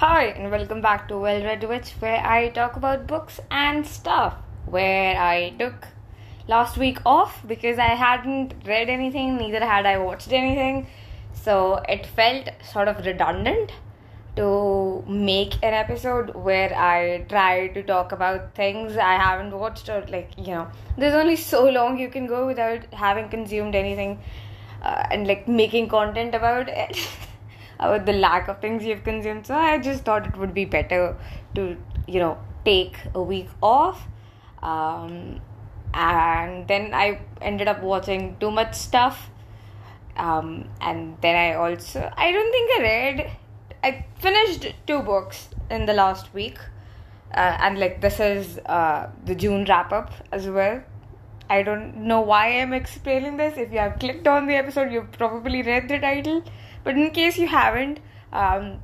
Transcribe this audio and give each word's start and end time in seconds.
Hi, 0.00 0.24
and 0.24 0.50
welcome 0.50 0.82
back 0.82 1.08
to 1.08 1.16
Well 1.16 1.42
Read 1.42 1.64
Witch, 1.64 1.92
where 2.00 2.20
I 2.22 2.50
talk 2.50 2.76
about 2.76 3.06
books 3.06 3.40
and 3.50 3.86
stuff. 3.86 4.34
Where 4.66 5.18
I 5.18 5.54
took 5.58 5.86
last 6.46 6.76
week 6.76 6.98
off 7.06 7.40
because 7.46 7.78
I 7.78 7.94
hadn't 8.00 8.52
read 8.66 8.90
anything, 8.90 9.38
neither 9.38 9.64
had 9.64 9.86
I 9.86 9.96
watched 9.96 10.34
anything, 10.34 10.86
so 11.32 11.76
it 11.88 12.04
felt 12.04 12.50
sort 12.62 12.88
of 12.88 13.06
redundant 13.06 13.72
to 14.36 15.02
make 15.08 15.54
an 15.62 15.72
episode 15.72 16.34
where 16.34 16.76
I 16.76 17.24
try 17.30 17.68
to 17.68 17.82
talk 17.82 18.12
about 18.12 18.54
things 18.54 18.98
I 18.98 19.14
haven't 19.14 19.58
watched 19.58 19.88
or 19.88 20.04
like 20.10 20.32
you 20.36 20.48
know 20.48 20.68
there's 20.98 21.14
only 21.14 21.36
so 21.36 21.70
long 21.70 21.98
you 21.98 22.10
can 22.10 22.26
go 22.26 22.46
without 22.46 22.84
having 22.92 23.30
consumed 23.30 23.74
anything 23.74 24.18
uh, 24.82 25.06
and 25.10 25.26
like 25.26 25.48
making 25.48 25.88
content 25.88 26.34
about 26.34 26.68
it 26.68 27.08
about 27.78 28.06
the 28.06 28.12
lack 28.12 28.48
of 28.48 28.60
things 28.60 28.84
you've 28.84 29.04
consumed. 29.04 29.46
So 29.46 29.54
I 29.54 29.78
just 29.78 30.04
thought 30.04 30.26
it 30.26 30.36
would 30.36 30.54
be 30.54 30.64
better 30.64 31.16
to 31.54 31.76
you 32.06 32.20
know 32.20 32.38
take 32.64 32.96
a 33.14 33.22
week 33.22 33.48
off. 33.62 34.06
Um, 34.62 35.40
and 35.94 36.66
then 36.68 36.92
I 36.92 37.20
ended 37.40 37.68
up 37.68 37.82
watching 37.82 38.36
too 38.38 38.50
much 38.50 38.74
stuff. 38.74 39.30
Um, 40.16 40.68
and 40.80 41.16
then 41.20 41.36
I 41.36 41.54
also 41.54 42.10
I 42.16 42.32
don't 42.32 42.50
think 42.50 42.70
I 42.78 42.82
read 42.82 43.30
I 43.86 44.04
finished 44.18 44.74
two 44.86 45.00
books 45.00 45.48
in 45.70 45.86
the 45.86 45.92
last 45.92 46.32
week, 46.34 46.58
uh, 47.32 47.56
and 47.60 47.78
like 47.78 48.00
this 48.00 48.18
is 48.18 48.58
uh, 48.66 49.08
the 49.24 49.34
June 49.34 49.64
wrap 49.68 49.92
up 49.92 50.12
as 50.32 50.48
well. 50.48 50.82
I 51.48 51.62
don't 51.62 51.98
know 51.98 52.20
why 52.20 52.48
I'm 52.60 52.72
explaining 52.72 53.36
this. 53.36 53.56
If 53.56 53.72
you 53.72 53.78
have 53.78 54.00
clicked 54.00 54.26
on 54.26 54.46
the 54.46 54.56
episode, 54.56 54.90
you've 54.92 55.12
probably 55.12 55.62
read 55.62 55.88
the 55.88 56.00
title, 56.00 56.42
but 56.86 56.96
in 56.96 57.10
case 57.10 57.36
you 57.36 57.48
haven't, 57.48 57.98
um, 58.32 58.80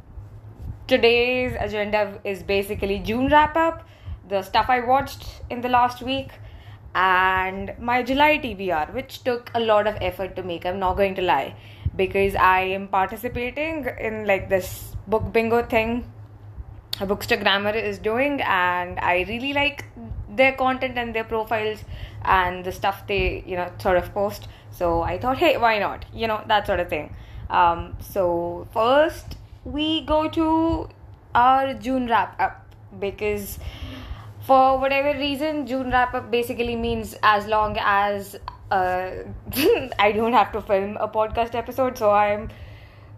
today's 0.89 1.57
agenda 1.59 2.21
is 2.25 2.43
basically 2.43 2.99
June 2.99 3.29
wrap 3.29 3.57
up, 3.57 3.87
the 4.29 4.43
stuff 4.43 4.67
I 4.69 4.81
watched 4.81 5.25
in 5.51 5.61
the 5.61 5.69
last 5.69 6.03
week, 6.03 6.33
and 6.97 7.73
my 7.79 8.03
July 8.03 8.39
TBR, 8.39 8.93
which 8.93 9.23
took 9.23 9.53
a 9.55 9.61
lot 9.61 9.87
of 9.87 9.97
effort 10.01 10.35
to 10.35 10.43
make. 10.43 10.67
I'm 10.67 10.81
not 10.81 10.97
going 10.97 11.15
to 11.15 11.23
lie 11.23 11.55
because 11.95 12.35
I 12.35 12.61
am 12.79 12.89
participating 12.89 13.87
in 14.01 14.27
like 14.27 14.49
this 14.49 14.97
book 15.07 15.33
bingo 15.33 15.63
thing 15.63 16.13
Bookster 16.99 17.41
Grammar 17.41 17.71
is 17.71 17.99
doing, 17.99 18.41
and 18.43 18.99
I 18.99 19.25
really 19.29 19.53
like 19.53 19.85
their 20.29 20.53
content 20.53 20.99
and 20.99 21.15
their 21.15 21.25
profiles 21.25 21.85
and 22.25 22.65
the 22.65 22.73
stuff 22.73 23.07
they 23.07 23.43
you 23.47 23.57
know 23.57 23.73
sort 23.79 23.97
of 23.97 24.13
post. 24.13 24.49
So 24.71 25.03
I 25.03 25.19
thought, 25.19 25.39
hey, 25.39 25.57
why 25.57 25.79
not? 25.79 26.05
You 26.13 26.27
know 26.27 26.43
that 26.49 26.67
sort 26.67 26.81
of 26.81 26.89
thing. 26.89 27.15
Um, 27.51 27.97
so 28.01 28.67
first 28.73 29.37
we 29.65 30.01
go 30.03 30.29
to 30.29 30.89
our 31.35 31.75
June 31.75 32.07
wrap 32.07 32.41
up 32.41 32.75
because 32.99 33.59
for 34.41 34.79
whatever 34.79 35.17
reason, 35.19 35.67
June 35.67 35.91
wrap 35.91 36.15
up 36.15 36.31
basically 36.31 36.77
means 36.77 37.15
as 37.23 37.47
long 37.47 37.77
as 37.81 38.37
uh, 38.71 39.11
I 39.99 40.13
don't 40.13 40.33
have 40.33 40.53
to 40.53 40.61
film 40.61 40.97
a 40.99 41.09
podcast 41.09 41.55
episode, 41.55 41.97
so 41.97 42.11
I'm 42.11 42.49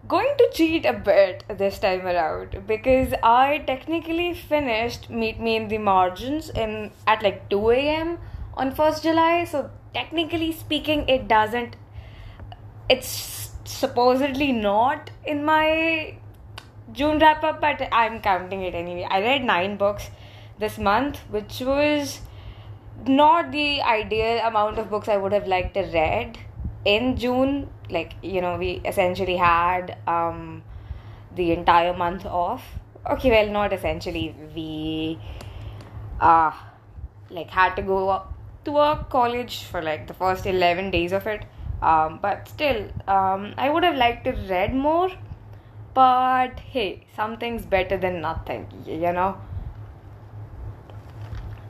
going 0.07 0.37
to 0.37 0.51
cheat 0.53 0.85
a 0.85 0.93
bit 0.93 1.45
this 1.49 1.79
time 1.79 2.07
around 2.07 2.63
because 2.67 3.15
I 3.23 3.65
technically 3.67 4.35
finished 4.35 5.09
Meet 5.09 5.41
Me 5.41 5.57
in 5.57 5.69
the 5.69 5.79
Margins 5.79 6.51
in 6.51 6.91
at 7.07 7.23
like 7.23 7.49
2 7.49 7.71
a.m. 7.71 8.19
on 8.55 8.75
1st 8.75 9.03
July. 9.03 9.45
So 9.45 9.71
technically 9.95 10.53
speaking, 10.53 11.09
it 11.09 11.27
doesn't. 11.27 11.77
It's 12.91 13.44
supposedly 13.65 14.53
not 14.53 15.11
in 15.25 15.45
my 15.45 16.17
June 16.93 17.19
wrap 17.19 17.43
up, 17.43 17.61
but 17.61 17.89
I'm 17.93 18.21
counting 18.21 18.63
it 18.63 18.75
anyway. 18.75 19.07
I 19.11 19.21
read 19.21 19.45
nine 19.45 19.77
books 19.77 20.11
this 20.59 20.79
month, 20.79 21.19
which 21.31 21.61
was 21.61 22.21
not 23.07 23.51
the 23.51 23.83
ideal 23.83 24.39
amount 24.45 24.79
of 24.79 24.91
books 24.91 25.09
I 25.09 25.17
would 25.17 25.33
have 25.33 25.47
liked 25.47 25.75
to 25.75 25.83
read 25.83 26.39
in 26.85 27.17
June. 27.17 27.69
Like 27.91 28.15
you 28.23 28.41
know, 28.41 28.57
we 28.57 28.81
essentially 28.85 29.37
had 29.37 29.97
um, 30.07 30.63
the 31.35 31.53
entire 31.53 31.95
month 31.95 32.25
off. 32.27 32.63
Okay, 33.11 33.31
well, 33.31 33.53
not 33.53 33.73
essentially. 33.73 34.35
We 34.55 35.19
uh 36.21 36.53
like 37.31 37.51
had 37.51 37.75
to 37.75 37.83
go 37.83 38.23
to 38.65 38.79
a 38.79 39.07
college 39.11 39.65
for 39.65 39.83
like 39.83 40.07
the 40.07 40.15
first 40.15 40.47
eleven 40.47 40.91
days 40.91 41.13
of 41.13 41.27
it. 41.27 41.45
Um, 41.83 42.19
but 42.23 42.49
still, 42.49 42.89
um, 43.07 43.55
I 43.59 43.69
would 43.71 43.85
have 43.85 43.97
liked 43.97 44.25
to 44.25 44.33
read 44.33 44.75
more. 44.75 45.11
But 45.95 46.59
hey, 46.59 47.07
something's 47.15 47.65
better 47.65 47.97
than 47.97 48.21
nothing, 48.21 48.67
you 48.85 49.13
know. 49.13 49.37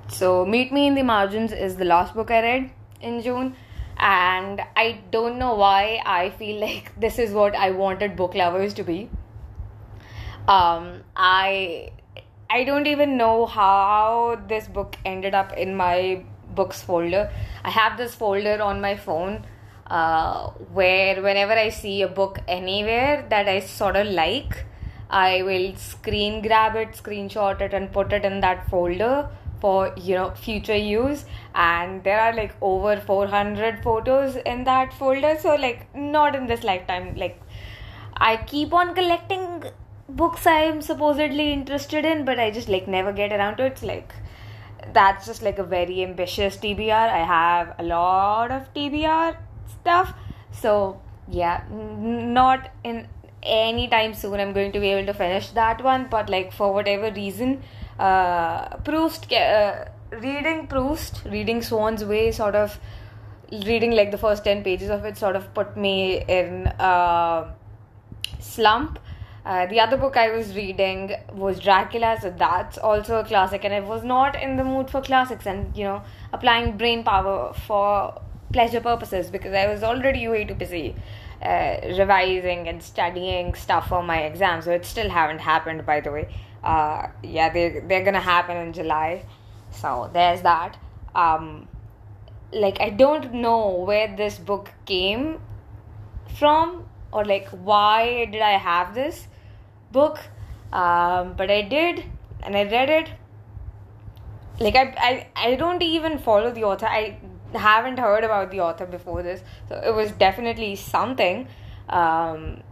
So, 0.09 0.47
Meet 0.47 0.72
Me 0.72 0.87
in 0.87 0.94
the 0.94 1.03
Margins 1.03 1.53
is 1.53 1.76
the 1.76 1.84
last 1.84 2.14
book 2.14 2.31
I 2.31 2.41
read 2.41 2.70
in 3.03 3.20
June, 3.20 3.54
and 3.98 4.62
I 4.76 5.00
don't 5.10 5.38
know 5.38 5.54
why 5.54 6.00
I 6.06 6.31
feel 6.31 6.60
like 6.60 6.93
this 7.00 7.19
is 7.19 7.32
what 7.32 7.54
I 7.54 7.70
wanted 7.70 8.16
book 8.16 8.34
lovers 8.34 8.75
to 8.75 8.84
be. 8.84 9.10
Um, 10.48 11.03
I 11.16 11.91
I 12.48 12.64
don't 12.64 12.87
even 12.87 13.16
know 13.16 13.47
how 13.47 14.41
this 14.48 14.69
book 14.69 14.97
ended 15.04 15.34
up 15.34 15.53
in 15.54 15.75
my 15.75 16.22
books 16.54 16.82
folder. 16.82 17.31
I 17.64 17.70
have 17.70 17.97
this 17.97 18.14
folder 18.14 18.62
on 18.62 18.81
my 18.81 18.97
phone 18.97 19.44
uh, 19.86 20.48
where 20.72 21.22
whenever 21.22 21.52
I 21.52 21.68
see 21.68 22.02
a 22.02 22.08
book 22.08 22.40
anywhere 22.48 23.26
that 23.30 23.48
I 23.48 23.60
sort 23.60 23.96
of 23.96 24.06
like, 24.06 24.64
I 25.10 25.42
will 25.42 25.76
screen 25.76 26.42
grab 26.42 26.76
it, 26.76 26.92
screenshot 26.92 27.60
it, 27.60 27.74
and 27.74 27.92
put 27.92 28.12
it 28.12 28.24
in 28.24 28.40
that 28.40 28.68
folder 28.68 29.28
for 29.60 29.94
you 29.96 30.14
know 30.14 30.30
future 30.34 30.76
use. 30.76 31.24
And 31.54 32.02
there 32.04 32.20
are 32.20 32.34
like 32.34 32.54
over 32.60 32.96
400 33.00 33.82
photos 33.82 34.36
in 34.36 34.64
that 34.64 34.92
folder. 34.92 35.36
So 35.40 35.54
like 35.54 35.94
not 35.94 36.34
in 36.34 36.46
this 36.46 36.64
lifetime. 36.64 37.14
Like 37.16 37.40
i 38.16 38.36
keep 38.36 38.72
on 38.72 38.94
collecting 38.94 39.64
books 40.08 40.46
i'm 40.46 40.80
supposedly 40.80 41.52
interested 41.52 42.04
in 42.04 42.24
but 42.24 42.38
i 42.38 42.50
just 42.50 42.68
like 42.68 42.86
never 42.86 43.12
get 43.12 43.32
around 43.32 43.56
to 43.56 43.64
it. 43.64 43.72
It's 43.72 43.82
like 43.82 44.12
that's 44.92 45.26
just 45.26 45.42
like 45.42 45.58
a 45.58 45.64
very 45.64 46.02
ambitious 46.02 46.56
tbr 46.56 47.08
i 47.20 47.24
have 47.24 47.74
a 47.78 47.82
lot 47.82 48.50
of 48.50 48.72
tbr 48.74 49.36
stuff 49.69 50.14
so 50.50 51.00
yeah 51.28 51.62
not 51.70 52.70
in 52.82 53.06
any 53.42 53.88
time 53.88 54.14
soon 54.14 54.41
i'm 54.41 54.52
going 54.52 54.72
to 54.72 54.80
be 54.80 54.88
able 54.88 55.06
to 55.06 55.14
finish 55.14 55.48
that 55.50 55.82
one 55.82 56.06
but 56.10 56.30
like 56.30 56.52
for 56.52 56.72
whatever 56.72 57.10
reason 57.12 57.62
uh, 57.98 58.76
Proust, 58.78 59.32
uh, 59.32 59.84
reading 60.10 60.66
Proust, 60.66 61.25
reading 61.26 61.62
Swann's 61.62 62.04
Way, 62.04 62.32
sort 62.32 62.54
of 62.54 62.78
reading 63.52 63.92
like 63.92 64.10
the 64.10 64.19
first 64.19 64.44
10 64.44 64.64
pages 64.64 64.91
of 64.91 65.04
it, 65.04 65.16
sort 65.16 65.36
of 65.36 65.52
put 65.54 65.76
me 65.76 66.25
in 66.26 66.66
a 66.78 67.54
slump. 68.41 68.98
Uh, 69.44 69.66
the 69.66 69.78
other 69.78 69.98
book 69.98 70.16
I 70.16 70.31
was 70.31 70.56
reading 70.56 71.14
was 71.34 71.60
Dracula, 71.60 72.16
so 72.20 72.34
that's 72.36 72.78
also 72.78 73.20
a 73.20 73.25
classic, 73.25 73.64
and 73.64 73.75
I 73.75 73.81
was 73.81 74.02
not 74.02 74.41
in 74.41 74.56
the 74.56 74.64
mood 74.64 74.88
for 74.88 75.02
classics 75.02 75.46
and 75.46 75.76
you 75.76 75.84
know 75.84 76.02
applying 76.32 76.78
brain 76.78 77.04
power 77.04 77.52
for 77.66 78.20
pleasure 78.56 78.81
purposes 78.81 79.31
because 79.37 79.54
I 79.54 79.66
was 79.66 79.82
already 79.82 80.26
way 80.28 80.44
too 80.44 80.54
busy 80.54 80.94
uh, 81.42 81.76
revising 81.98 82.69
and 82.69 82.82
studying 82.82 83.54
stuff 83.54 83.88
for 83.88 84.03
my 84.03 84.19
exams. 84.31 84.65
So 84.66 84.72
it 84.72 84.84
still 84.94 85.10
haven't 85.10 85.41
happened, 85.53 85.87
by 85.87 86.00
the 86.00 86.12
way 86.16 86.28
uh, 86.64 87.09
yeah, 87.22 87.53
they 87.53 87.81
they're 87.87 88.04
gonna 88.04 88.20
happen 88.20 88.56
in 88.56 88.72
July. 88.72 89.25
So 89.70 90.10
there's 90.12 90.43
that. 90.43 90.78
Um, 91.14 91.69
like 92.53 92.81
I 92.81 92.91
don't 92.91 93.34
know 93.34 93.84
where 93.91 94.16
this 94.16 94.38
book 94.38 94.72
came 94.87 95.41
from 96.38 96.87
or 97.12 97.25
like 97.25 97.48
why 97.50 98.25
did 98.25 98.41
I 98.43 98.53
have 98.53 98.94
this 98.94 99.28
book, 99.93 100.19
um, 100.72 101.34
but 101.37 101.50
I 101.50 101.62
did 101.62 102.05
and 102.43 102.56
I 102.56 102.64
read 102.64 102.90
it. 102.90 103.11
Like 104.58 104.76
I, 104.76 104.94
I 105.11 105.26
I 105.37 105.55
don't 105.56 105.82
even 105.82 106.19
follow 106.19 106.50
the 106.50 106.64
author. 106.64 106.87
I 106.87 107.19
haven't 107.54 107.98
heard 107.98 108.24
about 108.24 108.50
the 108.50 108.60
author 108.60 108.86
before 108.86 109.22
this, 109.22 109.42
so 109.68 109.76
it 109.76 109.94
was 109.94 110.12
definitely 110.12 110.76
something. 110.76 111.48
Um, 111.88 112.62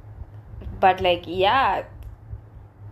but 0.80 1.00
like 1.00 1.24
yeah, 1.26 1.84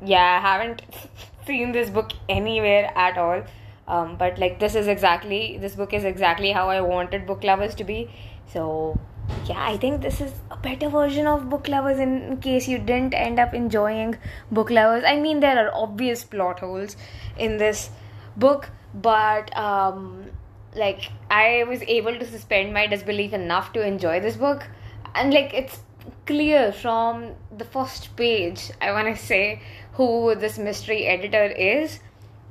yeah, 0.05 0.39
I 0.39 0.41
haven't 0.41 0.83
seen 1.47 1.73
this 1.73 1.91
book 1.91 2.13
anywhere 2.29 2.93
at 2.97 3.19
all. 3.19 3.43
Um, 3.89 4.17
but 4.17 4.39
like 4.39 4.61
this 4.61 4.77
is 4.77 4.87
exactly 4.87 5.59
this 5.59 5.75
book 5.75 5.93
is 5.93 6.05
exactly 6.05 6.53
how 6.53 6.69
I 6.71 6.81
wanted 6.81 7.27
book 7.27 7.43
lovers 7.43 7.75
to 7.77 7.85
be. 7.85 8.09
So 8.47 8.99
yeah, 9.47 9.65
I 9.65 9.77
think 9.77 10.01
this 10.03 10.21
is 10.21 10.33
a 10.51 10.57
better 10.57 10.89
version 10.89 11.27
of 11.27 11.49
book 11.51 11.69
lovers 11.69 11.99
in, 11.99 12.39
case 12.39 12.69
you 12.69 12.79
didn't 12.79 13.15
end 13.15 13.39
up 13.39 13.55
enjoying 13.55 14.17
book 14.51 14.71
lovers. 14.71 15.03
I 15.05 15.19
mean 15.19 15.41
there 15.41 15.59
are 15.59 15.75
obvious 15.75 16.23
plot 16.25 16.61
holes 16.61 16.97
in 17.37 17.57
this 17.57 17.91
book, 18.37 18.71
but 18.95 19.57
um 19.57 20.31
like 20.75 21.11
I 21.31 21.65
was 21.69 21.83
able 21.83 22.19
to 22.19 22.27
suspend 22.27 22.73
my 22.73 22.87
disbelief 22.87 23.33
enough 23.33 23.73
to 23.73 23.87
enjoy 23.87 24.21
this 24.21 24.37
book. 24.37 24.67
And 25.15 25.33
like 25.35 25.53
it's 25.53 25.81
clear 26.27 26.73
from 26.73 27.35
the 27.57 27.65
first 27.65 28.15
page, 28.17 28.71
I 28.81 28.93
want 28.93 29.15
to 29.15 29.21
say, 29.21 29.63
who 29.93 30.35
this 30.35 30.59
mystery 30.59 31.07
editor 31.07 31.45
is. 31.45 32.01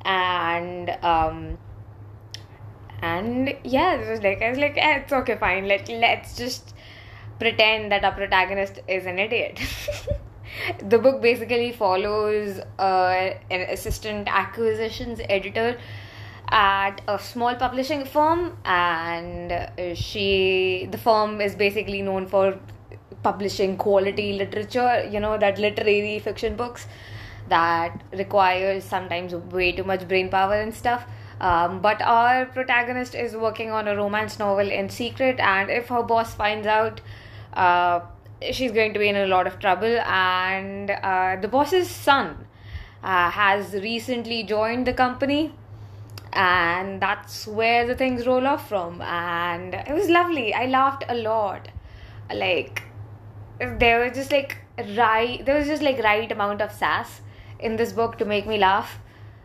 And, 0.03 0.89
um, 1.03 1.57
and 3.01 3.55
yeah, 3.63 3.95
it 3.95 4.09
was 4.09 4.21
like, 4.21 4.41
I 4.41 4.49
was 4.49 4.59
like, 4.59 4.77
eh, 4.77 4.99
it's 4.99 5.13
okay, 5.13 5.37
fine. 5.37 5.67
Let, 5.67 5.87
let's 5.89 6.35
just 6.35 6.73
pretend 7.39 7.91
that 7.91 8.03
our 8.03 8.11
protagonist 8.11 8.79
is 8.87 9.05
an 9.05 9.17
idiot. 9.17 9.59
the 10.89 10.97
book 10.97 11.21
basically 11.21 11.71
follows 11.71 12.59
uh, 12.77 13.33
an 13.49 13.61
assistant 13.69 14.27
acquisitions 14.29 15.21
editor 15.29 15.77
at 16.51 17.01
a 17.07 17.19
small 17.19 17.55
publishing 17.55 18.05
firm 18.05 18.57
and 18.65 19.97
she 19.97 20.87
the 20.91 20.97
firm 20.97 21.41
is 21.41 21.55
basically 21.55 22.01
known 22.01 22.25
for 22.25 22.57
publishing 23.21 23.77
quality 23.77 24.33
literature 24.33 25.07
you 25.11 25.19
know 25.19 25.37
that 25.37 25.59
literary 25.59 26.17
fiction 26.19 26.55
books 26.55 26.87
that 27.49 28.01
requires 28.13 28.83
sometimes 28.83 29.35
way 29.35 29.71
too 29.71 29.83
much 29.83 30.07
brain 30.07 30.29
power 30.29 30.53
and 30.53 30.73
stuff. 30.73 31.05
Um, 31.41 31.79
but 31.81 32.01
our 32.01 32.45
protagonist 32.45 33.15
is 33.15 33.35
working 33.35 33.71
on 33.71 33.87
a 33.87 33.95
romance 33.95 34.39
novel 34.39 34.69
in 34.69 34.89
secret 34.89 35.39
and 35.39 35.69
if 35.69 35.87
her 35.87 36.03
boss 36.03 36.33
finds 36.33 36.67
out 36.67 37.01
uh, 37.53 38.01
she's 38.51 38.71
going 38.71 38.93
to 38.93 38.99
be 38.99 39.07
in 39.07 39.15
a 39.15 39.27
lot 39.27 39.47
of 39.47 39.59
trouble. 39.59 39.99
And 39.99 40.91
uh, 40.91 41.37
the 41.41 41.47
boss's 41.47 41.89
son 41.89 42.45
uh, 43.03 43.31
has 43.31 43.73
recently 43.73 44.43
joined 44.43 44.85
the 44.85 44.93
company 44.93 45.53
and 46.33 47.01
that's 47.01 47.47
where 47.47 47.87
the 47.87 47.95
things 47.95 48.25
roll 48.27 48.45
off 48.45 48.69
from. 48.69 49.01
And 49.01 49.73
it 49.73 49.93
was 49.93 50.09
lovely. 50.09 50.53
I 50.53 50.65
laughed 50.65 51.03
a 51.07 51.15
lot. 51.15 51.69
Like 52.33 52.83
there 53.59 53.99
was 54.05 54.13
just 54.13 54.31
like 54.31 54.57
right 54.95 55.45
there 55.45 55.57
was 55.57 55.67
just 55.67 55.81
like 55.81 56.01
right 56.03 56.31
amount 56.31 56.61
of 56.61 56.71
sass 56.71 57.21
in 57.59 57.75
this 57.75 57.91
book 57.91 58.17
to 58.19 58.25
make 58.25 58.47
me 58.47 58.57
laugh. 58.57 58.99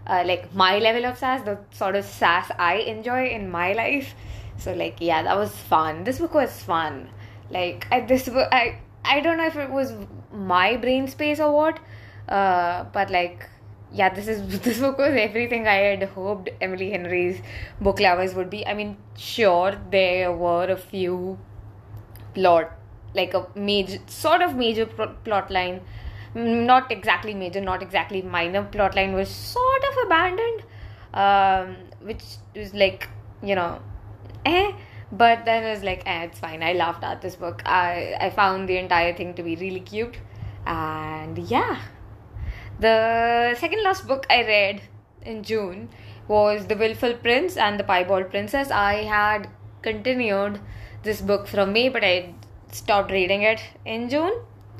Uh, 0.07 0.23
like 0.27 0.55
my 0.55 0.79
level 0.79 1.07
of 1.07 1.17
sass 1.17 1.43
the 1.47 1.59
sort 1.71 1.97
of 1.97 2.05
sass 2.05 2.51
i 2.59 2.75
enjoy 2.75 3.27
in 3.27 3.51
my 3.51 3.73
life. 3.73 4.15
So 4.59 4.73
like 4.75 4.99
yeah 5.01 5.23
that 5.23 5.37
was 5.37 5.51
fun. 5.51 6.05
This 6.05 6.19
book 6.19 6.35
was 6.35 6.53
fun. 6.63 7.09
Like 7.51 7.87
I, 7.91 8.01
this 8.01 8.29
book 8.29 8.49
i 8.53 8.79
i 9.05 9.21
don't 9.21 9.39
know 9.39 9.47
if 9.47 9.57
it 9.57 9.71
was 9.71 9.93
my 10.33 10.77
brain 10.77 11.09
space 11.09 11.41
or 11.41 11.53
what 11.53 11.79
uh, 12.29 12.85
but 12.85 13.11
like 13.11 13.49
yeah, 13.95 14.13
this 14.13 14.29
is 14.29 14.61
this 14.67 14.79
book 14.81 14.99
was 14.99 15.15
everything 15.17 15.69
I 15.69 15.77
had 15.77 16.03
hoped 16.03 16.51
Emily 16.61 16.91
Henry's 16.91 17.41
book 17.81 18.01
lovers 18.01 18.35
would 18.35 18.51
be. 18.51 18.67
I 18.67 18.75
mean, 18.75 18.97
sure 19.17 19.77
there 19.91 20.33
were 20.33 20.65
a 20.65 20.77
few 20.77 21.39
plot 22.35 22.73
like 23.15 23.33
a 23.33 23.47
major 23.55 23.99
sort 24.07 24.43
of 24.43 24.57
major 24.57 24.87
plot 24.87 25.51
line. 25.51 25.81
Not 26.35 26.91
exactly 26.91 27.33
major 27.33 27.61
not 27.61 27.83
exactly 27.83 28.23
minor 28.23 28.65
plot 28.65 28.97
line 28.97 29.15
was 29.15 29.29
sort 29.31 29.85
of 29.91 30.07
abandoned 30.07 30.65
um, 31.15 31.77
which 32.01 32.25
was 32.57 32.75
like 32.75 33.09
you 33.43 33.55
know 33.55 33.81
eh. 34.45 34.73
But 35.13 35.45
then 35.45 35.63
it 35.63 35.71
was 35.71 35.85
like 35.85 36.03
eh, 36.07 36.25
it's 36.25 36.41
fine. 36.41 36.65
I 36.65 36.73
laughed 36.73 37.05
at 37.05 37.23
this 37.23 37.37
book. 37.37 37.63
I 37.65 38.17
i 38.21 38.31
found 38.31 38.69
the 38.69 38.79
entire 38.79 39.15
thing 39.15 39.35
to 39.35 39.45
be 39.45 39.55
really 39.55 39.81
cute. 39.81 40.17
And 40.67 41.39
yeah 41.39 41.79
the 42.79 43.55
second 43.59 43.83
last 43.83 44.07
book 44.07 44.27
I 44.31 44.43
read 44.43 44.83
in 45.23 45.43
June 45.43 45.89
was 46.29 46.67
The 46.67 46.77
Willful 46.77 47.15
Prince 47.15 47.57
and 47.57 47.79
The 47.79 47.85
Piebald 47.85 48.31
Princess. 48.31 48.71
I 48.71 49.05
had 49.05 49.49
continued 49.83 50.61
this 51.03 51.21
book 51.21 51.47
from 51.47 51.73
May, 51.73 51.89
but 51.89 52.03
I 52.05 52.35
stopped 52.73 53.11
reading 53.11 53.43
it 53.43 53.61
in 53.85 54.09
June 54.09 54.33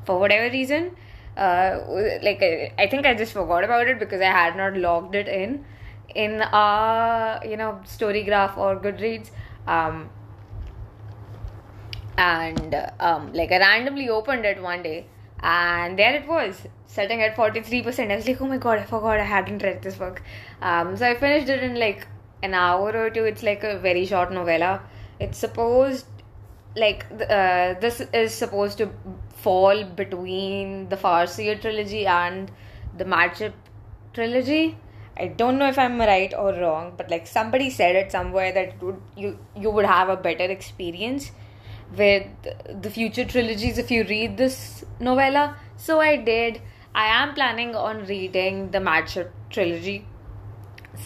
for 0.05 0.19
whatever 0.19 0.51
reason. 0.51 0.97
Uh, 1.37 1.81
like 2.23 2.43
I, 2.43 2.73
I 2.79 2.87
think 2.89 3.07
I 3.07 3.15
just 3.15 3.33
forgot 3.33 3.65
about 3.65 3.89
it 3.89 3.99
because 3.99 4.21
I 4.21 4.27
had 4.31 4.57
not 4.57 4.77
logged 4.77 5.15
it 5.15 5.29
in 5.29 5.65
in 6.15 6.41
a 6.41 7.41
you 7.45 7.57
know 7.57 7.81
Storygraph 7.85 8.57
or 8.57 8.77
Goodreads. 8.77 9.31
Um, 9.67 10.11
and 12.17 12.75
um, 13.01 13.33
like 13.33 13.51
I 13.51 13.59
randomly 13.59 14.09
opened 14.09 14.45
it 14.45 14.63
one 14.63 14.83
day, 14.83 15.07
and 15.45 15.99
there 15.99 16.15
it 16.15 16.27
was 16.27 16.67
setting 16.87 17.21
at 17.21 17.37
43%. 17.37 18.11
I 18.11 18.17
was 18.17 18.27
like, 18.27 18.41
oh 18.41 18.47
my 18.47 18.57
god, 18.57 18.79
I 18.79 18.85
forgot 18.85 19.21
I 19.21 19.25
hadn't 19.25 19.63
read 19.63 19.83
this 19.83 19.97
book. 19.97 20.23
Um, 20.63 20.97
so 20.97 21.07
I 21.07 21.15
finished 21.15 21.51
it 21.51 21.63
in 21.63 21.79
like 21.79 22.07
an 22.43 22.55
hour 22.55 22.97
or 22.97 23.11
two. 23.11 23.25
It's 23.25 23.43
like 23.43 23.63
a 23.63 23.79
very 23.79 24.07
short 24.07 24.33
novella. 24.33 24.81
It's 25.21 25.37
supposed, 25.37 26.07
like, 26.77 27.05
uh, 27.29 27.75
this 27.75 28.01
is 28.13 28.33
supposed 28.33 28.79
to 28.79 28.91
fall 29.35 29.85
between 29.85 30.89
the 30.89 30.97
Farseer 30.97 31.61
trilogy 31.61 32.07
and 32.07 32.51
the 32.97 33.05
Madship 33.05 33.53
trilogy. 34.15 34.79
I 35.19 35.27
don't 35.27 35.59
know 35.59 35.69
if 35.69 35.79
I'm 35.79 36.01
right 36.01 36.33
or 36.35 36.55
wrong, 36.55 36.95
but 36.97 37.11
like 37.11 37.27
somebody 37.27 37.69
said 37.69 37.97
it 37.97 38.11
somewhere 38.11 38.51
that 38.53 38.83
would, 38.83 39.01
you 39.17 39.39
you 39.55 39.71
would 39.71 39.85
have 39.85 40.09
a 40.09 40.17
better 40.17 40.45
experience 40.45 41.31
with 41.97 42.27
the 42.83 42.91
future 42.91 43.25
trilogies 43.25 43.79
if 43.79 43.91
you 43.91 44.05
read 44.05 44.37
this 44.37 44.85
novella. 45.01 45.57
So 45.77 46.01
I 46.01 46.17
did 46.17 46.61
I 46.95 47.07
am 47.07 47.35
planning 47.35 47.75
on 47.75 48.07
reading 48.07 48.71
the 48.71 48.79
Madship 48.79 49.31
trilogy 49.51 50.07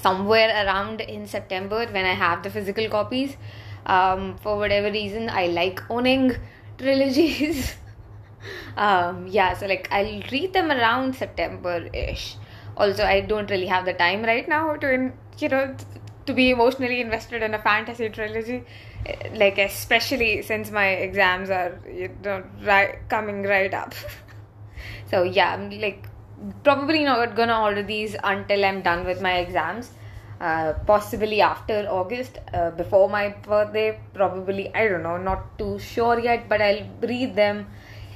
somewhere 0.03 0.51
around 0.67 1.01
in 1.01 1.27
September 1.27 1.87
when 1.87 2.05
I 2.05 2.13
have 2.13 2.43
the 2.43 2.51
physical 2.51 2.91
copies. 2.91 3.39
Um, 3.87 4.37
for 4.37 4.59
whatever 4.59 4.93
reason, 4.93 5.31
I 5.31 5.47
like 5.47 5.81
owning 5.89 6.37
trilogies. 6.79 7.75
um, 8.77 9.27
yeah, 9.29 9.55
so 9.55 9.67
like 9.67 9.89
I'll 9.91 10.21
read 10.31 10.53
them 10.53 10.71
around 10.71 11.17
September 11.17 11.89
ish. 11.95 12.37
Also, 12.77 13.05
I 13.05 13.23
don't 13.23 13.51
really 13.51 13.67
have 13.67 13.87
the 13.87 13.95
time 13.95 14.23
right 14.23 14.47
now 14.47 14.77
to, 14.77 15.11
you 15.39 15.49
know, 15.49 15.75
to 16.27 16.35
be 16.35 16.51
emotionally 16.51 17.01
invested 17.01 17.43
in 17.43 17.55
a 17.55 17.59
fantasy 17.59 18.11
trilogy. 18.11 18.65
Like, 19.33 19.59
especially 19.59 20.43
since 20.43 20.71
my 20.71 20.89
exams 20.89 21.51
are, 21.51 21.81
you 21.91 22.11
know, 22.25 22.45
right, 22.63 23.09
coming 23.09 23.43
right 23.43 23.73
up. 23.73 23.95
So 25.11 25.23
yeah, 25.23 25.55
I'm 25.55 25.71
like 25.81 26.07
probably 26.63 27.05
not 27.05 27.35
gonna 27.35 27.61
order 27.61 27.83
these 27.83 28.15
until 28.23 28.65
I'm 28.65 28.83
done 28.83 29.07
with 29.07 29.21
my 29.21 29.39
exams. 29.39 29.91
Uh, 30.41 30.75
possibly 30.87 31.41
after 31.41 31.89
August, 31.91 32.39
uh, 32.55 32.71
before 32.71 33.09
my 33.09 33.31
birthday. 33.31 33.99
Probably 34.15 34.73
I 34.75 34.87
don't 34.89 35.03
know, 35.03 35.17
not 35.17 35.59
too 35.59 35.79
sure 35.79 36.19
yet, 36.19 36.49
but 36.49 36.63
I'll 36.63 36.87
read 37.03 37.35
them 37.35 37.67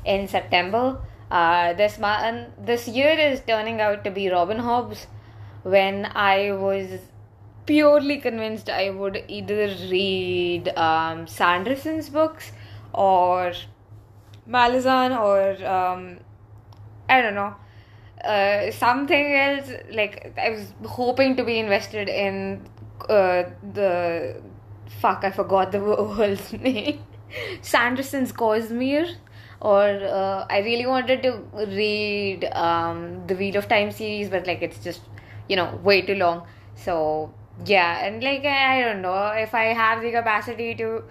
in 0.04 0.28
September. 0.28 1.00
Uh, 1.30 1.72
this 1.72 1.98
month, 1.98 2.48
this 2.58 2.86
year 2.86 3.18
is 3.18 3.40
turning 3.40 3.80
out 3.80 4.04
to 4.04 4.10
be 4.10 4.28
Robin 4.28 4.58
Hobb's. 4.58 5.06
When 5.62 6.06
I 6.14 6.52
was 6.52 7.00
purely 7.66 8.19
convinced 8.19 8.69
I 8.69 8.90
would 8.90 9.25
either 9.28 9.75
read 9.90 10.69
um, 10.76 11.26
Sanderson's 11.26 12.09
books 12.09 12.52
or 12.92 13.52
Malazan 14.49 15.19
or 15.19 15.66
um, 15.66 16.19
I 17.09 17.21
don't 17.23 17.35
know. 17.35 17.54
Uh, 18.25 18.71
something 18.71 19.35
else 19.35 19.69
like 19.90 20.33
I 20.38 20.50
was 20.50 20.73
hoping 20.87 21.37
to 21.37 21.45
be 21.45 21.59
invested 21.59 22.09
in 22.09 22.69
uh, 23.09 23.45
the 23.73 24.40
fuck 25.00 25.25
I 25.25 25.31
forgot 25.31 25.73
the 25.73 25.81
world's 25.83 26.52
name 26.52 27.04
Sanderson's 27.62 28.33
Cosmere 28.33 29.16
or 29.61 29.83
uh, 29.83 30.47
I 30.49 30.59
really 30.61 30.87
wanted 30.87 31.23
to 31.25 31.42
read 31.54 32.45
um, 32.52 33.26
the 33.26 33.35
Wheel 33.35 33.57
of 33.57 33.69
Time 33.69 33.90
series 33.90 34.28
but 34.28 34.47
like 34.47 34.62
it's 34.62 34.78
just 34.78 35.00
you 35.49 35.57
know 35.57 35.81
way 35.83 36.02
too 36.02 36.14
long 36.14 36.47
so 36.76 37.35
yeah 37.66 38.04
and 38.07 38.23
like 38.23 38.45
I 38.45 38.81
don't 38.83 39.02
know 39.02 39.26
if 39.28 39.54
I 39.54 39.64
have 39.83 40.02
the 40.02 40.11
capacity 40.11 40.75
to 40.76 41.02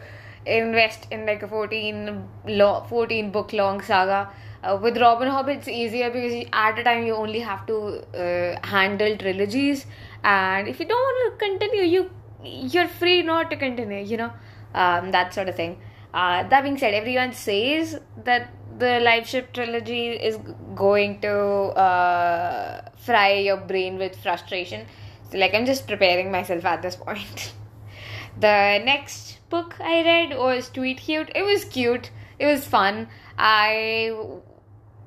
invest 0.45 1.07
in 1.11 1.25
like 1.25 1.43
a 1.43 1.47
14 1.47 2.27
lo- 2.47 2.85
14 2.89 3.31
book 3.31 3.53
long 3.53 3.81
saga 3.81 4.29
uh, 4.63 4.77
with 4.81 4.97
Robin 4.97 5.27
Hobb 5.29 5.49
it's 5.49 5.67
easier 5.67 6.09
because 6.09 6.45
at 6.51 6.79
a 6.79 6.83
time 6.83 7.05
you 7.05 7.15
only 7.15 7.39
have 7.39 7.65
to 7.67 7.77
uh, 8.15 8.67
handle 8.67 9.17
trilogies, 9.17 9.85
and 10.23 10.67
if 10.67 10.79
you 10.79 10.85
don't 10.85 10.99
want 10.99 11.39
to 11.39 11.45
continue, 11.45 11.81
you 11.83 12.09
you're 12.43 12.87
free 12.87 13.21
not 13.23 13.49
to 13.49 13.57
continue. 13.57 14.03
You 14.03 14.17
know, 14.17 14.31
um, 14.75 15.11
that 15.11 15.33
sort 15.33 15.49
of 15.49 15.55
thing. 15.55 15.79
Uh, 16.13 16.43
that 16.47 16.61
being 16.63 16.77
said, 16.77 16.93
everyone 16.93 17.33
says 17.33 17.99
that 18.23 18.49
the 18.77 18.99
live 18.99 19.25
ship 19.27 19.51
trilogy 19.53 20.09
is 20.09 20.37
going 20.75 21.21
to 21.21 21.33
uh, 21.33 22.81
fry 22.97 23.33
your 23.33 23.57
brain 23.57 23.97
with 23.97 24.15
frustration. 24.21 24.85
So, 25.31 25.37
like, 25.37 25.53
I'm 25.53 25.65
just 25.65 25.87
preparing 25.87 26.31
myself 26.31 26.65
at 26.65 26.81
this 26.81 26.95
point. 26.95 27.53
the 28.39 28.81
next 28.83 29.39
book 29.49 29.75
I 29.79 30.03
read 30.03 30.37
was 30.37 30.69
Tweet 30.69 30.97
Cute. 30.97 31.31
It 31.33 31.43
was 31.43 31.63
cute. 31.63 32.11
It 32.37 32.45
was 32.45 32.65
fun. 32.65 33.07
I 33.37 34.11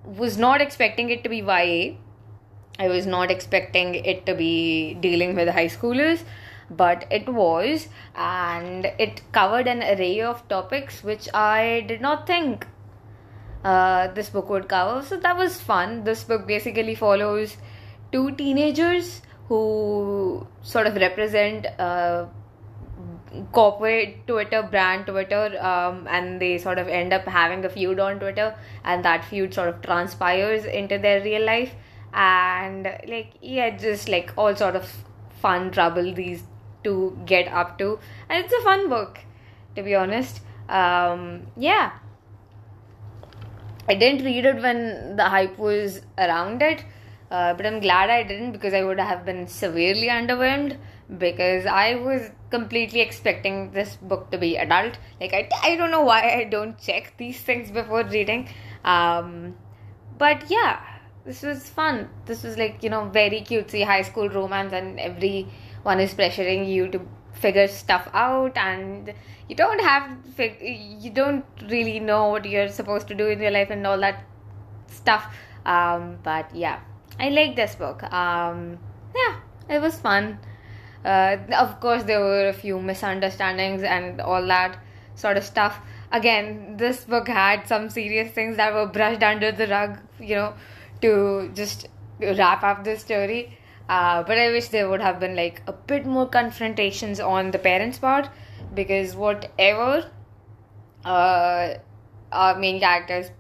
was 0.05 0.39
not 0.39 0.61
expecting 0.61 1.11
it 1.11 1.23
to 1.25 1.29
be 1.29 1.39
YA. 1.39 1.97
I 2.79 2.89
was 2.89 3.07
not 3.07 3.31
expecting 3.31 3.95
it 3.95 4.27
to 4.27 4.35
be 4.35 4.95
dealing 4.95 5.35
with 5.35 5.49
high 5.49 5.69
schoolers, 5.69 6.25
but 6.71 7.07
it 7.11 7.29
was, 7.29 7.89
and 8.17 8.87
it 8.99 9.21
covered 9.33 9.69
an 9.69 9.83
array 9.83 10.21
of 10.21 10.47
topics 10.49 11.05
which 11.05 11.29
I 11.33 11.85
did 11.87 12.01
not 12.01 12.27
think 12.27 12.67
uh, 13.65 14.09
this 14.09 14.31
book 14.31 14.49
would 14.49 14.69
cover. 14.69 15.03
So 15.03 15.17
that 15.19 15.37
was 15.37 15.61
fun. 15.61 16.05
This 16.05 16.25
book 16.25 16.47
basically 16.47 16.95
follows 16.95 17.57
two 18.11 18.33
teenagers 18.33 19.23
who 19.49 20.47
sort 20.63 20.87
of 20.87 20.97
represent 20.97 21.67
uh, 21.79 22.27
corporate 23.53 24.27
Twitter 24.27 24.63
brand 24.63 25.07
Twitter, 25.07 25.59
um, 25.61 26.07
and 26.09 26.41
they 26.41 26.59
sort 26.59 26.79
of 26.79 26.89
end 26.89 27.13
up 27.13 27.25
having 27.25 27.65
a 27.65 27.69
feud 27.69 27.99
on 27.99 28.19
Twitter, 28.19 28.55
and 28.85 29.05
that 29.05 29.25
feud 29.25 29.53
sort 29.53 29.69
of 29.69 29.83
transpires 29.83 30.65
into 30.65 30.99
their 30.99 31.23
real 31.23 31.45
life, 31.45 31.75
and 32.13 32.85
like 33.07 33.35
yeah, 33.43 33.77
just 33.77 34.09
like 34.09 34.33
all 34.37 34.55
sort 34.55 34.77
of 34.77 34.89
fun 35.41 35.71
trouble 35.71 36.15
these 36.15 36.43
two 36.83 37.19
get 37.27 37.49
up 37.49 37.77
to, 37.79 37.99
and 38.29 38.45
it's 38.45 38.53
a 38.53 38.63
fun 38.63 38.89
book, 38.89 39.19
to 39.77 39.83
be 39.83 39.95
honest. 39.95 40.41
Um, 40.69 41.47
yeah. 41.57 41.93
I 43.87 43.95
didn't 43.95 44.25
read 44.25 44.47
it 44.47 44.63
when 44.63 45.17
the 45.17 45.25
hype 45.25 45.59
was 45.59 46.01
around 46.17 46.63
it, 46.63 46.85
uh, 47.31 47.55
but 47.55 47.67
I'm 47.67 47.81
glad 47.81 48.11
I 48.11 48.23
didn't 48.23 48.53
because 48.53 48.75
I 48.75 48.83
would 48.85 49.01
have 49.01 49.25
been 49.25 49.47
severely 49.47 50.09
underwhelmed 50.09 50.77
because 51.19 51.67
I 51.67 51.95
was 51.97 52.31
completely 52.51 53.01
expecting 53.01 53.73
this 53.73 53.97
book 53.97 54.31
to 54.31 54.39
be 54.39 54.57
adult. 54.57 54.99
Like 55.21 55.33
I, 55.33 55.49
I 55.63 55.77
don't 55.77 55.91
know 55.91 56.03
why 56.03 56.35
I 56.35 56.45
don't 56.45 56.79
check 56.79 57.15
these 57.17 57.41
things 57.41 57.71
before 57.71 58.05
reading. 58.05 58.49
Um, 58.85 59.57
but 60.19 60.51
yeah, 60.51 60.81
this 61.25 61.43
was 61.43 61.69
fun. 61.69 62.09
This 62.27 62.43
was 62.43 62.57
like 62.59 62.83
you 62.83 62.91
know 62.91 63.09
very 63.09 63.41
cutesy 63.41 63.85
high 63.85 64.03
school 64.03 64.29
romance, 64.29 64.73
and 64.73 65.01
everyone 65.01 66.01
is 66.01 66.15
pressuring 66.15 66.69
you 66.69 66.89
to 66.89 67.01
figure 67.33 67.69
stuff 67.69 68.09
out, 68.13 68.57
and 68.57 69.13
you 69.49 69.57
don't 69.57 69.81
have 69.81 70.11
fig- 70.37 70.61
you 70.63 71.11
don't 71.11 71.45
really 71.69 71.99
know 72.01 72.29
what 72.29 72.45
you're 72.45 72.69
supposed 72.69 73.09
to 73.09 73.15
do 73.15 73.29
in 73.29 73.41
your 73.41 73.51
life 73.51 73.71
and 73.71 73.87
all 73.87 73.99
that 74.01 74.25
stuff. 74.89 75.27
Um, 75.67 76.19
but 76.23 76.55
yeah, 76.55 76.81
I 77.19 77.29
like 77.29 77.57
this 77.57 77.75
book. 77.75 78.03
Um, 78.05 78.79
yeah, 79.15 79.37
it 79.69 79.81
was 79.81 79.99
fun. 79.99 80.39
Uh, 81.05 81.37
of 81.57 81.81
course, 81.81 82.03
there 82.05 82.21
were 82.21 82.49
a 82.49 82.53
few 82.53 82.81
misunderstandings 82.81 83.83
and 83.83 84.21
all 84.21 84.47
that 84.47 84.79
sort 85.15 85.37
of 85.37 85.45
stuff. 85.45 85.81
Again, 86.11 86.77
this 86.77 87.05
book 87.05 87.29
had 87.29 87.67
some 87.67 87.91
serious 87.91 88.33
things 88.33 88.57
that 88.57 88.73
were 88.73 88.87
brushed 88.87 89.23
under 89.23 89.53
the 89.53 89.67
rug, 89.67 89.99
you 90.19 90.35
know, 90.35 90.55
to 91.03 91.51
just 91.55 91.89
wrap 92.21 92.63
up 92.63 92.85
the 92.85 92.97
story. 92.97 93.59
Uh, 93.89 94.23
but 94.23 94.39
I 94.39 94.51
wish 94.51 94.69
there 94.69 94.89
would 94.89 95.03
have 95.03 95.21
been 95.21 95.37
like 95.37 95.63
a 95.67 95.73
bit 95.73 96.07
more 96.07 96.27
confrontations 96.27 97.21
on 97.21 97.51
the 97.51 97.59
parents' 97.59 97.99
part 97.99 98.31
because 98.73 99.15
whatever 99.15 100.11
uh, 101.05 101.75
our 102.33 102.59
main 102.59 102.81
character's 102.81 103.31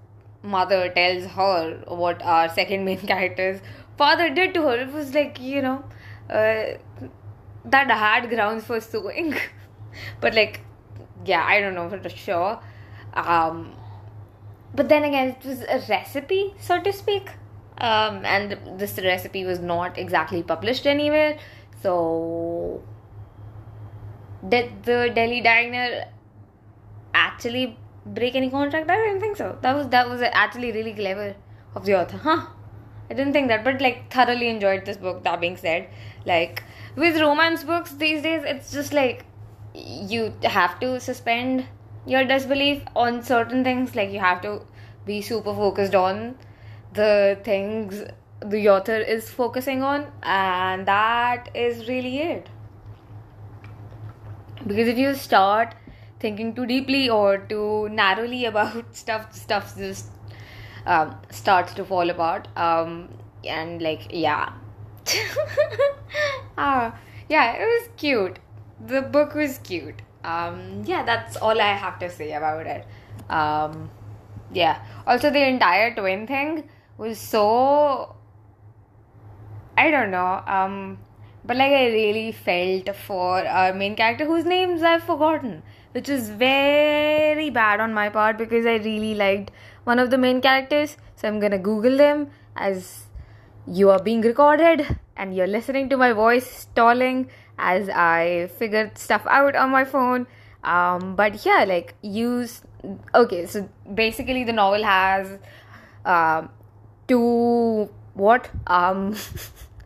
mother 0.44 0.88
tells 0.90 1.24
her 1.24 1.82
what 1.88 2.22
our 2.22 2.48
second 2.48 2.84
main 2.84 2.98
character's 3.12 3.60
father 3.96 4.30
did 4.30 4.54
to 4.54 4.62
her, 4.62 4.76
it 4.76 4.92
was 4.92 5.14
like, 5.14 5.40
you 5.40 5.62
know, 5.62 5.84
uh, 6.30 6.64
that 7.64 7.90
had 7.90 8.28
grounds 8.28 8.64
for 8.64 8.80
suing. 8.80 9.34
but 10.20 10.34
like, 10.34 10.60
yeah, 11.24 11.44
I 11.44 11.60
don't 11.60 11.74
know 11.74 11.88
for 11.88 12.08
sure. 12.08 12.60
Um, 13.14 13.74
but 14.74 14.88
then 14.88 15.04
again, 15.04 15.36
it 15.40 15.44
was 15.44 15.62
a 15.62 15.82
recipe, 15.88 16.54
so 16.58 16.80
to 16.80 16.92
speak. 16.92 17.30
Um, 17.78 18.24
and 18.24 18.78
this 18.78 18.98
recipe 18.98 19.44
was 19.44 19.58
not 19.58 19.98
exactly 19.98 20.42
published 20.42 20.86
anywhere. 20.86 21.38
So, 21.82 22.82
did 24.48 24.84
the 24.84 25.10
Delhi 25.14 25.40
diner 25.40 26.06
actually 27.12 27.78
break 28.06 28.34
any 28.34 28.50
contract? 28.50 28.90
I 28.90 28.96
didn't 28.96 29.20
think 29.20 29.37
so. 29.37 29.58
That 29.62 29.75
was 29.75 29.88
that 29.88 30.08
was 30.08 30.23
actually 30.23 30.73
really 30.73 30.92
clever 30.92 31.34
of 31.75 31.84
the 31.84 32.00
author, 32.00 32.18
huh? 32.18 32.46
I 33.11 33.14
didn't 33.14 33.32
think 33.32 33.49
that, 33.49 33.64
but 33.64 33.80
like 33.80 34.11
thoroughly 34.12 34.49
enjoyed 34.49 34.84
this 34.87 34.96
book. 34.96 35.23
That 35.25 35.40
being 35.40 35.56
said, 35.56 35.88
like 36.25 36.62
with 36.96 37.20
romance 37.20 37.64
books 37.64 37.92
these 37.92 38.23
days, 38.23 38.42
it's 38.44 38.73
just 38.73 38.92
like 38.92 39.25
you 39.75 40.32
have 40.42 40.78
to 40.80 41.00
suspend 41.00 41.66
your 42.06 42.25
disbelief 42.25 42.82
on 42.94 43.23
certain 43.23 43.64
things. 43.64 43.94
Like 43.94 44.11
you 44.11 44.20
have 44.20 44.40
to 44.42 44.62
be 45.04 45.20
super 45.20 45.54
focused 45.54 45.94
on 45.94 46.37
the 46.94 47.38
things 47.44 48.04
the 48.44 48.68
author 48.68 48.96
is 48.96 49.30
focusing 49.30 49.82
on, 49.82 50.06
and 50.23 50.87
that 50.87 51.50
is 51.54 51.88
really 51.88 52.18
it. 52.18 52.49
Because 54.66 54.88
if 54.88 54.99
you 54.99 55.14
start 55.14 55.75
thinking 56.24 56.54
too 56.54 56.66
deeply 56.66 57.08
or 57.08 57.38
too 57.38 57.88
narrowly 57.90 58.44
about 58.46 58.96
stuff, 59.02 59.34
stuff 59.34 59.76
just 59.76 60.10
um, 60.86 61.16
starts 61.30 61.74
to 61.74 61.84
fall 61.84 62.10
apart. 62.10 62.48
Um, 62.56 63.08
and 63.44 63.82
like, 63.82 64.08
yeah. 64.10 64.52
ah, 66.58 66.98
yeah, 67.28 67.52
it 67.52 67.66
was 67.74 67.88
cute. 67.96 68.38
The 68.86 69.02
book 69.02 69.34
was 69.34 69.58
cute. 69.58 70.02
Um, 70.24 70.82
yeah, 70.86 71.02
that's 71.04 71.36
all 71.36 71.60
I 71.60 71.72
have 71.84 71.98
to 71.98 72.10
say 72.10 72.32
about 72.32 72.66
it. 72.66 72.86
Um, 73.28 73.90
yeah. 74.52 74.82
Also, 75.06 75.30
the 75.30 75.46
entire 75.46 75.94
twin 75.94 76.26
thing 76.26 76.68
was 76.96 77.18
so. 77.18 78.16
I 79.76 79.90
don't 79.90 80.10
know. 80.10 80.42
Um, 80.46 80.98
but 81.44 81.56
like, 81.56 81.72
I 81.72 81.86
really 81.86 82.32
felt 82.32 82.96
for 82.96 83.46
our 83.46 83.74
main 83.74 83.96
character 83.96 84.24
whose 84.24 84.44
names 84.46 84.82
I've 84.82 85.02
forgotten, 85.02 85.62
which 85.94 86.08
is 86.08 86.28
very 86.30 87.50
bad 87.50 87.80
on 87.80 87.94
my 87.94 88.08
part 88.08 88.36
because 88.36 88.66
I 88.66 88.76
really 88.76 89.14
liked 89.14 89.50
one 89.84 89.98
of 89.98 90.10
the 90.10 90.18
main 90.18 90.40
characters. 90.40 90.96
So 91.16 91.28
I'm 91.28 91.38
gonna 91.40 91.58
Google 91.58 91.96
them 91.96 92.30
as 92.56 93.04
you 93.66 93.90
are 93.90 94.02
being 94.02 94.20
recorded 94.20 94.98
and 95.16 95.34
you're 95.34 95.46
listening 95.46 95.88
to 95.90 95.96
my 95.96 96.12
voice 96.12 96.50
stalling 96.50 97.28
as 97.58 97.88
I 97.88 98.50
figured 98.58 98.98
stuff 98.98 99.24
out 99.28 99.54
on 99.54 99.70
my 99.70 99.84
phone. 99.84 100.26
Um, 100.64 101.14
but 101.14 101.44
yeah, 101.46 101.64
like 101.68 101.94
use 102.02 102.62
okay. 103.14 103.46
So 103.46 103.68
basically, 103.92 104.44
the 104.44 104.52
novel 104.52 104.82
has 104.82 105.38
uh, 106.04 106.46
two 107.06 107.90
what 108.14 108.50
um 108.66 109.14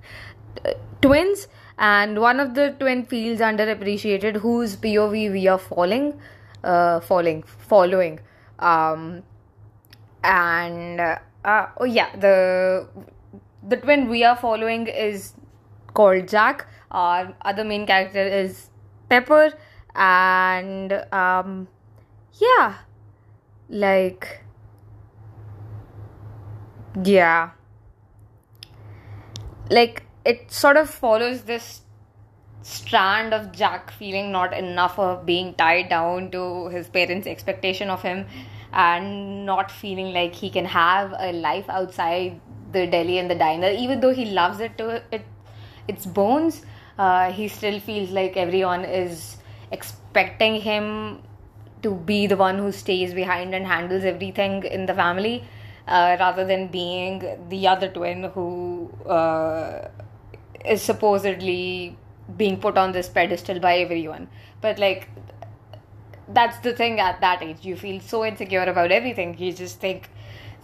twins, 1.03 1.49
and 1.79 2.21
one 2.21 2.41
of 2.41 2.55
the 2.55 2.75
twin 2.79 3.05
feels 3.07 3.41
underappreciated. 3.41 4.37
Whose 4.37 4.77
POV 4.77 5.33
we 5.33 5.47
are 5.49 5.59
falling, 5.59 6.21
uh, 6.65 7.01
falling, 7.01 7.43
following. 7.43 8.21
Um, 8.59 9.23
and 10.25 11.01
uh, 11.01 11.67
oh 11.79 11.85
yeah, 11.85 12.15
the 12.17 12.89
the 13.67 13.77
twin 13.77 14.09
we 14.09 14.25
are 14.25 14.37
following 14.37 14.87
is 14.87 15.35
called 15.95 16.29
Jack. 16.29 16.67
Our 16.91 17.35
other 17.43 17.65
main 17.65 17.87
character 17.87 18.23
is 18.27 18.71
Pepper, 19.09 19.53
and 19.95 20.93
um, 21.13 21.69
yeah, 22.41 22.75
like 23.69 24.43
yeah, 27.05 27.51
like 29.71 30.03
it 30.31 30.53
sort 30.53 30.77
of 30.77 30.91
follows 30.91 31.43
this 31.43 31.83
strand 32.63 33.33
of 33.33 33.51
Jack 33.53 33.91
feeling 33.91 34.31
not 34.31 34.53
enough 34.53 34.99
of 34.99 35.25
being 35.25 35.55
tied 35.55 35.89
down 35.89 36.31
to 36.33 36.69
his 36.69 36.89
parents' 36.89 37.27
expectation 37.27 37.89
of 37.89 38.03
him 38.03 38.27
and 38.73 39.47
not 39.47 39.71
feeling 39.71 40.13
like 40.13 40.35
he 40.35 40.51
can 40.51 40.67
have 40.67 41.15
a 41.19 41.33
life 41.33 41.69
outside 41.71 42.41
the 42.73 42.87
deli 42.87 43.19
and 43.19 43.31
the 43.31 43.35
diner. 43.35 43.71
Even 43.71 44.01
though 44.01 44.13
he 44.13 44.27
loves 44.27 44.61
it 44.61 44.77
to 44.77 45.03
it 45.11 45.25
its 45.89 46.05
bones 46.05 46.63
uh, 46.99 47.33
he 47.33 47.49
still 47.49 47.81
feels 47.81 48.11
like 48.11 48.37
everyone 48.37 48.85
is 48.85 49.39
expecting 49.73 50.61
him 50.61 51.23
to 51.83 51.95
be 51.95 52.27
the 52.27 52.37
one 52.37 52.59
who 52.59 52.73
stays 52.73 53.15
behind 53.15 53.55
and 53.55 53.67
handles 53.67 54.05
everything 54.05 54.65
in 54.65 54.85
the 54.85 54.95
family 54.95 55.45
uh, 55.87 56.17
rather 56.21 56.45
than 56.45 56.67
being 56.69 57.23
the 57.49 57.67
other 57.67 57.89
twin 57.89 58.25
who 58.35 58.91
uh, 59.07 59.89
is 60.69 60.83
supposedly 60.83 61.97
being 62.37 62.59
put 62.61 62.77
on 62.77 62.93
this 62.93 63.09
pedestal 63.09 63.59
by 63.59 63.79
everyone 63.79 64.29
but 64.61 64.79
like 64.79 65.09
that's 66.29 66.59
the 66.61 66.73
thing 66.75 67.01
at 67.01 67.21
that 67.21 67.43
age 67.43 67.65
you 67.65 67.77
feel 67.77 68.01
so 68.01 68.25
insecure 68.25 68.65
about 68.65 68.93
everything 68.93 69.37
you 69.39 69.53
just 69.53 69.81
think 69.81 70.11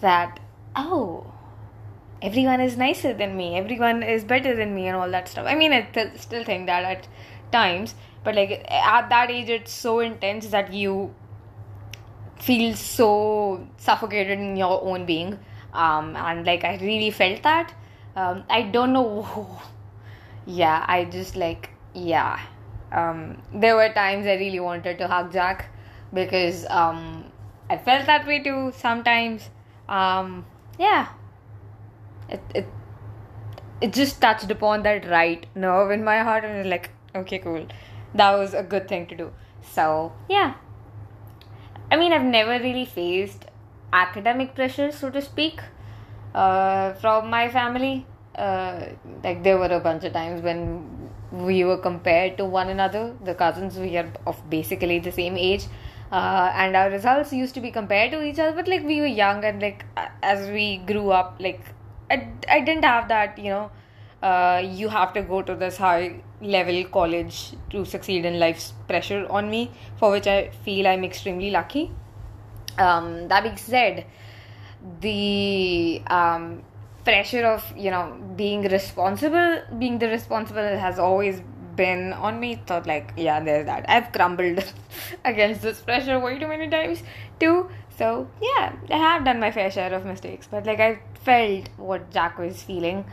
that 0.00 0.40
oh 0.76 1.34
everyone 2.24 2.60
is 2.60 2.76
nicer 2.76 3.12
than 3.12 3.36
me, 3.36 3.56
everyone 3.56 4.02
is 4.02 4.24
better 4.24 4.56
than 4.56 4.74
me, 4.74 4.86
and 4.88 4.96
all 4.96 5.10
that 5.10 5.28
stuff. 5.28 5.46
I 5.46 5.54
mean, 5.54 5.72
I 5.72 5.82
th- 5.82 6.16
still 6.16 6.44
think 6.44 6.66
that 6.66 6.84
at 6.84 7.08
times, 7.52 7.94
but 8.24 8.34
like 8.34 8.64
at 8.70 9.08
that 9.10 9.30
age, 9.30 9.50
it's 9.50 9.72
so 9.72 10.00
intense 10.00 10.48
that 10.48 10.72
you 10.72 11.14
feel 12.40 12.74
so 12.74 13.66
suffocated 13.76 14.38
in 14.38 14.56
your 14.56 14.82
own 14.82 15.04
being. 15.04 15.38
Um, 15.72 16.16
and 16.16 16.46
like 16.46 16.64
I 16.64 16.76
really 16.76 17.10
felt 17.10 17.42
that. 17.42 17.74
Um, 18.16 18.44
I 18.48 18.62
don't 18.62 18.92
know. 18.92 19.60
yeah, 20.46 20.84
I 20.86 21.04
just 21.04 21.36
like 21.36 21.70
yeah. 21.94 22.40
Um, 22.92 23.42
there 23.52 23.74
were 23.76 23.88
times 23.92 24.26
I 24.26 24.34
really 24.34 24.60
wanted 24.60 24.98
to 24.98 25.08
hug 25.08 25.32
Jack 25.32 25.66
because 26.12 26.64
um, 26.70 27.24
I 27.68 27.76
felt 27.76 28.06
that 28.06 28.26
way 28.26 28.40
too 28.42 28.72
sometimes 28.76 29.50
um, 29.88 30.44
yeah, 30.78 31.08
it 32.28 32.40
it 32.54 32.66
it 33.80 33.92
just 33.92 34.20
touched 34.20 34.50
upon 34.50 34.82
that 34.82 35.08
right 35.08 35.46
nerve 35.54 35.90
in 35.90 36.04
my 36.04 36.18
heart, 36.20 36.44
and 36.44 36.68
like, 36.70 36.90
okay, 37.14 37.38
cool, 37.38 37.66
that 38.14 38.32
was 38.32 38.54
a 38.54 38.62
good 38.62 38.88
thing 38.88 39.06
to 39.08 39.16
do. 39.16 39.32
So 39.62 40.12
yeah, 40.28 40.54
I 41.90 41.96
mean, 41.96 42.12
I've 42.12 42.22
never 42.24 42.58
really 42.62 42.84
faced 42.84 43.46
academic 43.92 44.54
pressure, 44.54 44.90
so 44.92 45.10
to 45.10 45.20
speak, 45.22 45.60
uh, 46.34 46.92
from 46.94 47.30
my 47.30 47.48
family. 47.48 48.06
Uh, 48.34 48.86
like 49.22 49.42
there 49.44 49.58
were 49.58 49.66
a 49.66 49.80
bunch 49.80 50.04
of 50.04 50.12
times 50.12 50.42
when 50.42 51.10
we 51.30 51.64
were 51.64 51.78
compared 51.78 52.36
to 52.38 52.44
one 52.44 52.68
another. 52.68 53.14
The 53.24 53.34
cousins 53.34 53.78
we 53.78 53.96
are 53.96 54.12
of 54.26 54.48
basically 54.50 54.98
the 54.98 55.12
same 55.12 55.36
age, 55.36 55.66
uh, 56.10 56.50
and 56.54 56.76
our 56.76 56.90
results 56.90 57.32
used 57.32 57.54
to 57.54 57.60
be 57.60 57.70
compared 57.70 58.10
to 58.10 58.22
each 58.22 58.38
other. 58.38 58.52
But 58.52 58.66
like 58.66 58.84
we 58.84 59.00
were 59.00 59.06
young, 59.06 59.44
and 59.44 59.62
like 59.62 59.84
as 60.22 60.50
we 60.50 60.78
grew 60.78 61.10
up, 61.10 61.36
like 61.38 61.60
I, 62.10 62.28
I 62.48 62.60
didn't 62.60 62.84
have 62.84 63.08
that, 63.08 63.38
you 63.38 63.50
know. 63.50 63.70
Uh, 64.22 64.62
you 64.64 64.88
have 64.88 65.12
to 65.12 65.20
go 65.20 65.42
to 65.42 65.54
this 65.54 65.76
high 65.76 66.18
level 66.40 66.82
college 66.84 67.52
to 67.68 67.84
succeed 67.84 68.24
in 68.24 68.38
life's 68.40 68.72
pressure 68.88 69.26
on 69.28 69.50
me, 69.50 69.70
for 69.98 70.10
which 70.10 70.26
I 70.26 70.48
feel 70.64 70.86
I'm 70.86 71.04
extremely 71.04 71.50
lucky. 71.50 71.92
Um, 72.78 73.28
that 73.28 73.42
being 73.42 73.58
said, 73.58 74.06
the 75.00 76.02
um, 76.06 76.62
pressure 77.04 77.44
of 77.46 77.64
you 77.76 77.90
know 77.90 78.16
being 78.36 78.62
responsible, 78.62 79.62
being 79.78 79.98
the 79.98 80.08
responsible 80.08 80.78
has 80.78 80.98
always 80.98 81.40
been 81.76 82.12
on 82.12 82.40
me. 82.40 82.60
Thought 82.66 82.86
like, 82.86 83.12
yeah, 83.16 83.40
there's 83.40 83.66
that. 83.66 83.84
I've 83.88 84.12
crumbled 84.12 84.64
against 85.24 85.62
this 85.62 85.80
pressure 85.80 86.18
way 86.18 86.38
too 86.38 86.48
many 86.48 86.68
times 86.68 87.02
too. 87.38 87.68
So 87.98 88.28
yeah, 88.42 88.74
I 88.90 88.96
have 88.96 89.24
done 89.24 89.40
my 89.40 89.50
fair 89.50 89.70
share 89.70 89.92
of 89.94 90.04
mistakes, 90.04 90.48
but 90.50 90.66
like 90.66 90.80
I 90.80 91.00
felt 91.22 91.68
what 91.76 92.10
Jack 92.10 92.38
was 92.38 92.62
feeling. 92.62 93.04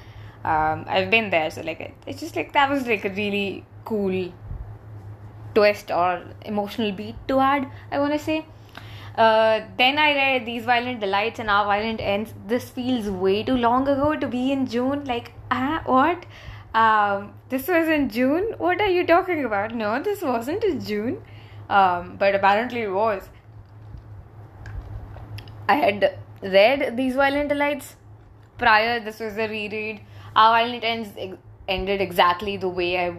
Um, 0.44 0.86
I've 0.88 1.12
been 1.12 1.30
there, 1.30 1.52
so 1.52 1.62
like 1.62 1.96
it's 2.08 2.20
just 2.20 2.36
like 2.36 2.54
that 2.54 2.70
was 2.70 2.88
like 2.88 3.06
a 3.06 3.10
really 3.10 3.64
cool 3.86 4.32
twist 5.54 5.92
or 5.92 6.24
emotional 6.46 6.92
beat 6.92 7.16
to 7.28 7.40
add. 7.40 7.70
I 7.92 8.00
want 8.00 8.14
to 8.14 8.20
say. 8.20 8.46
Uh, 9.18 9.62
then 9.78 9.98
I 9.98 10.14
read 10.14 10.46
These 10.46 10.64
Violent 10.66 11.00
Delights 11.02 11.40
and 11.40 11.50
Our 11.50 11.66
Violent 11.66 12.00
Ends. 12.00 12.34
This 12.48 12.70
feels 12.70 13.10
way 13.10 13.44
too 13.44 13.58
long 13.58 13.88
ago 13.88 14.16
to 14.16 14.28
be 14.28 14.52
in 14.52 14.68
June. 14.68 15.04
Like, 15.06 15.34
ah, 15.50 15.82
what? 15.86 16.26
Um, 16.74 17.34
this 17.50 17.68
was 17.68 17.88
in 17.90 18.10
June? 18.10 18.56
What 18.58 18.80
are 18.80 18.88
you 18.90 19.06
talking 19.06 19.44
about? 19.44 19.76
No, 19.76 20.02
this 20.02 20.22
wasn't 20.22 20.64
in 20.64 20.80
June. 20.80 21.22
Um, 21.70 22.16
but 22.18 22.36
apparently 22.36 22.82
it 22.82 22.92
was. 22.92 23.30
I 25.68 25.76
had 25.76 26.18
read 26.42 26.96
These 26.96 27.16
Violent 27.16 27.50
Delights 27.50 27.96
prior. 28.58 29.00
This 29.00 29.20
was 29.20 29.38
a 29.38 29.48
reread. 29.48 30.02
Our 30.36 30.58
Violent 30.58 30.84
Ends 30.84 31.38
ended 31.68 32.02
exactly 32.02 32.58
the 32.58 32.70
way 32.70 32.98
I 32.98 33.16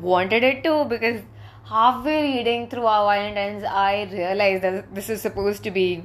wanted 0.00 0.42
it 0.42 0.62
to 0.64 0.84
because 0.84 1.22
halfway 1.68 2.22
reading 2.22 2.68
through 2.68 2.86
Our 2.86 3.04
Violent 3.04 3.36
Ends, 3.36 3.64
I 3.64 4.08
realized 4.10 4.62
that 4.62 4.94
this 4.94 5.10
is 5.10 5.20
supposed 5.20 5.62
to 5.64 5.70
be, 5.70 6.04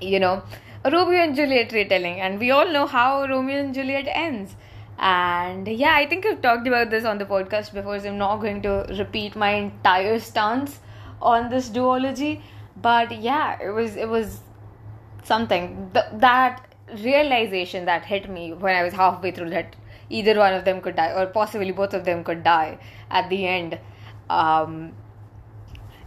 you 0.00 0.18
know, 0.18 0.42
a 0.84 0.90
Romeo 0.90 1.20
and 1.22 1.36
Juliet 1.36 1.72
retelling, 1.72 2.20
and 2.20 2.38
we 2.38 2.50
all 2.50 2.72
know 2.72 2.86
how 2.86 3.26
Romeo 3.26 3.58
and 3.58 3.74
Juliet 3.74 4.06
ends. 4.08 4.56
And 4.98 5.68
yeah, 5.68 5.94
I 5.94 6.06
think 6.06 6.24
I've 6.24 6.40
talked 6.40 6.66
about 6.66 6.90
this 6.90 7.04
on 7.04 7.18
the 7.18 7.26
podcast 7.26 7.74
before, 7.74 8.00
so 8.00 8.08
I'm 8.08 8.18
not 8.18 8.38
going 8.38 8.62
to 8.62 8.86
repeat 8.98 9.36
my 9.36 9.50
entire 9.50 10.18
stance 10.18 10.80
on 11.20 11.50
this 11.50 11.68
duology. 11.68 12.40
But 12.76 13.20
yeah, 13.20 13.58
it 13.60 13.70
was 13.70 13.96
it 13.96 14.08
was 14.08 14.40
something 15.22 15.90
Th- 15.92 16.06
that 16.14 16.64
realization 17.04 17.84
that 17.84 18.04
hit 18.06 18.30
me 18.30 18.52
when 18.54 18.74
I 18.74 18.82
was 18.82 18.94
halfway 18.94 19.30
through 19.32 19.50
that 19.50 19.76
either 20.08 20.38
one 20.38 20.54
of 20.54 20.64
them 20.64 20.80
could 20.80 20.96
die 20.96 21.12
or 21.12 21.26
possibly 21.26 21.70
both 21.70 21.92
of 21.92 22.04
them 22.04 22.24
could 22.24 22.42
die 22.42 22.78
at 23.10 23.28
the 23.28 23.46
end 23.46 23.78
um, 24.30 24.92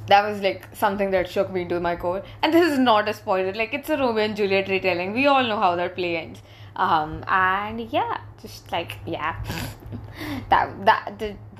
that 0.08 0.28
was 0.28 0.42
like 0.42 0.68
something 0.76 1.12
that 1.12 1.30
shook 1.30 1.52
me 1.52 1.66
to 1.66 1.80
my 1.80 1.96
core. 1.96 2.24
And 2.42 2.54
this 2.54 2.72
is 2.72 2.80
not 2.80 3.08
a 3.10 3.14
spoiler, 3.14 3.54
like 3.54 3.74
it's 3.74 3.90
a 3.90 3.98
Romeo 3.98 4.24
and 4.24 4.36
Juliet 4.36 4.68
retelling. 4.68 5.14
We 5.14 5.28
all 5.28 5.44
know 5.44 5.58
how 5.58 5.76
that 5.76 5.96
play 5.96 6.18
ends. 6.18 6.42
Um, 6.76 7.24
and 7.28 7.82
yeah, 7.92 8.22
just 8.42 8.72
like 8.72 8.98
yeah, 9.06 9.36
that 10.50 10.86
that 10.86 11.22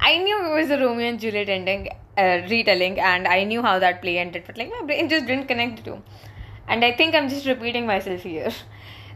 I 0.00 0.18
knew 0.18 0.46
it 0.46 0.54
was 0.60 0.70
a 0.70 0.78
Romeo 0.78 1.08
and 1.08 1.20
Juliet 1.20 1.48
ending, 1.48 1.88
uh, 2.16 2.42
retelling, 2.48 3.00
and 3.00 3.26
I 3.26 3.44
knew 3.44 3.62
how 3.62 3.78
that 3.78 4.02
play 4.02 4.18
ended, 4.18 4.44
but 4.46 4.58
like 4.58 4.70
my 4.70 4.82
brain 4.86 5.08
just 5.08 5.26
didn't 5.26 5.48
connect 5.48 5.84
two. 5.84 6.02
And 6.68 6.84
I 6.84 6.92
think 6.92 7.14
I'm 7.14 7.28
just 7.28 7.46
repeating 7.46 7.86
myself 7.86 8.22
here. 8.22 8.50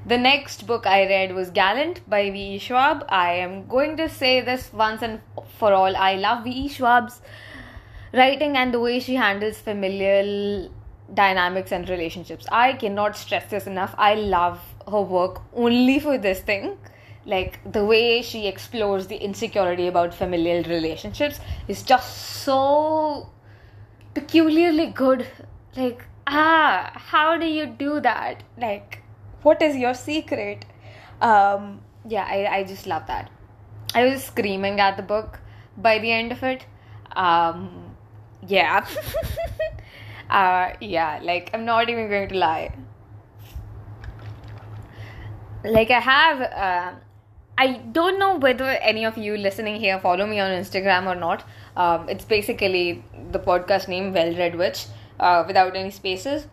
The 0.09 0.17
next 0.17 0.67
book 0.67 0.87
I 0.87 1.05
read 1.05 1.35
was 1.35 1.51
Gallant 1.51 2.01
by 2.09 2.31
V.E. 2.31 2.59
Schwab. 2.61 3.05
I 3.11 3.33
am 3.35 3.67
going 3.67 3.99
to 3.99 4.09
say 4.09 4.41
this 4.41 4.73
once 4.73 5.03
and 5.03 5.21
for 5.59 5.75
all. 5.75 5.95
I 5.95 6.15
love 6.15 6.45
V.E. 6.45 6.71
Schwab's 6.71 7.21
writing 8.15 8.57
and 8.57 8.73
the 8.73 8.81
way 8.81 9.01
she 9.01 9.17
handles 9.17 9.59
familial 9.59 10.71
dynamics 11.13 11.73
and 11.73 11.87
relationships. 11.91 12.47
I 12.51 12.73
cannot 12.73 13.19
stress 13.19 13.51
this 13.51 13.67
enough. 13.67 13.95
I 13.99 14.15
love 14.15 14.59
her 14.91 15.03
work 15.03 15.43
only 15.53 15.99
for 16.01 16.17
this 16.17 16.41
thing. 16.41 16.79
Like 17.27 17.61
the 17.71 17.85
way 17.85 18.23
she 18.23 18.47
explores 18.47 19.09
the 19.09 19.17
insecurity 19.17 19.89
about 19.89 20.15
familial 20.15 20.63
relationships 20.63 21.39
is 21.67 21.83
just 21.83 22.17
so 22.45 23.29
peculiarly 24.15 24.87
good. 24.87 25.27
Like, 25.77 26.07
ah, 26.27 26.93
how 26.95 27.37
do 27.37 27.45
you 27.45 27.67
do 27.67 28.01
that? 28.01 28.43
Like, 28.57 28.98
what 29.43 29.63
is 29.63 29.77
your 29.77 29.95
secret? 29.95 30.65
Um, 31.21 31.81
yeah 32.07 32.25
I, 32.25 32.59
I 32.59 32.65
just 32.65 32.87
love 32.87 33.07
that. 33.07 33.31
I 33.95 34.05
was 34.05 34.25
screaming 34.25 34.81
at 34.81 34.97
the 34.97 35.03
book 35.03 35.41
by 35.77 35.99
the 35.99 36.13
end 36.13 36.33
of 36.33 36.43
it. 36.43 36.67
Um, 37.17 37.95
yeah. 38.47 38.87
Uh, 40.31 40.75
yeah 40.83 41.21
like 41.23 41.49
i'm 41.55 41.65
not 41.65 41.89
even 41.89 42.07
going 42.11 42.29
to 42.29 42.37
lie. 42.37 42.71
Like 45.65 45.91
i 45.91 46.01
have 46.01 46.43
uh, 46.43 46.93
i 47.57 47.79
don't 47.93 48.19
know 48.19 48.37
whether 48.37 48.65
any 48.65 49.07
of 49.07 49.17
you 49.17 49.39
listening 49.39 49.81
here 49.81 49.99
follow 49.99 50.27
me 50.27 50.39
on 50.39 50.51
instagram 50.51 51.07
or 51.07 51.15
not. 51.15 51.45
Um, 51.77 52.11
it's 52.11 52.27
basically 52.27 53.03
the 53.33 53.39
podcast 53.39 53.89
name 53.89 54.13
well 54.13 54.35
read 54.35 54.55
witch 54.55 54.85
uh, 55.19 55.45
without 55.47 55.75
any 55.77 55.91
spaces 55.91 56.47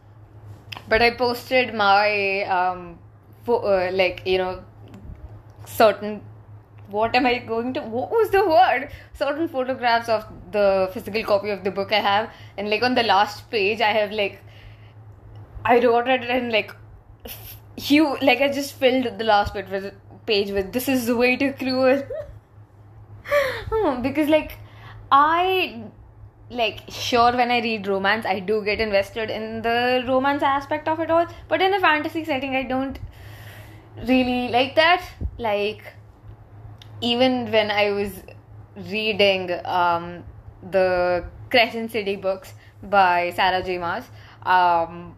but 0.88 1.02
I 1.02 1.12
posted 1.12 1.74
my 1.74 2.44
um, 2.44 3.00
fo- 3.44 3.60
uh, 3.60 3.90
like 3.92 4.24
you 4.26 4.38
know 4.38 4.64
certain 5.66 6.22
what 6.90 7.16
am 7.16 7.26
I 7.26 7.40
going 7.40 7.74
to 7.74 7.82
what 7.82 8.12
was 8.12 8.30
the 8.30 8.46
word? 8.46 8.90
Certain 9.14 9.48
photographs 9.48 10.10
of 10.10 10.26
the 10.52 10.90
physical 10.94 11.24
copy 11.24 11.50
of 11.50 11.64
the 11.64 11.72
book 11.72 11.92
I 11.92 12.00
have. 12.00 12.30
And 12.58 12.70
like 12.70 12.84
on 12.84 12.96
the 12.96 13.04
last 13.04 13.50
page 13.50 13.82
I 13.82 13.92
have 13.92 14.12
like 14.12 14.42
I 15.64 15.80
wrote 15.80 16.08
it 16.08 16.24
and 16.24 16.52
like 16.52 16.76
you 17.78 18.18
like 18.22 18.42
I 18.42 18.52
just 18.52 18.74
filled 18.74 19.18
the 19.18 19.24
last 19.24 19.54
bit 19.54 19.70
with 19.70 19.94
page 20.26 20.52
with 20.52 20.74
this 20.74 20.88
is 20.88 21.12
way 21.12 21.36
too 21.38 21.54
cruel. 21.54 22.04
Because 24.04 24.30
like 24.30 24.60
I 25.12 25.85
like 26.50 26.82
sure 26.90 27.32
when 27.36 27.50
i 27.52 27.60
read 27.60 27.88
romance 27.88 28.26
i 28.26 28.40
do 28.40 28.64
get 28.64 28.80
invested 28.80 29.30
in 29.30 29.62
the 29.64 30.04
romance 30.08 30.44
aspect 30.44 30.88
of 30.88 31.00
it 31.00 31.10
all. 31.10 31.26
But 31.48 31.62
in 31.62 31.74
a 31.74 31.80
fantasy 31.80 32.24
setting 32.24 32.56
i 32.56 32.64
don't 32.64 33.00
really 34.08 34.50
like 34.50 34.76
that. 34.76 35.04
Like 35.38 35.84
even 37.02 37.52
when 37.52 37.72
i 37.72 37.92
was 37.92 38.12
reading 38.92 39.52
um, 39.66 40.24
the 40.72 41.26
crescent 41.50 41.92
city 41.92 42.16
books 42.16 42.54
by 42.84 43.32
sarah 43.36 43.64
j. 43.64 43.78
Maas 43.78 44.06
um, 44.44 45.16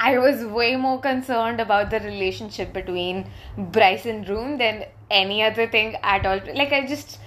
i 0.00 0.18
was 0.18 0.44
way 0.44 0.76
more 0.76 1.00
concerned 1.00 1.60
about 1.60 1.90
the 1.90 2.00
relationship 2.00 2.72
between 2.72 3.30
bryce 3.56 4.06
and 4.06 4.26
Ruhn 4.26 4.58
than 4.58 4.84
any 5.10 5.42
other 5.42 5.68
thing 5.68 5.96
at 6.02 6.26
all. 6.26 6.40
Like 6.54 6.72
i 6.72 6.86
just 6.86 7.20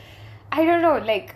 i 0.52 0.66
don't 0.66 0.82
know 0.82 0.98
like 0.98 1.36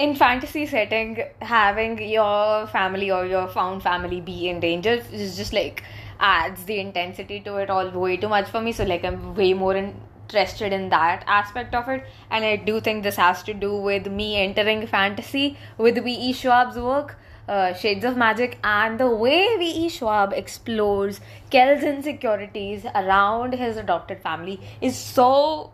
in 0.00 0.14
fantasy 0.14 0.66
setting 0.66 1.22
having 1.40 1.96
your 2.10 2.66
family 2.68 3.10
or 3.10 3.24
your 3.26 3.46
found 3.48 3.82
family 3.82 4.20
be 4.20 4.48
in 4.48 4.60
danger 4.60 4.94
is 5.12 5.36
just 5.36 5.52
like 5.52 5.82
adds 6.18 6.64
the 6.64 6.78
intensity 6.80 7.40
to 7.40 7.56
it 7.56 7.70
all 7.70 7.90
way 7.90 8.16
too 8.16 8.28
much 8.28 8.48
for 8.48 8.62
me 8.62 8.72
so 8.72 8.84
like 8.84 9.04
i'm 9.04 9.34
way 9.34 9.52
more 9.52 9.74
interested 9.76 10.72
in 10.72 10.88
that 10.88 11.24
aspect 11.26 11.74
of 11.74 11.88
it 11.88 12.06
and 12.30 12.44
i 12.44 12.54
do 12.56 12.80
think 12.80 13.02
this 13.02 13.16
has 13.16 13.42
to 13.42 13.52
do 13.52 13.74
with 13.88 14.06
me 14.06 14.28
entering 14.36 14.86
fantasy 14.86 15.56
with 15.76 16.02
V.E. 16.04 16.32
Schwab's 16.32 16.76
work 16.76 17.18
uh, 17.48 17.74
Shades 17.74 18.04
of 18.04 18.16
Magic 18.16 18.58
and 18.62 19.00
the 19.00 19.10
way 19.10 19.56
V.E. 19.58 19.88
Schwab 19.88 20.32
explores 20.32 21.20
Kell's 21.50 21.82
insecurities 21.82 22.84
around 22.94 23.54
his 23.54 23.76
adopted 23.76 24.22
family 24.22 24.60
is 24.80 24.96
so 24.96 25.72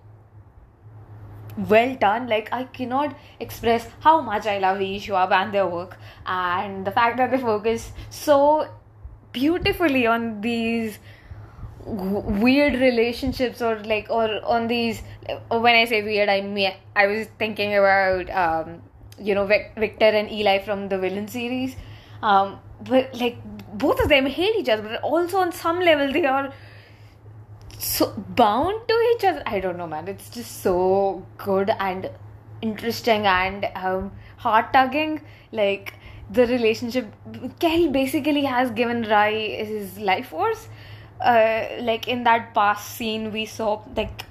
well 1.57 1.95
done. 1.97 2.27
Like 2.29 2.53
I 2.53 2.65
cannot 2.65 3.17
express 3.41 3.89
how 4.01 4.21
much 4.21 4.47
I 4.47 4.59
love 4.59 4.79
V.E. 4.79 4.99
Schwab 5.01 5.33
and 5.33 5.53
their 5.53 5.67
work, 5.67 5.99
and 6.27 6.87
the 6.87 6.91
fact 6.91 7.17
that 7.19 7.31
they 7.31 7.39
focus 7.39 7.93
so 8.11 8.69
beautifully 9.33 10.07
on 10.07 10.41
these 10.41 10.99
weird 11.87 12.75
relationships 12.81 13.63
or 13.63 13.79
like 13.85 14.09
or 14.11 14.45
on 14.45 14.67
these 14.67 15.03
when 15.51 15.77
i 15.77 15.85
say 15.85 16.03
weird 16.03 16.29
i 16.29 16.41
mean 16.41 16.73
i 16.97 17.07
was 17.07 17.29
thinking 17.39 17.77
about 17.77 18.29
um 18.31 18.83
you 19.21 19.35
know 19.35 19.47
Vic- 19.47 19.73
victor 19.77 20.07
and 20.07 20.31
eli 20.33 20.59
from 20.59 20.89
the 20.89 20.99
villain 20.99 21.29
series 21.29 21.77
um 22.23 22.59
but 22.81 23.15
like 23.15 23.37
both 23.73 24.01
of 24.01 24.09
them 24.09 24.27
hate 24.27 24.57
each 24.57 24.69
other 24.69 24.83
but 24.83 25.01
also 25.03 25.39
on 25.39 25.53
some 25.53 25.79
level 25.79 26.13
they 26.13 26.25
are 26.25 26.53
so 27.87 28.13
bound 28.17 28.89
to 28.89 28.95
each 29.15 29.25
other. 29.25 29.43
I 29.47 29.61
don't 29.61 29.77
know 29.77 29.87
man. 29.87 30.09
It's 30.09 30.31
just 30.31 30.63
so 30.63 31.27
good 31.39 31.71
and 31.79 32.11
interesting 32.63 33.27
and 33.27 33.69
um 33.75 34.13
heart 34.39 34.73
tugging 34.73 35.21
like 35.53 35.95
the 36.31 36.47
relationship 36.47 37.13
Kell 37.61 37.91
basically 37.91 38.45
has 38.45 38.71
given 38.71 39.03
Rhy 39.03 39.33
his 39.73 39.99
life 39.99 40.29
force. 40.29 40.69
Uh, 41.21 41.67
like 41.81 42.09
in 42.09 42.25
that 42.25 42.53
past 42.55 42.97
scene 42.97 43.33
we 43.33 43.47
saw 43.47 43.83
like 43.97 44.25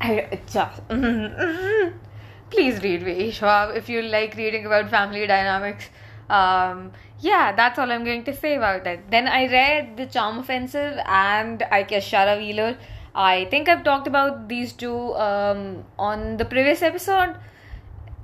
I 0.00 0.40
just 0.52 0.86
please 2.50 2.82
read 2.82 3.02
Vishwa. 3.02 3.76
If 3.76 3.88
you 3.88 4.02
like 4.02 4.36
reading 4.36 4.66
about 4.66 4.90
family 4.90 5.26
dynamics. 5.26 5.88
Um, 6.28 6.92
yeah, 7.20 7.52
that's 7.52 7.78
all 7.78 7.90
I'm 7.90 8.04
going 8.04 8.24
to 8.24 8.34
say 8.34 8.56
about 8.56 8.84
that. 8.84 9.10
Then 9.10 9.26
I 9.26 9.46
read 9.46 9.96
The 9.96 10.06
Charm 10.06 10.38
Offensive 10.38 10.98
and 11.06 11.62
I 11.70 11.82
guess 11.82 12.12
Wheeler. 12.12 12.76
I 13.14 13.46
think 13.46 13.68
I've 13.68 13.82
talked 13.82 14.06
about 14.06 14.48
these 14.48 14.72
two 14.74 15.14
um, 15.14 15.84
on 15.98 16.36
the 16.36 16.44
previous 16.44 16.82
episode 16.82 17.34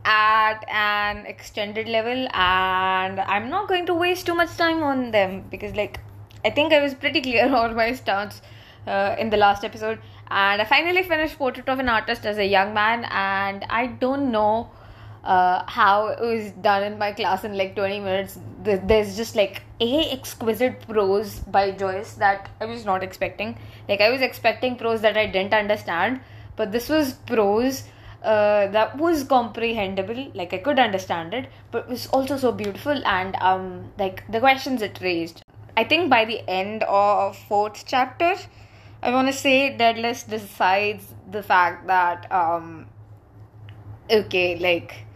at 0.05 0.65
an 0.69 1.25
extended 1.27 1.89
level, 1.89 2.29
and 2.35 3.21
I'm 3.21 3.49
not 3.49 3.69
going 3.69 3.87
to 3.87 3.95
waste 3.95 4.27
too 4.27 4.35
much 4.35 4.55
time 4.57 4.83
on 4.83 5.13
them 5.13 5.45
because, 5.51 5.75
like, 5.75 6.01
I 6.45 6.51
think 6.51 6.75
I 6.75 6.83
was 6.83 6.93
pretty 6.93 7.23
clear 7.23 7.55
on 7.55 7.75
my 7.75 7.95
stance 7.95 8.43
uh, 8.87 9.17
in 9.19 9.31
the 9.31 9.39
last 9.39 9.65
episode. 9.65 9.99
And 10.31 10.61
I 10.61 10.65
finally 10.65 11.03
finished 11.03 11.39
Portrait 11.39 11.69
of 11.69 11.79
an 11.79 11.89
Artist 11.89 12.27
as 12.27 12.37
a 12.37 12.47
Young 12.47 12.75
Man, 12.75 13.05
and 13.11 13.65
I 13.71 13.87
don't 13.87 14.31
know 14.31 14.71
uh, 15.25 15.63
how 15.67 16.09
it 16.09 16.21
was 16.21 16.51
done 16.53 16.83
in 16.83 16.99
my 16.99 17.13
class 17.13 17.45
in 17.45 17.57
like 17.57 17.75
20 17.77 18.01
minutes. 18.01 18.39
There's 18.63 19.17
just 19.17 19.37
like 19.37 19.63
a 19.81 20.11
exquisite 20.11 20.87
prose 20.89 21.41
by 21.41 21.71
Joyce 21.73 22.15
that 22.15 22.51
I 22.61 22.67
was 22.67 22.85
not 22.85 23.03
expecting. 23.03 23.59
Like, 23.89 24.01
I 24.01 24.11
was 24.11 24.21
expecting 24.21 24.77
prose 24.77 25.01
that 25.03 25.17
I 25.17 25.27
didn't 25.27 25.55
understand, 25.55 26.21
but 26.57 26.73
this 26.73 26.89
was 26.89 27.15
prose. 27.27 27.85
Uh, 28.23 28.69
that 28.69 28.97
was 28.99 29.25
comprehensible 29.25 30.31
like 30.35 30.55
i 30.55 30.59
could 30.59 30.79
understand 30.79 31.35
it 31.35 31.49
but 31.73 31.87
it 31.87 31.89
was 31.89 32.07
also 32.11 32.37
so 32.37 32.53
beautiful 32.53 33.05
and 33.05 33.35
um 33.41 33.91
like 33.99 34.23
the 34.31 34.39
questions 34.39 34.81
it 34.81 34.97
raised 35.01 35.43
I 35.77 35.85
think 35.85 36.11
by 36.11 36.25
the 36.25 36.49
end 36.49 36.83
of 36.83 37.37
fourth 37.37 37.85
chapter, 37.87 38.35
I 39.03 39.11
want 39.11 39.29
to 39.29 39.33
say 39.33 39.75
Dedalus 39.77 40.25
decides 40.29 41.15
the 41.31 41.43
fact 41.43 41.87
that 41.87 42.31
um, 42.31 42.87
okay, 44.11 44.59
like 44.59 45.07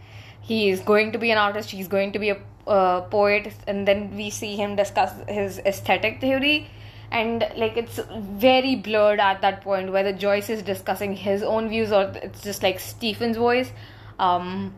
he 0.47 0.69
is 0.69 0.79
going 0.79 1.11
to 1.11 1.17
be 1.17 1.29
an 1.31 1.37
artist, 1.37 1.71
he's 1.71 1.87
going 1.89 2.13
to 2.13 2.19
be 2.19 2.29
a 2.29 2.37
uh, 2.67 3.01
poet, 3.01 3.53
and 3.67 3.87
then 3.87 4.15
we 4.15 4.29
see 4.29 4.55
him 4.55 4.75
discuss 4.75 5.13
his 5.27 5.59
aesthetic 5.59 6.21
theory, 6.21 6.69
and 7.11 7.45
like 7.55 7.77
it's 7.77 7.99
very 8.17 8.75
blurred 8.75 9.19
at 9.19 9.41
that 9.41 9.61
point 9.61 9.91
whether 9.91 10.13
Joyce 10.13 10.49
is 10.49 10.61
discussing 10.61 11.15
his 11.15 11.43
own 11.43 11.69
views 11.69 11.91
or 11.91 12.11
it's 12.23 12.43
just 12.43 12.63
like 12.63 12.79
Stephen's 12.79 13.37
voice, 13.37 13.71
um, 14.19 14.73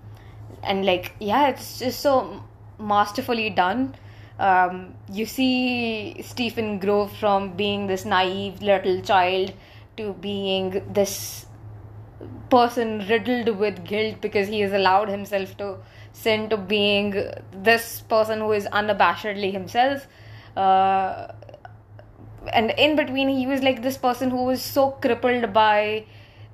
and 0.63 0.85
like 0.85 1.13
yeah, 1.19 1.49
it's 1.49 1.79
just 1.79 1.99
so 1.99 2.43
masterfully 2.79 3.49
done. 3.49 3.95
Um, 4.39 4.93
you 5.11 5.25
see 5.25 6.21
Stephen 6.23 6.79
grow 6.79 7.07
from 7.07 7.57
being 7.57 7.87
this 7.87 8.05
naive 8.05 8.61
little 8.61 9.01
child 9.01 9.53
to 9.97 10.13
being 10.13 10.81
this 10.93 11.45
person 12.49 13.05
riddled 13.07 13.57
with 13.57 13.85
guilt 13.85 14.21
because 14.21 14.47
he 14.47 14.61
has 14.61 14.73
allowed 14.73 15.09
himself 15.09 15.55
to 15.57 15.77
sin 16.11 16.49
to 16.49 16.57
being 16.57 17.11
this 17.53 18.01
person 18.01 18.39
who 18.39 18.51
is 18.51 18.65
unabashedly 18.67 19.51
himself 19.51 20.07
uh, 20.57 21.27
and 22.51 22.71
in 22.71 22.95
between 22.95 23.29
he 23.29 23.45
was 23.45 23.61
like 23.61 23.81
this 23.81 23.97
person 23.97 24.29
who 24.29 24.43
was 24.43 24.61
so 24.61 24.91
crippled 24.91 25.53
by 25.53 26.05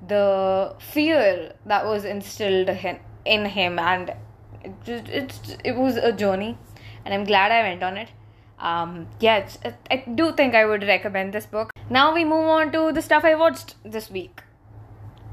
the 0.06 0.74
fear 0.78 1.52
that 1.64 1.84
was 1.86 2.04
instilled 2.04 2.68
in 3.24 3.44
him 3.46 3.78
and 3.78 4.14
it, 4.62 5.08
it, 5.08 5.58
it 5.64 5.76
was 5.76 5.96
a 5.96 6.12
journey 6.12 6.56
and 7.04 7.14
I'm 7.14 7.24
glad 7.24 7.52
I 7.52 7.62
went 7.62 7.82
on 7.82 7.96
it. 7.96 8.08
Um, 8.58 9.06
yeah, 9.20 9.48
I 9.90 10.04
do 10.14 10.32
think 10.32 10.54
I 10.54 10.64
would 10.64 10.82
recommend 10.82 11.32
this 11.32 11.46
book. 11.46 11.70
Now 11.88 12.14
we 12.14 12.24
move 12.24 12.46
on 12.46 12.72
to 12.72 12.92
the 12.92 13.02
stuff 13.02 13.24
I 13.24 13.34
watched 13.34 13.76
this 13.84 14.10
week. 14.10 14.42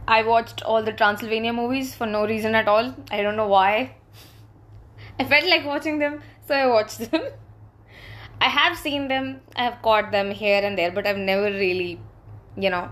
I 0.08 0.24
watched 0.24 0.62
all 0.64 0.84
the 0.84 0.92
Transylvania 0.92 1.54
movies 1.54 1.96
for 1.96 2.06
no 2.06 2.26
reason 2.26 2.56
at 2.56 2.68
all. 2.68 2.94
I 3.10 3.22
don't 3.22 3.38
know 3.38 3.48
why. 3.48 3.96
I 5.20 5.24
felt 5.24 5.46
like 5.46 5.66
watching 5.66 6.00
them, 6.00 6.22
so 6.48 6.56
I 6.56 6.68
watched 6.68 7.00
them. 7.12 7.22
I 8.42 8.50
have 8.50 8.78
seen 8.78 9.08
them, 9.08 9.42
I 9.56 9.64
have 9.64 9.82
caught 9.82 10.12
them 10.12 10.32
here 10.32 10.62
and 10.62 10.78
there, 10.78 10.92
but 10.92 11.08
I've 11.08 11.18
never 11.18 11.46
really, 11.46 12.02
you 12.58 12.70
know, 12.70 12.92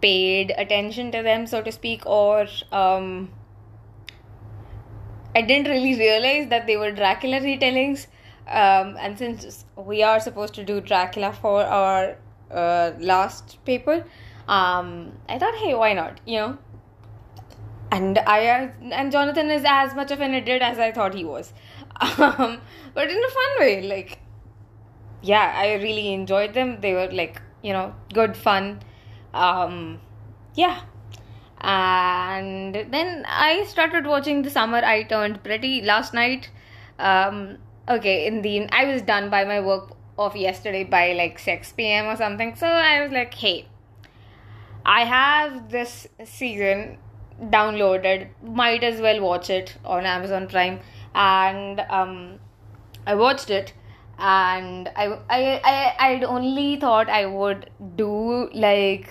paid 0.00 0.54
attention 0.56 1.12
to 1.12 1.22
them, 1.22 1.46
so 1.46 1.60
to 1.60 1.70
speak, 1.70 2.06
or 2.06 2.46
um, 2.72 3.30
I 5.34 5.42
didn't 5.42 5.68
really 5.68 5.98
realize 5.98 6.48
that 6.48 6.66
they 6.66 6.78
were 6.78 6.90
Dracula 6.90 7.40
retellings. 7.40 8.06
Um, 8.46 8.96
and 8.98 9.18
since 9.18 9.66
we 9.76 10.02
are 10.02 10.20
supposed 10.20 10.54
to 10.54 10.64
do 10.64 10.80
Dracula 10.80 11.34
for 11.34 11.62
our 11.64 12.16
uh, 12.50 12.92
last 12.98 13.62
paper, 13.66 14.06
um, 14.48 15.12
I 15.28 15.38
thought, 15.38 15.54
hey, 15.56 15.74
why 15.74 15.92
not? 15.92 16.20
You 16.26 16.38
know. 16.38 16.58
And 17.90 18.18
I 18.18 18.72
and 18.92 19.12
Jonathan 19.12 19.50
is 19.50 19.62
as 19.66 19.94
much 19.94 20.10
of 20.10 20.20
an 20.20 20.34
idiot 20.34 20.60
as 20.60 20.78
I 20.78 20.92
thought 20.92 21.14
he 21.14 21.24
was, 21.24 21.54
um, 22.00 22.60
but 22.94 23.10
in 23.10 23.16
a 23.16 23.30
fun 23.30 23.60
way. 23.60 23.82
Like, 23.82 24.18
yeah, 25.22 25.54
I 25.56 25.74
really 25.74 26.12
enjoyed 26.12 26.52
them. 26.52 26.80
They 26.82 26.92
were 26.92 27.08
like 27.10 27.40
you 27.62 27.72
know 27.72 27.94
good 28.12 28.36
fun. 28.36 28.80
Um, 29.32 30.00
yeah, 30.54 30.82
and 31.60 32.74
then 32.74 33.24
I 33.26 33.64
started 33.64 34.06
watching 34.06 34.42
The 34.42 34.50
Summer 34.50 34.78
I 34.78 35.04
Turned 35.04 35.42
Pretty 35.42 35.80
last 35.80 36.12
night. 36.12 36.50
Um, 36.98 37.58
okay, 37.88 38.26
in 38.26 38.42
the 38.42 38.68
I 38.70 38.84
was 38.84 39.00
done 39.02 39.30
by 39.30 39.44
my 39.44 39.60
work 39.60 39.96
of 40.18 40.36
yesterday 40.36 40.84
by 40.84 41.12
like 41.12 41.38
6 41.38 41.72
p.m. 41.72 42.06
or 42.06 42.16
something. 42.16 42.54
So 42.56 42.66
I 42.66 43.02
was 43.02 43.12
like, 43.12 43.32
hey, 43.34 43.67
I 44.88 45.04
have 45.04 45.70
this 45.70 46.06
season 46.24 46.96
downloaded. 47.54 48.28
Might 48.42 48.82
as 48.82 49.02
well 49.02 49.20
watch 49.20 49.50
it 49.50 49.76
on 49.84 50.06
Amazon 50.06 50.48
Prime. 50.48 50.80
And 51.14 51.80
um, 51.90 52.38
I 53.06 53.14
watched 53.14 53.50
it 53.50 53.74
and 54.18 54.88
I, 54.96 55.18
I, 55.28 55.60
I, 55.62 55.94
I'd 55.98 56.24
only 56.24 56.76
thought 56.76 57.10
I 57.10 57.26
would 57.26 57.68
do 57.96 58.48
like 58.54 59.10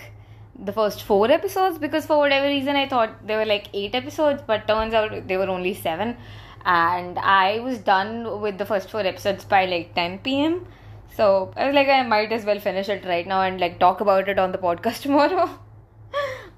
the 0.58 0.72
first 0.72 1.04
four 1.04 1.30
episodes 1.30 1.78
because 1.78 2.06
for 2.06 2.18
whatever 2.18 2.48
reason 2.48 2.74
I 2.74 2.88
thought 2.88 3.24
there 3.24 3.38
were 3.38 3.46
like 3.46 3.68
eight 3.72 3.94
episodes, 3.94 4.42
but 4.44 4.66
turns 4.66 4.94
out 4.94 5.28
there 5.28 5.38
were 5.38 5.48
only 5.48 5.74
seven. 5.74 6.16
And 6.64 7.20
I 7.20 7.60
was 7.60 7.78
done 7.78 8.40
with 8.40 8.58
the 8.58 8.66
first 8.66 8.90
four 8.90 9.02
episodes 9.02 9.44
by 9.44 9.66
like 9.66 9.94
10 9.94 10.18
pm. 10.18 10.66
So 11.14 11.52
I 11.56 11.66
was 11.66 11.74
like, 11.76 11.86
I 11.86 12.02
might 12.02 12.32
as 12.32 12.44
well 12.44 12.58
finish 12.58 12.88
it 12.88 13.04
right 13.04 13.28
now 13.28 13.42
and 13.42 13.60
like 13.60 13.78
talk 13.78 14.00
about 14.00 14.28
it 14.28 14.40
on 14.40 14.50
the 14.50 14.58
podcast 14.58 15.02
tomorrow. 15.02 15.48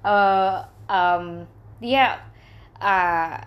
Uh, 0.03 0.65
um, 0.89 1.47
yeah. 1.79 2.19
Uh, 2.79 3.43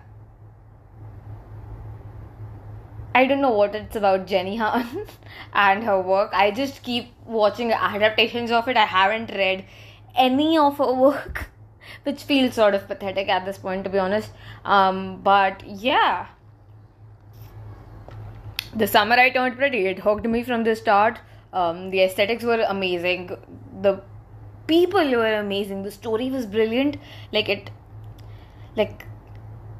I 3.13 3.25
don't 3.25 3.39
know 3.39 3.51
what 3.51 3.73
it's 3.75 3.95
about 3.95 4.27
Jenny 4.27 4.57
Han 4.57 5.07
and 5.53 5.83
her 5.83 6.01
work. 6.01 6.31
I 6.33 6.51
just 6.51 6.83
keep 6.83 7.13
watching 7.25 7.71
adaptations 7.71 8.51
of 8.51 8.67
it. 8.67 8.75
I 8.75 8.85
haven't 8.85 9.31
read 9.31 9.65
any 10.15 10.57
of 10.57 10.77
her 10.79 10.93
work, 10.93 11.47
which 12.03 12.23
feels 12.23 12.55
sort 12.55 12.75
of 12.75 12.87
pathetic 12.87 13.29
at 13.29 13.45
this 13.45 13.57
point, 13.57 13.85
to 13.85 13.89
be 13.89 13.99
honest. 13.99 14.31
Um, 14.65 15.21
but 15.21 15.65
yeah, 15.65 16.27
the 18.75 18.87
summer 18.87 19.15
I 19.15 19.29
turned 19.29 19.55
pretty. 19.55 19.85
It 19.85 19.99
hooked 19.99 20.25
me 20.25 20.43
from 20.43 20.65
the 20.65 20.75
start. 20.75 21.19
Um, 21.53 21.89
the 21.91 22.01
aesthetics 22.01 22.43
were 22.43 22.65
amazing. 22.67 23.29
The 23.81 24.01
people 24.67 25.09
were 25.11 25.35
amazing. 25.35 25.83
The 25.83 25.91
story 25.91 26.29
was 26.29 26.45
brilliant. 26.45 26.97
Like 27.31 27.49
it, 27.49 27.69
like 28.75 29.05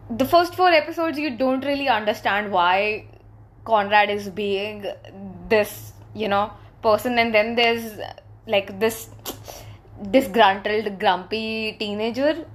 the 0.10 0.26
first 0.26 0.56
four 0.56 0.70
episodes, 0.70 1.18
you 1.18 1.36
don't 1.38 1.66
really 1.66 1.88
understand 1.88 2.52
why 2.52 3.08
Conrad 3.64 4.10
is 4.10 4.30
being 4.30 4.86
this, 5.50 5.94
you 6.14 6.28
know, 6.28 6.52
person, 6.82 7.18
and 7.18 7.34
then 7.34 7.56
there's 7.56 8.00
like 8.48 8.80
this 8.80 9.10
disgruntled, 10.12 11.00
grumpy 11.00 11.76
teenager, 11.80 12.46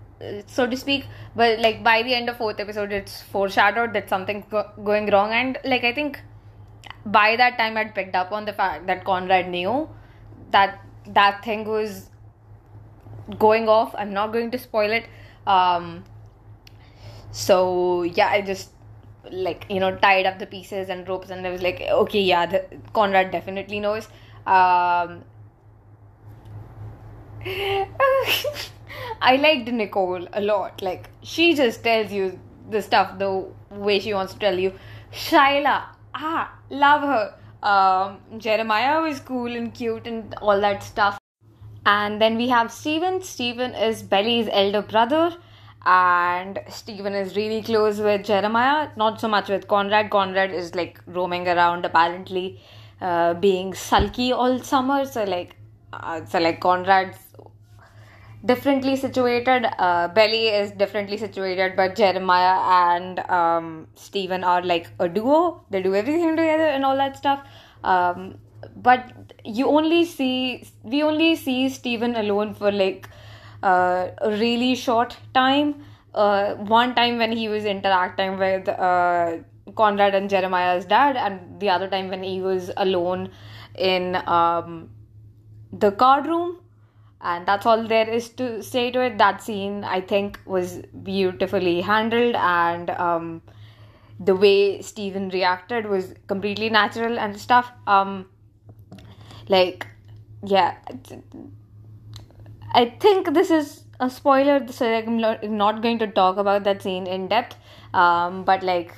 so 0.46 0.66
to 0.66 0.76
speak. 0.76 1.06
But 1.34 1.58
like 1.58 1.82
by 1.82 2.02
the 2.02 2.14
end 2.14 2.28
of 2.28 2.36
fourth 2.36 2.60
episode, 2.60 2.92
it's 2.92 3.22
foreshadowed 3.22 3.92
that 3.94 4.08
something's 4.08 4.44
go- 4.50 4.70
going 4.84 5.10
wrong, 5.10 5.32
and 5.32 5.58
like 5.64 5.84
I 5.84 5.92
think 5.92 6.20
by 7.04 7.34
that 7.36 7.58
time 7.58 7.76
I'd 7.76 7.94
picked 7.94 8.14
up 8.14 8.30
on 8.30 8.44
the 8.44 8.52
fact 8.52 8.86
that 8.86 9.04
Conrad 9.04 9.48
knew 9.48 9.88
that 10.50 10.80
that 11.06 11.44
thing 11.44 11.64
was 11.64 12.10
going 13.38 13.68
off. 13.68 13.94
I'm 13.96 14.12
not 14.12 14.32
going 14.32 14.50
to 14.50 14.58
spoil 14.58 14.90
it. 14.90 15.06
Um, 15.46 16.04
so 17.30 18.02
yeah, 18.02 18.28
I 18.28 18.40
just 18.40 18.70
like 19.30 19.66
you 19.68 19.80
know 19.80 19.96
tied 19.96 20.26
up 20.26 20.38
the 20.38 20.46
pieces 20.46 20.88
and 20.88 21.08
ropes, 21.08 21.30
and 21.30 21.46
I 21.46 21.50
was 21.50 21.62
like, 21.62 21.80
okay, 21.80 22.20
yeah, 22.20 22.46
the, 22.46 22.64
Conrad 22.92 23.30
definitely 23.30 23.80
knows. 23.80 24.08
Um, 24.46 25.24
I 29.22 29.36
liked 29.36 29.68
Nicole 29.68 30.26
a 30.32 30.40
lot. 30.40 30.82
Like 30.82 31.10
she 31.22 31.54
just 31.54 31.84
tells 31.84 32.12
you 32.12 32.38
the 32.70 32.82
stuff 32.82 33.18
the 33.18 33.46
way 33.70 34.00
she 34.00 34.14
wants 34.14 34.32
to 34.34 34.38
tell 34.38 34.58
you. 34.58 34.72
Shayla, 35.12 35.84
ah, 36.14 36.58
love 36.70 37.02
her. 37.02 37.34
Um, 37.62 38.20
Jeremiah 38.38 39.02
was 39.02 39.20
cool 39.20 39.54
and 39.54 39.72
cute 39.74 40.06
and 40.06 40.34
all 40.40 40.60
that 40.60 40.82
stuff. 40.82 41.19
And 41.86 42.20
then 42.20 42.36
we 42.36 42.48
have 42.48 42.70
Steven. 42.72 43.22
Steven 43.22 43.74
is 43.74 44.02
Belly's 44.02 44.48
elder 44.52 44.82
brother, 44.82 45.36
and 45.84 46.60
Steven 46.68 47.14
is 47.14 47.36
really 47.36 47.62
close 47.62 47.98
with 47.98 48.24
Jeremiah. 48.24 48.90
Not 48.96 49.20
so 49.20 49.28
much 49.28 49.48
with 49.48 49.66
Conrad. 49.66 50.10
Conrad 50.10 50.52
is 50.52 50.74
like 50.74 51.00
roaming 51.06 51.48
around, 51.48 51.86
apparently, 51.86 52.60
uh, 53.00 53.34
being 53.34 53.72
sulky 53.72 54.30
all 54.32 54.58
summer. 54.58 55.04
So 55.06 55.24
like, 55.24 55.56
uh, 55.92 56.24
so 56.26 56.38
like 56.38 56.60
Conrad's 56.60 57.18
differently 58.44 58.96
situated. 58.96 59.66
Uh, 59.78 60.08
Belly 60.08 60.48
is 60.48 60.72
differently 60.72 61.16
situated, 61.16 61.76
but 61.76 61.96
Jeremiah 61.96 62.60
and 62.94 63.18
um, 63.30 63.86
Steven 63.94 64.44
are 64.44 64.62
like 64.62 64.88
a 64.98 65.08
duo. 65.08 65.64
They 65.70 65.82
do 65.82 65.94
everything 65.94 66.36
together 66.36 66.66
and 66.66 66.84
all 66.84 66.96
that 66.96 67.16
stuff. 67.16 67.46
Um, 67.84 68.36
but 68.77 69.35
you 69.44 69.66
only 69.66 70.05
see 70.05 70.64
we 70.83 71.03
only 71.03 71.37
see 71.37 71.68
Steven 71.68 72.16
alone 72.16 72.55
for 72.55 72.73
like 72.73 73.09
uh, 73.62 74.09
a 74.18 74.31
really 74.31 74.75
short 74.75 75.16
time. 75.35 75.85
Uh, 76.14 76.55
one 76.55 76.94
time 76.94 77.18
when 77.18 77.31
he 77.33 77.49
was 77.49 77.64
interacting 77.64 78.38
with 78.38 78.68
uh, 78.68 79.37
Conrad 79.77 80.14
and 80.14 80.29
Jeremiah's 80.29 80.85
dad, 80.85 81.16
and 81.16 81.61
the 81.61 81.68
other 81.70 81.88
time 81.88 82.09
when 82.09 82.23
he 82.23 82.40
was 82.40 82.70
alone 82.77 83.31
in 83.79 84.16
um, 84.27 84.90
the 85.73 85.92
card 85.92 86.27
room. 86.27 86.57
And 87.23 87.46
that's 87.46 87.66
all 87.66 87.87
there 87.87 88.09
is 88.09 88.31
to 88.31 88.62
say 88.62 88.90
to 88.90 89.03
it. 89.03 89.18
That 89.18 89.42
scene 89.42 89.85
i 89.85 90.01
think 90.01 90.40
was 90.46 90.79
beautifully 91.03 91.83
handled 91.83 92.35
and 92.35 92.88
um, 92.88 93.42
the 94.18 94.35
way 94.35 94.81
steven 94.81 95.29
reacted 95.29 95.87
was 95.87 96.14
completely 96.27 96.70
natural 96.70 97.18
and 97.18 97.38
stuff. 97.38 97.70
Um 97.87 98.29
like 99.54 99.86
yeah 100.44 100.74
i 102.80 102.84
think 103.04 103.32
this 103.34 103.50
is 103.50 103.84
a 104.00 104.08
spoiler 104.08 104.56
so 104.78 104.90
i'm 104.98 105.56
not 105.56 105.82
going 105.82 105.98
to 105.98 106.06
talk 106.06 106.36
about 106.36 106.64
that 106.64 106.82
scene 106.82 107.06
in 107.06 107.28
depth. 107.28 107.56
Um 107.92 108.44
but 108.44 108.62
like 108.62 108.92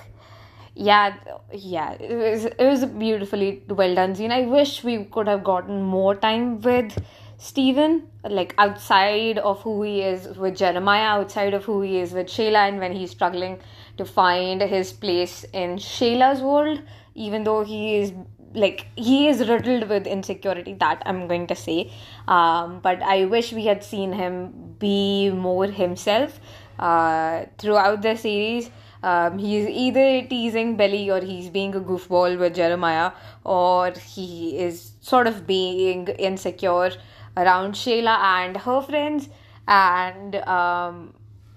yeah 0.75 1.15
yeah 1.53 1.93
it 1.93 2.17
was, 2.17 2.45
it 2.45 2.67
was 2.73 2.83
a 2.83 2.87
beautifully 2.87 3.63
well 3.69 3.95
done 3.95 4.15
scene. 4.15 4.33
I 4.33 4.43
wish 4.47 4.85
we 4.85 5.05
could 5.05 5.27
have 5.27 5.43
gotten 5.45 5.83
more 5.83 6.15
time 6.15 6.61
with 6.61 6.99
Steven, 7.39 8.07
like 8.25 8.55
outside 8.59 9.39
of 9.39 9.63
who 9.63 9.83
he 9.83 10.03
is 10.03 10.29
with 10.39 10.57
Jeremiah, 10.57 11.09
outside 11.21 11.55
of 11.55 11.65
who 11.65 11.81
he 11.81 11.99
is 11.99 12.13
with 12.13 12.29
Shayla, 12.29 12.69
and 12.69 12.79
when 12.79 12.93
he's 12.93 13.11
struggling 13.11 13.59
to 13.97 14.05
find 14.05 14.61
his 14.63 14.93
place 14.93 15.45
in 15.53 15.77
Shayla's 15.77 16.41
world, 16.41 16.83
even 17.15 17.43
though 17.45 17.65
he 17.65 17.97
is 17.97 18.13
like 18.55 18.87
he 18.97 19.29
is 19.29 19.49
riddled 19.49 19.89
with 19.89 20.07
insecurity 20.07 20.75
that 20.75 21.03
i'm 21.07 21.27
going 21.29 21.47
to 21.47 21.55
say 21.55 21.91
um, 22.29 22.81
but 22.81 23.03
i 23.03 23.25
wish 23.25 23.53
we 23.53 23.65
had 23.65 23.83
seen 23.83 24.13
him 24.13 24.75
be 24.79 25.31
more 25.31 25.67
himself 25.67 26.41
uh, 26.79 27.45
throughout 27.59 28.03
the 28.03 28.17
series 28.17 28.71
um, 29.03 29.39
he's 29.39 29.69
either 29.69 30.27
teasing 30.29 30.77
Belly 30.77 31.11
or 31.11 31.21
he's 31.21 31.49
being 31.51 31.75
a 31.75 31.81
goofball 31.81 32.39
with 32.39 32.55
Jeremiah, 32.55 33.13
or 33.45 33.91
he 33.91 34.59
is 34.59 34.93
sort 35.01 35.27
of 35.27 35.47
being 35.47 36.07
insecure 36.09 36.93
around 37.37 37.73
Shayla 37.75 38.17
and 38.19 38.57
her 38.59 38.81
friends. 38.81 39.29
And 39.67 40.37
um, 40.37 41.15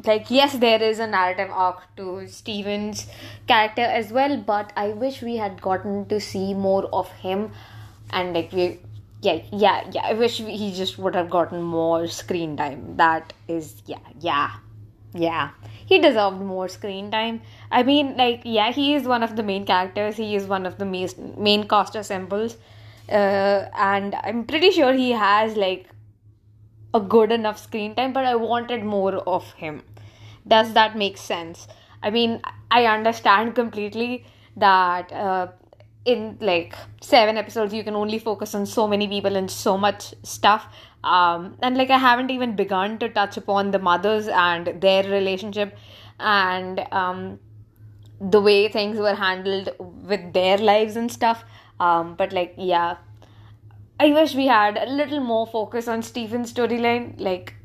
like, 0.07 0.29
yes, 0.29 0.57
there 0.57 0.81
is 0.81 0.99
a 0.99 1.07
narrative 1.07 1.49
arc 1.51 1.95
to 1.97 2.27
Steven's 2.27 3.07
character 3.47 3.81
as 3.81 4.11
well, 4.11 4.37
but 4.37 4.73
I 4.75 4.89
wish 4.89 5.21
we 5.21 5.37
had 5.37 5.61
gotten 5.61 6.05
to 6.07 6.19
see 6.19 6.53
more 6.53 6.85
of 6.93 7.11
him. 7.11 7.51
And 8.11 8.33
like, 8.33 8.51
we, 8.51 8.79
yeah, 9.21 9.41
yeah, 9.51 9.89
yeah. 9.91 10.01
I 10.05 10.13
wish 10.13 10.37
he 10.37 10.73
just 10.73 10.97
would 10.97 11.15
have 11.15 11.29
gotten 11.29 11.61
more 11.61 12.07
screen 12.07 12.57
time. 12.57 12.97
That 12.97 13.33
is, 13.47 13.81
yeah, 13.85 13.99
yeah, 14.19 14.51
yeah. 15.13 15.49
He 15.85 15.99
deserved 15.99 16.41
more 16.41 16.67
screen 16.67 17.11
time. 17.11 17.41
I 17.71 17.83
mean, 17.83 18.17
like, 18.17 18.41
yeah, 18.43 18.71
he 18.71 18.95
is 18.95 19.03
one 19.03 19.23
of 19.23 19.35
the 19.35 19.43
main 19.43 19.65
characters. 19.65 20.15
He 20.15 20.35
is 20.35 20.45
one 20.45 20.65
of 20.65 20.77
the 20.77 20.85
main 20.85 21.09
main 21.37 21.67
cast 21.67 21.95
assembles 21.95 22.57
uh, 23.09 23.69
and 23.77 24.15
I'm 24.15 24.45
pretty 24.45 24.71
sure 24.71 24.93
he 24.93 25.11
has 25.11 25.55
like 25.55 25.87
a 26.93 26.99
good 26.99 27.31
enough 27.31 27.59
screen 27.59 27.95
time, 27.95 28.13
but 28.13 28.25
I 28.25 28.35
wanted 28.35 28.83
more 28.83 29.15
of 29.15 29.51
him. 29.53 29.83
Does 30.47 30.73
that 30.73 30.97
make 30.97 31.17
sense? 31.17 31.67
I 32.03 32.09
mean, 32.11 32.41
I 32.69 32.85
understand 32.85 33.55
completely 33.55 34.25
that 34.57 35.11
uh, 35.11 35.47
in 36.05 36.37
like 36.39 36.75
seven 37.01 37.37
episodes 37.37 37.73
you 37.73 37.83
can 37.83 37.95
only 37.95 38.19
focus 38.19 38.53
on 38.53 38.65
so 38.65 38.87
many 38.87 39.07
people 39.07 39.35
and 39.35 39.49
so 39.49 39.77
much 39.77 40.13
stuff. 40.23 40.67
Um, 41.03 41.57
and 41.61 41.77
like 41.77 41.89
I 41.89 41.97
haven't 41.97 42.31
even 42.31 42.55
begun 42.55 42.97
to 42.99 43.09
touch 43.09 43.37
upon 43.37 43.71
the 43.71 43.79
mothers 43.79 44.27
and 44.27 44.81
their 44.81 45.03
relationship 45.03 45.77
and 46.19 46.85
um, 46.91 47.39
the 48.21 48.41
way 48.41 48.67
things 48.69 48.97
were 48.97 49.15
handled 49.15 49.69
with 49.79 50.33
their 50.33 50.57
lives 50.57 50.95
and 50.95 51.11
stuff. 51.11 51.43
Um, 51.79 52.15
but 52.15 52.31
like, 52.33 52.53
yeah, 52.57 52.97
I 53.99 54.09
wish 54.13 54.35
we 54.35 54.47
had 54.47 54.77
a 54.77 54.85
little 54.85 55.19
more 55.19 55.47
focus 55.47 55.87
on 55.87 56.01
steven's 56.01 56.53
storyline. 56.53 57.19
Like, 57.19 57.55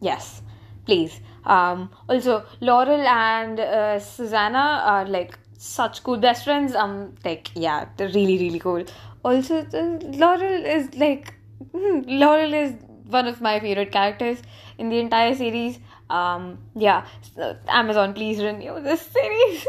yes, 0.00 0.42
please. 0.84 1.20
Um, 1.48 1.90
also, 2.08 2.44
Laurel 2.60 3.06
and 3.06 3.58
uh, 3.58 3.98
Susanna 3.98 4.82
are 4.84 5.06
like 5.06 5.38
such 5.56 6.02
cool 6.04 6.18
best 6.18 6.44
friends. 6.44 6.74
Um, 6.74 7.14
like, 7.24 7.50
yeah, 7.54 7.86
they're 7.96 8.08
really, 8.08 8.38
really 8.38 8.58
cool. 8.58 8.84
Also, 9.24 9.66
uh, 9.72 9.98
Laurel 10.16 10.64
is 10.64 10.94
like, 10.94 11.34
hmm, 11.72 12.00
Laurel 12.06 12.54
is 12.54 12.74
one 13.06 13.26
of 13.26 13.40
my 13.40 13.58
favorite 13.58 13.90
characters 13.90 14.38
in 14.76 14.90
the 14.90 14.98
entire 14.98 15.34
series. 15.34 15.78
Um, 16.10 16.58
yeah, 16.74 17.06
so 17.34 17.56
Amazon, 17.66 18.14
please 18.14 18.42
renew 18.42 18.80
this 18.80 19.02
series. 19.02 19.66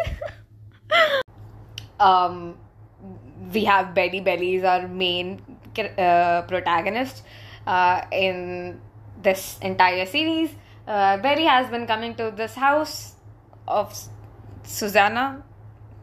um, 1.99 2.57
we 3.53 3.63
have 3.63 3.93
Betty 3.93 4.19
Belly 4.19 4.55
is 4.55 4.63
our 4.63 4.87
main 4.87 5.41
uh, 5.97 6.43
protagonist 6.43 7.23
uh, 7.65 8.01
in 8.11 8.79
this 9.21 9.57
entire 9.61 10.05
series. 10.05 10.51
Uh, 10.89 11.17
Belly 11.17 11.45
has 11.45 11.69
been 11.69 11.85
coming 11.85 12.15
to 12.15 12.31
this 12.35 12.55
house 12.55 13.13
of 13.67 13.95
Susanna. 14.63 15.43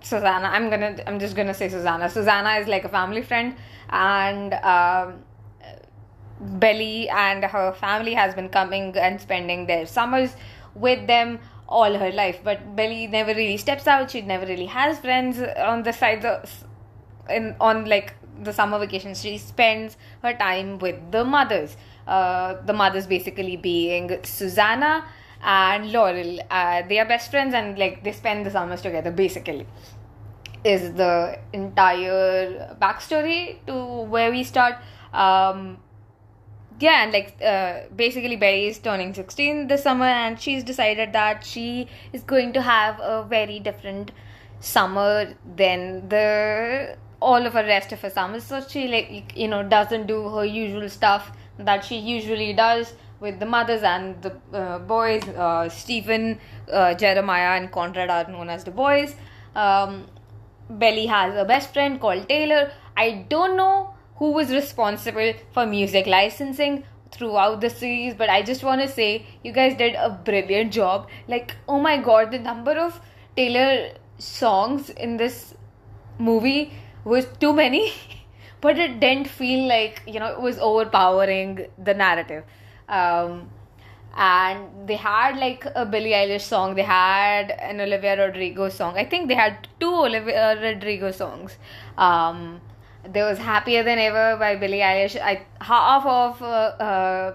Susanna, 0.01 0.47
I'm 0.47 0.71
gonna, 0.71 0.97
I'm 1.09 1.19
just 1.19 1.35
gonna 1.35 1.55
say 1.55 1.69
Susanna. 1.69 2.09
Susanna 2.09 2.51
is 2.61 2.69
like 2.69 2.85
a 2.85 2.89
family 2.89 3.23
friend, 3.23 3.57
and 3.91 4.55
um, 4.55 5.25
Belly 6.61 7.09
and 7.09 7.43
her 7.43 7.73
family 7.73 8.15
has 8.15 8.37
been 8.37 8.49
coming 8.49 8.97
and 8.97 9.21
spending 9.21 9.67
their 9.67 9.87
summers 9.87 10.37
with 10.77 11.05
them 11.09 11.41
all 11.69 11.93
her 11.93 12.13
life. 12.13 12.39
But 12.45 12.77
Belly 12.77 13.09
never 13.09 13.35
really 13.35 13.57
steps 13.57 13.89
out. 13.89 14.13
She 14.13 14.21
never 14.23 14.47
really 14.47 14.67
has 14.67 15.01
friends 15.01 15.41
on 15.41 15.83
the 15.83 15.93
side 15.93 16.25
of 16.25 16.65
in 17.29 17.57
on 17.61 17.87
like 17.87 18.15
the 18.43 18.53
summer 18.53 18.79
vacation 18.79 19.15
she 19.15 19.39
spends 19.39 19.97
her 20.23 20.33
time 20.35 20.79
with 20.79 21.11
the 21.11 21.25
mothers. 21.25 21.77
Uh, 22.07 22.55
the 22.65 22.73
mothers 22.73 23.07
basically 23.07 23.57
being 23.57 24.19
susanna 24.23 25.05
and 25.43 25.93
laurel. 25.93 26.39
Uh, 26.51 26.83
they 26.89 26.99
are 26.99 27.05
best 27.05 27.31
friends 27.31 27.55
and 27.55 27.79
like 27.79 28.03
they 28.05 28.13
spend 28.13 28.47
the 28.47 28.51
summers 28.51 28.83
together 28.83 29.11
basically 29.11 29.67
is 30.65 30.93
the 30.95 31.39
entire 31.53 32.77
backstory 32.81 33.65
to 33.67 34.03
where 34.03 34.31
we 34.31 34.43
start. 34.43 34.77
Um, 35.13 35.79
yeah 36.79 37.03
and 37.03 37.13
like 37.13 37.37
uh, 37.43 37.81
basically 37.95 38.37
Betty 38.37 38.67
is 38.67 38.79
turning 38.79 39.15
16 39.15 39.69
this 39.69 39.83
summer 39.83 40.05
and 40.05 40.41
she's 40.41 40.63
decided 40.63 41.13
that 41.13 41.45
she 41.45 41.89
is 42.13 42.23
going 42.23 42.53
to 42.53 42.63
have 42.63 43.01
a 43.01 43.25
very 43.29 43.59
different 43.59 44.11
summer 44.61 45.35
than 45.57 46.09
the 46.09 46.97
all 47.21 47.47
of 47.47 47.55
her 47.55 47.65
rest 47.65 47.93
of 47.93 48.01
her 48.01 48.11
summers. 48.11 48.45
So 48.45 48.61
she 48.67 48.89
like 48.89 49.37
you 49.37 49.49
know 49.49 49.63
doesn't 49.63 50.07
do 50.07 50.29
her 50.29 50.45
usual 50.45 50.89
stuff 50.89 51.33
that 51.59 51.85
she 51.85 51.97
usually 51.97 52.53
does 52.53 52.95
with 53.21 53.39
the 53.41 53.47
mothers 53.47 53.83
and 53.83 54.21
the 54.23 54.33
uh, 54.53 54.79
boys. 54.79 55.23
Uh, 55.29 55.69
Steven, 55.69 56.39
uh, 56.71 56.95
Jeremiah, 56.95 57.59
and 57.59 57.71
Conrad 57.73 58.11
are 58.11 58.31
known 58.31 58.51
as 58.51 58.65
the 58.65 58.71
boys. 58.71 59.15
Um, 59.55 60.07
Belly 60.69 61.07
has 61.07 61.35
a 61.37 61.45
best 61.45 61.73
friend 61.73 62.01
called 62.01 62.29
Taylor. 62.29 62.73
I 62.97 63.25
don't 63.29 63.57
know 63.57 63.95
who 64.17 64.33
was 64.33 64.51
responsible 64.51 65.33
for 65.53 65.67
music 65.67 66.07
licensing 66.07 66.85
throughout 67.13 67.61
the 67.61 67.71
series, 67.71 68.15
but 68.15 68.29
I 68.29 68.43
just 68.43 68.63
want 68.63 68.81
to 68.83 68.89
say 68.89 69.27
you 69.43 69.53
guys 69.53 69.77
did 69.77 69.95
a 69.95 70.11
brilliant 70.11 70.73
job. 70.73 71.09
Like, 71.29 71.55
oh 71.69 71.81
my 71.81 71.99
god, 71.99 72.33
the 72.33 72.39
number 72.39 72.73
of 72.73 73.01
Taylor 73.37 73.93
songs 74.19 74.91
in 74.91 75.17
this 75.17 75.55
movie 76.19 76.73
was 77.07 77.27
too 77.41 77.53
many, 77.53 77.93
but 78.61 78.79
it 78.79 79.01
didn't 79.01 79.29
feel 79.29 79.69
like, 79.69 80.03
you 80.07 80.21
know, 80.21 80.27
it 80.27 80.41
was 80.41 80.59
overpowering 80.59 81.67
the 81.79 81.95
narrative. 81.95 82.45
Um, 82.89 83.51
and 84.17 84.89
they 84.89 84.97
had 84.97 85.37
like 85.37 85.67
a 85.75 85.85
Billie 85.85 86.11
Eilish 86.11 86.43
song, 86.43 86.75
they 86.75 86.83
had 86.83 87.51
an 87.51 87.81
Olivia 87.81 88.17
Rodrigo 88.17 88.69
song. 88.69 88.97
I 88.97 89.05
think 89.05 89.29
they 89.29 89.35
had 89.35 89.69
two 89.79 89.95
Olivia 89.95 90.59
Rodrigo 90.61 91.11
songs. 91.11 91.57
Um, 91.99 92.61
there 93.05 93.27
was 93.27 93.39
Happier 93.39 93.83
Than 93.83 93.99
Ever 93.99 94.37
by 94.39 94.57
Billie 94.57 94.79
Eilish. 94.79 95.21
I 95.21 95.43
half 95.61 96.07
of 96.07 96.43
uh, 96.43 96.47
uh, 96.47 97.35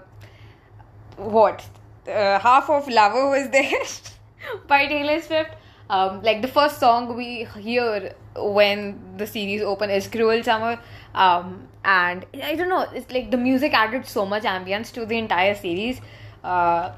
what 1.16 1.64
uh, 2.08 2.38
half 2.38 2.68
of 2.68 2.88
Lover 2.88 3.30
was 3.30 3.48
there 3.50 4.58
by 4.66 4.86
Taylor 4.86 5.20
Swift. 5.20 5.54
Um, 5.92 6.22
like 6.22 6.40
the 6.40 6.48
first 6.48 6.80
song 6.80 7.14
we 7.14 7.46
hear 7.60 8.14
when 8.34 9.16
the 9.18 9.26
series 9.26 9.60
open 9.60 9.90
is 9.90 10.06
Cruel 10.08 10.42
Summer. 10.42 10.80
Um, 11.14 11.68
and 11.84 12.24
I 12.42 12.54
don't 12.54 12.70
know, 12.70 12.86
it's 12.94 13.12
like 13.12 13.30
the 13.30 13.36
music 13.36 13.74
added 13.74 14.06
so 14.06 14.24
much 14.24 14.44
ambience 14.44 14.90
to 14.94 15.04
the 15.04 15.18
entire 15.18 15.54
series. 15.54 16.00
Uh, 16.42 16.92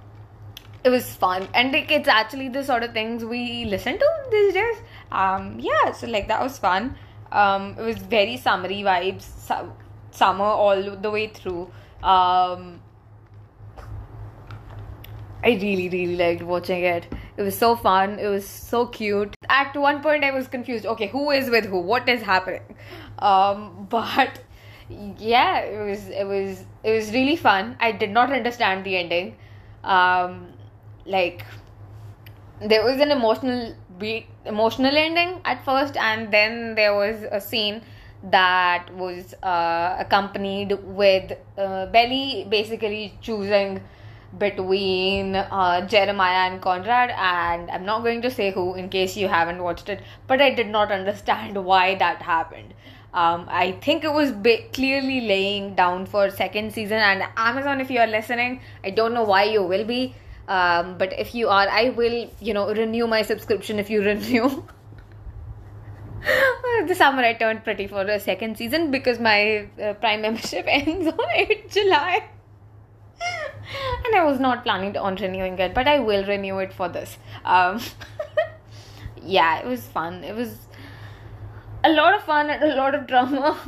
it 0.84 0.90
was 0.90 1.12
fun. 1.16 1.48
And 1.54 1.72
like 1.72 1.90
it's 1.90 2.06
actually 2.06 2.50
the 2.50 2.62
sort 2.62 2.84
of 2.84 2.92
things 2.92 3.24
we 3.24 3.64
listen 3.64 3.98
to 3.98 4.08
these 4.30 4.54
days. 4.54 4.76
Um 5.10 5.58
yeah 5.58 5.90
so 5.92 6.06
like 6.06 6.28
that 6.28 6.40
was 6.40 6.58
fun. 6.58 6.96
Um 7.32 7.74
it 7.76 7.82
was 7.82 7.96
very 7.96 8.36
summery 8.36 8.82
vibes 8.82 9.22
su- 9.22 9.72
summer 10.12 10.44
all 10.44 10.96
the 11.06 11.10
way 11.10 11.28
through. 11.28 11.62
Um 12.02 12.80
I 15.42 15.58
really, 15.60 15.88
really 15.88 16.16
liked 16.16 16.42
watching 16.42 16.84
it. 16.84 17.06
It 17.36 17.42
was 17.42 17.58
so 17.58 17.74
fun. 17.74 18.18
It 18.18 18.28
was 18.28 18.46
so 18.46 18.86
cute. 18.86 19.34
At 19.48 19.76
one 19.76 20.02
point, 20.02 20.24
I 20.24 20.30
was 20.30 20.46
confused. 20.46 20.86
Okay, 20.86 21.08
who 21.08 21.30
is 21.30 21.50
with 21.50 21.64
who? 21.66 21.80
What 21.80 22.08
is 22.08 22.22
happening? 22.22 22.62
Um, 23.18 23.86
but 23.90 24.40
yeah, 25.18 25.60
it 25.60 25.84
was 25.84 26.08
it 26.08 26.24
was 26.24 26.64
it 26.82 26.92
was 26.92 27.12
really 27.12 27.36
fun. 27.36 27.76
I 27.80 27.92
did 27.92 28.10
not 28.10 28.32
understand 28.32 28.84
the 28.84 28.96
ending. 28.96 29.36
Um, 29.82 30.48
like 31.06 31.44
there 32.60 32.84
was 32.84 33.00
an 33.00 33.10
emotional 33.10 33.74
beat, 33.98 34.26
emotional 34.44 34.96
ending 34.96 35.40
at 35.44 35.64
first, 35.64 35.96
and 35.96 36.32
then 36.32 36.74
there 36.74 36.94
was 36.94 37.24
a 37.30 37.40
scene 37.40 37.82
that 38.30 38.88
was 38.94 39.34
uh, 39.42 39.96
accompanied 39.98 40.72
with 40.84 41.32
uh, 41.58 41.86
Belly 41.86 42.46
basically 42.48 43.18
choosing 43.20 43.82
between 44.38 45.36
uh, 45.36 45.86
Jeremiah 45.86 46.50
and 46.50 46.60
Conrad, 46.60 47.10
and 47.10 47.70
I'm 47.70 47.84
not 47.84 48.02
going 48.02 48.22
to 48.22 48.30
say 48.30 48.50
who 48.50 48.74
in 48.74 48.88
case 48.88 49.16
you 49.16 49.28
haven't 49.28 49.62
watched 49.62 49.88
it, 49.88 50.02
but 50.26 50.40
I 50.40 50.50
did 50.50 50.68
not 50.68 50.90
understand 51.00 51.64
why 51.64 51.94
that 51.96 52.22
happened. 52.22 52.74
Um, 53.12 53.46
I 53.48 53.72
think 53.80 54.02
it 54.02 54.12
was 54.12 54.32
ba- 54.32 54.68
clearly 54.72 55.20
laying 55.20 55.76
down 55.76 56.06
for 56.06 56.30
second 56.30 56.72
season. 56.72 56.98
And 56.98 57.22
Amazon, 57.36 57.80
if 57.80 57.88
you 57.90 58.00
are 58.00 58.08
listening, 58.08 58.60
I 58.82 58.90
don't 58.90 59.14
know 59.14 59.22
why 59.22 59.44
you 59.44 59.62
will 59.62 59.84
be, 59.84 60.16
um, 60.48 60.98
but 60.98 61.12
if 61.18 61.34
you 61.34 61.48
are, 61.48 61.68
I 61.68 61.90
will, 61.90 62.28
you 62.40 62.54
know, 62.54 62.68
renew 62.74 63.06
my 63.06 63.22
subscription 63.22 63.78
if 63.78 63.88
you 63.88 64.02
renew. 64.12 64.64
the 66.88 66.94
summer 66.94 67.22
I 67.22 67.34
turned 67.34 67.62
pretty 67.62 67.86
for 67.86 68.00
a 68.02 68.18
second 68.18 68.56
season 68.56 68.90
because 68.90 69.20
my 69.20 69.68
uh, 69.80 69.94
Prime 69.94 70.22
membership 70.22 70.64
ends 70.68 71.06
on 71.06 71.30
8 71.34 71.70
July. 71.70 72.28
And 74.04 74.14
I 74.14 74.24
was 74.24 74.38
not 74.38 74.64
planning 74.64 74.96
on 74.96 75.16
renewing 75.16 75.58
it, 75.58 75.74
but 75.74 75.88
I 75.88 75.98
will 75.98 76.24
renew 76.24 76.58
it 76.58 76.72
for 76.72 76.88
this. 76.88 77.16
Um, 77.44 77.80
yeah, 79.22 79.60
it 79.60 79.66
was 79.66 79.86
fun. 79.86 80.24
It 80.24 80.34
was 80.34 80.58
a 81.82 81.90
lot 81.90 82.14
of 82.14 82.22
fun 82.22 82.50
and 82.50 82.62
a 82.62 82.74
lot 82.76 82.94
of 82.94 83.06
drama 83.06 83.58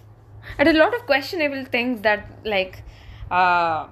and 0.58 0.68
a 0.68 0.72
lot 0.72 0.94
of 0.94 1.06
questionable 1.06 1.64
things 1.64 2.00
that 2.02 2.26
like 2.44 2.82
uh, 3.30 3.86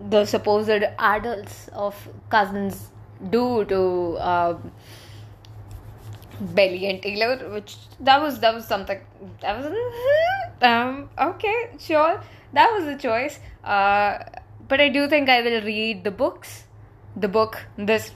the 0.00 0.24
supposed 0.24 0.84
adults 0.98 1.68
of 1.72 2.08
cousins 2.28 2.90
do 3.30 3.64
to 3.66 4.16
uh, 4.18 4.58
Belly 6.40 6.86
and 6.86 7.00
Taylor, 7.02 7.50
which 7.50 7.76
that 8.00 8.20
was 8.20 8.40
that 8.40 8.54
was 8.54 8.66
something 8.66 9.00
that 9.40 9.58
was 9.58 9.72
um 10.62 11.08
okay 11.18 11.70
sure 11.78 12.20
that 12.52 12.72
was 12.72 12.84
a 12.84 12.96
choice. 12.96 13.38
Uh, 13.64 14.18
but 14.72 14.80
I 14.80 14.88
do 14.88 15.06
think 15.06 15.28
I 15.28 15.42
will 15.42 15.60
read 15.60 16.02
the 16.02 16.10
books, 16.10 16.64
the 17.14 17.28
book 17.28 17.56
this 17.76 18.12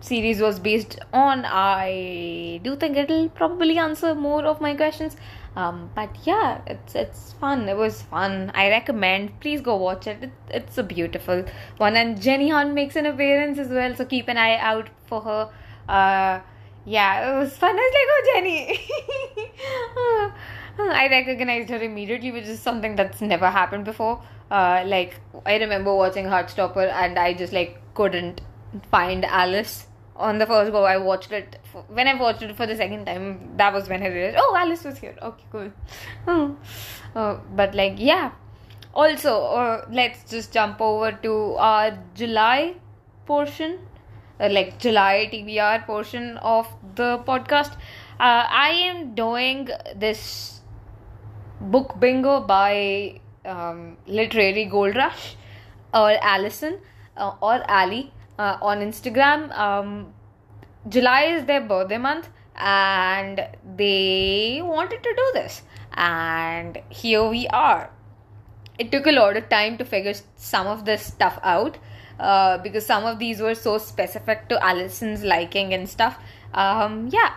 series 0.00 0.40
was 0.40 0.58
based 0.58 0.98
on, 1.12 1.44
I 1.44 2.60
do 2.64 2.74
think 2.74 2.96
it'll 2.96 3.28
probably 3.28 3.78
answer 3.78 4.12
more 4.16 4.44
of 4.44 4.60
my 4.60 4.74
questions. 4.74 5.16
Um, 5.54 5.88
but 5.94 6.16
yeah, 6.24 6.62
it's 6.66 6.96
it's 6.96 7.32
fun. 7.34 7.68
It 7.68 7.76
was 7.76 8.02
fun. 8.02 8.50
I 8.54 8.68
recommend. 8.70 9.38
Please 9.38 9.60
go 9.60 9.76
watch 9.76 10.08
it. 10.08 10.24
it. 10.24 10.32
It's 10.48 10.78
a 10.78 10.82
beautiful 10.82 11.44
one, 11.76 11.96
and 11.96 12.20
Jenny 12.20 12.50
Han 12.50 12.74
makes 12.74 12.96
an 12.96 13.06
appearance 13.06 13.58
as 13.58 13.68
well. 13.68 13.94
So 13.94 14.04
keep 14.04 14.28
an 14.28 14.36
eye 14.36 14.56
out 14.56 14.90
for 15.06 15.20
her. 15.20 15.42
Uh, 15.88 16.40
yeah, 16.84 17.30
it 17.30 17.38
was 17.38 17.56
fun. 17.56 17.76
I 17.76 17.88
was 17.88 17.94
like, 17.98 18.10
oh, 18.16 18.22
Jenny. 18.32 18.80
I 20.78 21.08
recognized 21.08 21.70
her 21.70 21.82
immediately, 21.82 22.30
which 22.30 22.44
is 22.44 22.60
something 22.60 22.96
that's 22.96 23.20
never 23.20 23.50
happened 23.50 23.84
before. 23.84 24.22
Uh, 24.50 24.82
like 24.86 25.20
I 25.46 25.56
remember 25.56 25.94
watching 25.94 26.26
Heartstopper, 26.26 26.90
and 26.90 27.18
I 27.18 27.34
just 27.34 27.52
like 27.52 27.78
couldn't 27.94 28.40
find 28.90 29.24
Alice 29.24 29.86
on 30.16 30.38
the 30.38 30.46
first 30.46 30.72
go. 30.72 30.84
I 30.84 30.96
watched 30.98 31.32
it 31.32 31.58
for, 31.72 31.82
when 31.88 32.06
I 32.08 32.14
watched 32.14 32.42
it 32.42 32.56
for 32.56 32.66
the 32.66 32.76
second 32.76 33.06
time. 33.06 33.56
That 33.56 33.72
was 33.72 33.88
when 33.88 34.02
I 34.02 34.08
realized, 34.08 34.36
oh, 34.38 34.54
Alice 34.56 34.84
was 34.84 34.98
here. 34.98 35.16
Okay, 35.22 35.44
cool. 35.50 35.72
Oh. 36.26 36.56
Uh, 37.14 37.38
but 37.54 37.74
like, 37.74 37.94
yeah. 37.98 38.32
Also, 38.92 39.44
uh, 39.44 39.86
let's 39.90 40.28
just 40.28 40.52
jump 40.52 40.80
over 40.80 41.12
to 41.12 41.54
our 41.54 41.98
July 42.14 42.74
portion, 43.24 43.78
uh, 44.40 44.48
like 44.50 44.78
July 44.80 45.28
TBR 45.32 45.86
portion 45.86 46.36
of 46.38 46.66
the 46.96 47.18
podcast. 47.18 47.72
Uh, 48.18 48.44
I 48.50 48.70
am 48.70 49.14
doing 49.14 49.68
this 49.94 50.59
book 51.60 52.00
bingo 52.00 52.40
by 52.40 53.20
um, 53.44 53.96
Literary 54.06 54.64
Gold 54.64 54.96
Rush 54.96 55.36
or 55.92 56.12
Allison 56.22 56.78
uh, 57.16 57.32
or 57.40 57.62
Ali 57.70 58.12
uh, 58.38 58.56
on 58.62 58.80
Instagram. 58.80 59.56
Um, 59.56 60.12
July 60.88 61.24
is 61.24 61.44
their 61.44 61.60
birthday 61.60 61.98
month, 61.98 62.28
and 62.56 63.46
they 63.76 64.60
wanted 64.62 65.02
to 65.02 65.14
do 65.14 65.30
this, 65.34 65.62
and 65.92 66.78
here 66.88 67.28
we 67.28 67.46
are. 67.48 67.90
It 68.78 68.90
took 68.90 69.06
a 69.06 69.12
lot 69.12 69.36
of 69.36 69.48
time 69.50 69.76
to 69.76 69.84
figure 69.84 70.14
some 70.36 70.66
of 70.66 70.86
this 70.86 71.04
stuff 71.04 71.38
out 71.42 71.76
uh, 72.18 72.56
because 72.58 72.86
some 72.86 73.04
of 73.04 73.18
these 73.18 73.40
were 73.40 73.54
so 73.54 73.76
specific 73.76 74.48
to 74.48 74.64
Allison's 74.64 75.22
liking 75.22 75.74
and 75.74 75.88
stuff. 75.88 76.18
Um, 76.54 77.08
yeah. 77.12 77.34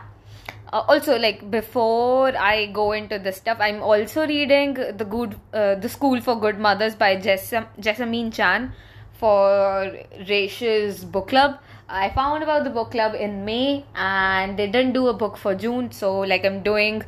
Uh, 0.73 0.83
also, 0.87 1.19
like 1.19 1.51
before 1.51 2.35
I 2.35 2.65
go 2.65 2.93
into 2.93 3.19
this 3.19 3.37
stuff, 3.37 3.59
I'm 3.61 3.83
also 3.83 4.25
reading 4.25 4.73
the 4.73 5.05
good, 5.05 5.39
uh, 5.53 5.75
the 5.75 5.87
School 5.87 6.19
for 6.19 6.39
Good 6.39 6.57
Mothers 6.57 6.95
by 6.95 7.15
Jessam- 7.17 7.67
Jessamine 7.79 8.31
Chan 8.31 8.73
for 9.11 9.95
Rach's 10.27 11.05
book 11.05 11.27
club. 11.27 11.59
I 11.87 12.09
found 12.09 12.41
about 12.41 12.63
the 12.63 12.71
book 12.71 12.89
club 12.89 13.13
in 13.13 13.45
May 13.45 13.85
and 13.93 14.57
they 14.57 14.65
didn't 14.65 14.93
do 14.93 15.09
a 15.09 15.13
book 15.13 15.37
for 15.37 15.53
June. 15.53 15.91
So, 15.91 16.21
like, 16.21 16.43
I'm 16.43 16.63
doing, 16.63 17.03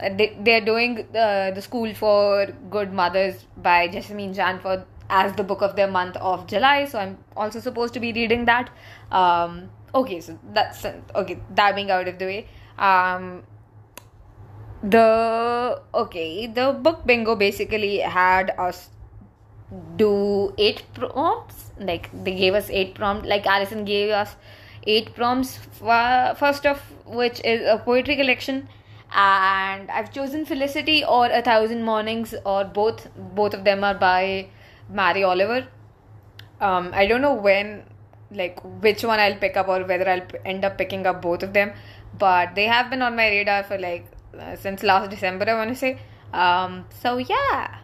uh, 0.00 0.08
they, 0.16 0.34
they're 0.40 0.64
doing 0.64 1.06
uh, 1.14 1.50
the 1.50 1.60
School 1.60 1.92
for 1.92 2.46
Good 2.70 2.94
Mothers 2.94 3.44
by 3.58 3.88
Jessamine 3.88 4.32
Chan 4.32 4.60
for 4.60 4.86
as 5.10 5.34
the 5.34 5.44
book 5.44 5.60
of 5.60 5.76
their 5.76 5.90
month 5.98 6.16
of 6.16 6.46
July. 6.46 6.86
So, 6.86 6.98
I'm 6.98 7.18
also 7.36 7.60
supposed 7.60 7.92
to 7.92 8.00
be 8.00 8.14
reading 8.14 8.46
that. 8.46 8.70
Um, 9.10 9.68
okay, 9.94 10.22
so 10.22 10.38
that's 10.54 10.86
okay, 11.14 11.38
that 11.56 11.74
being 11.74 11.90
out 11.90 12.08
of 12.08 12.18
the 12.18 12.24
way. 12.24 12.48
Um, 12.82 13.44
the 14.82 15.80
okay, 15.94 16.46
the 16.48 16.72
book 16.72 17.06
bingo 17.06 17.36
basically 17.36 17.98
had 17.98 18.50
us 18.58 18.90
do 19.96 20.52
eight 20.58 20.82
prompts 20.94 21.70
like 21.78 22.10
they 22.24 22.34
gave 22.34 22.54
us 22.54 22.68
eight 22.70 22.94
prompts 22.94 23.26
like 23.26 23.46
allison 23.46 23.84
gave 23.84 24.10
us 24.10 24.36
eight 24.86 25.14
prompts 25.14 25.58
first 26.38 26.66
of 26.66 26.80
which 27.06 27.40
is 27.44 27.66
a 27.66 27.78
poetry 27.78 28.16
collection 28.16 28.68
and 29.14 29.90
i've 29.90 30.12
chosen 30.12 30.44
felicity 30.44 31.04
or 31.04 31.26
a 31.26 31.42
thousand 31.42 31.84
mornings 31.84 32.34
or 32.44 32.64
both 32.64 33.08
both 33.16 33.54
of 33.54 33.64
them 33.64 33.84
are 33.84 33.94
by 33.94 34.46
mary 34.90 35.22
oliver. 35.24 35.66
Um 36.60 36.90
i 36.92 37.06
don't 37.06 37.22
know 37.22 37.34
when 37.34 37.84
like 38.30 38.60
which 38.82 39.04
one 39.04 39.20
i'll 39.20 39.36
pick 39.36 39.56
up 39.56 39.68
or 39.68 39.84
whether 39.84 40.08
i'll 40.08 40.26
end 40.44 40.64
up 40.64 40.78
picking 40.78 41.06
up 41.06 41.22
both 41.22 41.42
of 41.42 41.52
them 41.52 41.72
but 42.18 42.54
they 42.54 42.66
have 42.66 42.90
been 42.90 43.02
on 43.02 43.16
my 43.16 43.28
radar 43.28 43.62
for 43.62 43.78
like 43.78 44.06
uh, 44.38 44.56
since 44.56 44.82
last 44.82 45.10
December, 45.10 45.48
I 45.48 45.54
want 45.54 45.70
to 45.70 45.76
say. 45.76 45.98
Um, 46.32 46.86
so 47.00 47.18
yeah. 47.18 47.78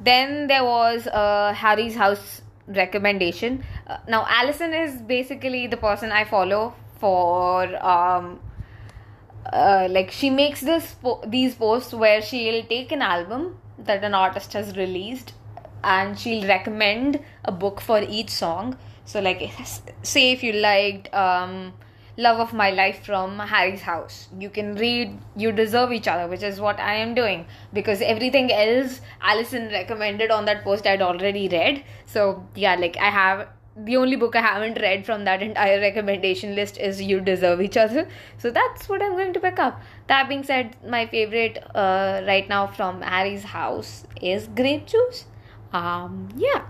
Then 0.00 0.46
there 0.46 0.64
was 0.64 1.06
uh, 1.08 1.52
Harry's 1.54 1.96
House 1.96 2.42
recommendation. 2.68 3.64
Uh, 3.86 3.96
now, 4.06 4.26
Allison 4.28 4.72
is 4.72 5.00
basically 5.02 5.66
the 5.66 5.76
person 5.76 6.12
I 6.12 6.24
follow 6.24 6.74
for 7.00 7.84
um, 7.84 8.38
uh, 9.52 9.88
like 9.90 10.10
she 10.10 10.30
makes 10.30 10.60
this 10.60 10.94
po- 10.94 11.22
these 11.26 11.54
posts 11.54 11.92
where 11.94 12.20
she'll 12.20 12.64
take 12.64 12.92
an 12.92 13.02
album 13.02 13.56
that 13.78 14.04
an 14.04 14.14
artist 14.14 14.52
has 14.52 14.76
released 14.76 15.32
and 15.82 16.18
she'll 16.18 16.46
recommend 16.46 17.20
a 17.44 17.52
book 17.52 17.80
for 17.80 18.02
each 18.02 18.30
song 18.30 18.76
so 19.04 19.20
like 19.20 19.50
say 20.02 20.32
if 20.32 20.42
you 20.42 20.52
liked 20.52 21.12
um, 21.14 21.72
love 22.26 22.40
of 22.44 22.52
my 22.52 22.70
life 22.70 23.04
from 23.06 23.38
harry's 23.50 23.82
house 23.82 24.28
you 24.38 24.50
can 24.50 24.74
read 24.74 25.16
you 25.36 25.52
deserve 25.52 25.92
each 25.92 26.08
other 26.08 26.26
which 26.28 26.42
is 26.42 26.60
what 26.60 26.80
i 26.80 26.94
am 26.94 27.14
doing 27.14 27.44
because 27.72 28.02
everything 28.02 28.52
else 28.52 29.00
allison 29.20 29.68
recommended 29.68 30.30
on 30.30 30.44
that 30.44 30.64
post 30.64 30.86
i'd 30.86 31.00
already 31.10 31.48
read 31.48 31.84
so 32.06 32.44
yeah 32.54 32.74
like 32.74 32.96
i 32.96 33.10
have 33.18 33.46
the 33.84 33.96
only 33.96 34.16
book 34.16 34.34
I 34.34 34.40
haven't 34.40 34.80
read 34.80 35.06
from 35.06 35.24
that 35.24 35.42
entire 35.42 35.80
recommendation 35.88 36.54
list 36.54 36.78
is 36.78 37.00
You 37.00 37.20
Deserve 37.20 37.60
Each 37.60 37.76
Other. 37.76 38.08
So 38.36 38.50
that's 38.50 38.88
what 38.88 39.02
I'm 39.02 39.12
going 39.12 39.32
to 39.34 39.40
pick 39.40 39.60
up. 39.60 39.80
That 40.08 40.28
being 40.28 40.42
said, 40.42 40.76
my 40.84 41.06
favorite 41.06 41.62
uh, 41.74 42.22
right 42.26 42.48
now 42.48 42.66
from 42.66 43.02
Harry's 43.02 43.44
house 43.44 44.04
is 44.20 44.48
Grape 44.48 44.86
Juice. 44.86 45.26
Um, 45.72 46.28
yeah. 46.36 46.64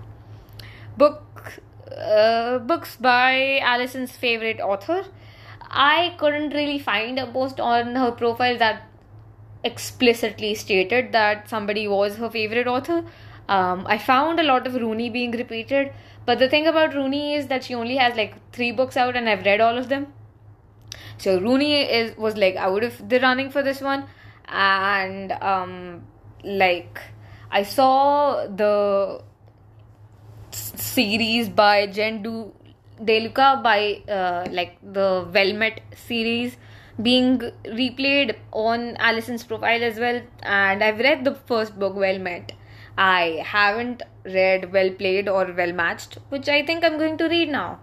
Book 0.99 1.63
uh, 1.97 2.59
books 2.59 2.97
by 2.97 3.59
Allison's 3.61 4.13
favorite 4.13 4.61
author. 4.61 5.05
I 5.79 6.15
couldn't 6.19 6.55
really 6.55 6.79
find 6.81 7.19
a 7.21 7.27
post 7.27 7.61
on 7.61 7.95
her 7.95 8.11
profile 8.11 8.59
that 8.59 8.83
explicitly 9.63 10.55
stated 10.55 11.13
that 11.13 11.49
somebody 11.49 11.87
was 11.87 12.17
her 12.17 12.31
favorite 12.31 12.67
author. 12.67 13.05
Um, 13.49 13.87
I 13.87 13.97
found 13.99 14.41
a 14.41 14.43
lot 14.43 14.67
of 14.67 14.75
Rooney 14.75 15.09
being 15.09 15.31
repeated, 15.31 15.93
but 16.27 16.41
the 16.41 16.49
thing 16.49 16.67
about 16.67 16.95
Rooney 16.95 17.35
is 17.35 17.47
that 17.47 17.65
she 17.65 17.75
only 17.75 17.97
has 17.97 18.17
like 18.17 18.35
three 18.53 18.73
books 18.73 18.97
out, 18.97 19.17
and 19.17 19.29
I've 19.29 19.45
read 19.45 19.61
all 19.61 19.79
of 19.79 19.89
them. 19.89 20.13
So 21.17 21.41
Rooney 21.41 21.83
is 21.83 22.17
was 22.17 22.37
like 22.37 22.57
out 22.57 22.83
of 22.83 23.09
the 23.09 23.21
running 23.21 23.51
for 23.51 23.63
this 23.63 23.81
one, 23.81 24.07
and 24.49 25.33
um, 25.33 26.03
like 26.45 27.01
I 27.51 27.63
saw 27.63 28.47
the 28.47 29.23
series 30.51 31.49
by 31.49 31.87
Jen 31.87 32.23
Du 32.23 32.53
Deluca 33.01 33.63
by 33.63 34.03
uh, 34.09 34.47
like 34.51 34.79
the 34.83 35.29
Well 35.33 35.71
series 35.95 36.57
being 37.01 37.39
replayed 37.65 38.37
on 38.53 38.97
Allison's 38.97 39.45
profile 39.45 39.85
as 39.85 39.99
well, 39.99 40.21
and 40.43 40.83
I've 40.83 40.99
read 40.99 41.25
the 41.25 41.35
first 41.35 41.79
book, 41.79 41.95
Well 41.95 42.19
Met, 42.19 42.53
I 42.97 43.43
haven't 43.45 44.03
read 44.25 44.73
Well 44.73 44.91
Played 44.91 45.29
or 45.29 45.53
Well 45.57 45.73
Matched, 45.73 46.19
which 46.29 46.49
I 46.49 46.67
think 46.67 46.85
I'm 46.85 46.99
going 46.99 47.17
to 47.19 47.29
read 47.29 47.51
now. 47.51 47.79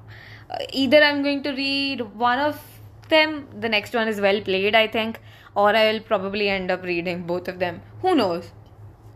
Uh, 0.49 0.57
either 0.73 1.01
I'm 1.01 1.23
going 1.23 1.43
to 1.43 1.51
read 1.51 2.01
one 2.01 2.39
of 2.39 2.61
them, 3.07 3.47
the 3.57 3.69
next 3.69 3.93
one 3.93 4.09
is 4.09 4.19
Well 4.19 4.41
Played, 4.41 4.75
I 4.75 4.87
think, 4.87 5.21
or 5.55 5.69
I 5.69 5.93
will 5.93 6.01
probably 6.01 6.49
end 6.49 6.69
up 6.69 6.83
reading 6.83 7.25
both 7.25 7.47
of 7.47 7.59
them. 7.59 7.81
Who 8.01 8.15
knows? 8.15 8.51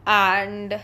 And 0.08 0.80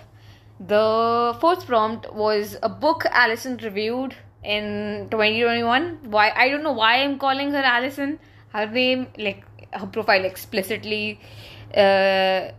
the 0.59 1.37
fourth 1.39 1.65
prompt 1.65 2.13
was 2.13 2.57
a 2.61 2.69
book 2.69 3.05
Allison 3.09 3.57
reviewed 3.63 4.15
in 4.45 5.07
2021. 5.11 5.99
Why 6.09 6.31
I 6.35 6.49
don't 6.49 6.63
know 6.63 6.73
why 6.73 6.97
I'm 7.03 7.17
calling 7.19 7.51
her 7.51 7.63
Allison. 7.63 8.19
Her 8.49 8.65
name, 8.67 9.07
like 9.17 9.43
her 9.73 9.87
profile, 9.87 10.23
explicitly, 10.23 11.19
uh, 11.75 12.51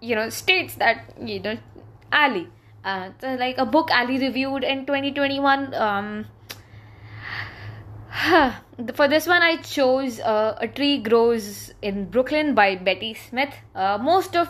you 0.00 0.14
know, 0.16 0.28
states 0.30 0.74
that 0.76 1.14
you 1.20 1.40
know 1.40 1.58
Ali. 2.12 2.48
Uh, 2.84 3.10
so 3.20 3.34
like 3.34 3.58
a 3.58 3.66
book 3.66 3.90
Ali 3.92 4.18
reviewed 4.18 4.64
in 4.64 4.86
2021. 4.86 5.74
Um, 5.74 6.24
for 8.94 9.08
this 9.08 9.26
one, 9.26 9.42
I 9.42 9.56
chose 9.56 10.20
uh, 10.20 10.56
A 10.60 10.68
Tree 10.68 10.98
Grows 10.98 11.72
in 11.82 12.06
Brooklyn 12.10 12.54
by 12.54 12.76
Betty 12.76 13.14
Smith. 13.14 13.54
Uh, 13.74 13.98
most 14.00 14.36
of 14.36 14.48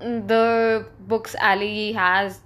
the 0.00 0.86
books 1.00 1.36
Ali 1.40 1.92
has 1.92 2.40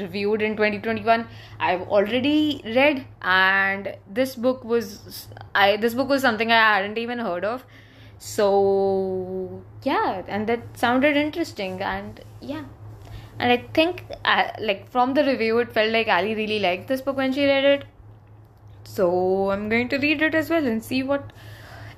reviewed 0.00 0.42
in 0.42 0.56
2021 0.56 1.26
i've 1.60 1.82
already 1.82 2.62
read 2.64 3.04
and 3.22 3.94
this 4.08 4.34
book 4.34 4.64
was 4.64 5.28
i 5.54 5.76
this 5.76 5.94
book 5.94 6.08
was 6.08 6.22
something 6.22 6.52
i 6.52 6.60
hadn't 6.74 6.98
even 6.98 7.18
heard 7.18 7.44
of. 7.44 7.64
So 8.18 9.62
yeah 9.82 10.22
and 10.28 10.46
that 10.46 10.78
sounded 10.78 11.16
interesting 11.16 11.80
and 11.82 12.20
yeah. 12.40 12.64
And 13.38 13.50
I 13.50 13.56
think 13.74 14.04
uh, 14.24 14.50
like 14.60 14.88
from 14.88 15.14
the 15.14 15.24
review 15.24 15.58
it 15.58 15.72
felt 15.72 15.90
like 15.90 16.06
Ali 16.06 16.36
really 16.36 16.60
liked 16.60 16.86
this 16.86 17.00
book 17.00 17.16
when 17.16 17.32
she 17.32 17.44
read 17.46 17.64
it. 17.64 17.84
So 18.84 19.50
I'm 19.50 19.68
going 19.68 19.88
to 19.88 19.98
read 19.98 20.22
it 20.22 20.36
as 20.36 20.50
well 20.50 20.64
and 20.64 20.84
see 20.84 21.02
what 21.02 21.32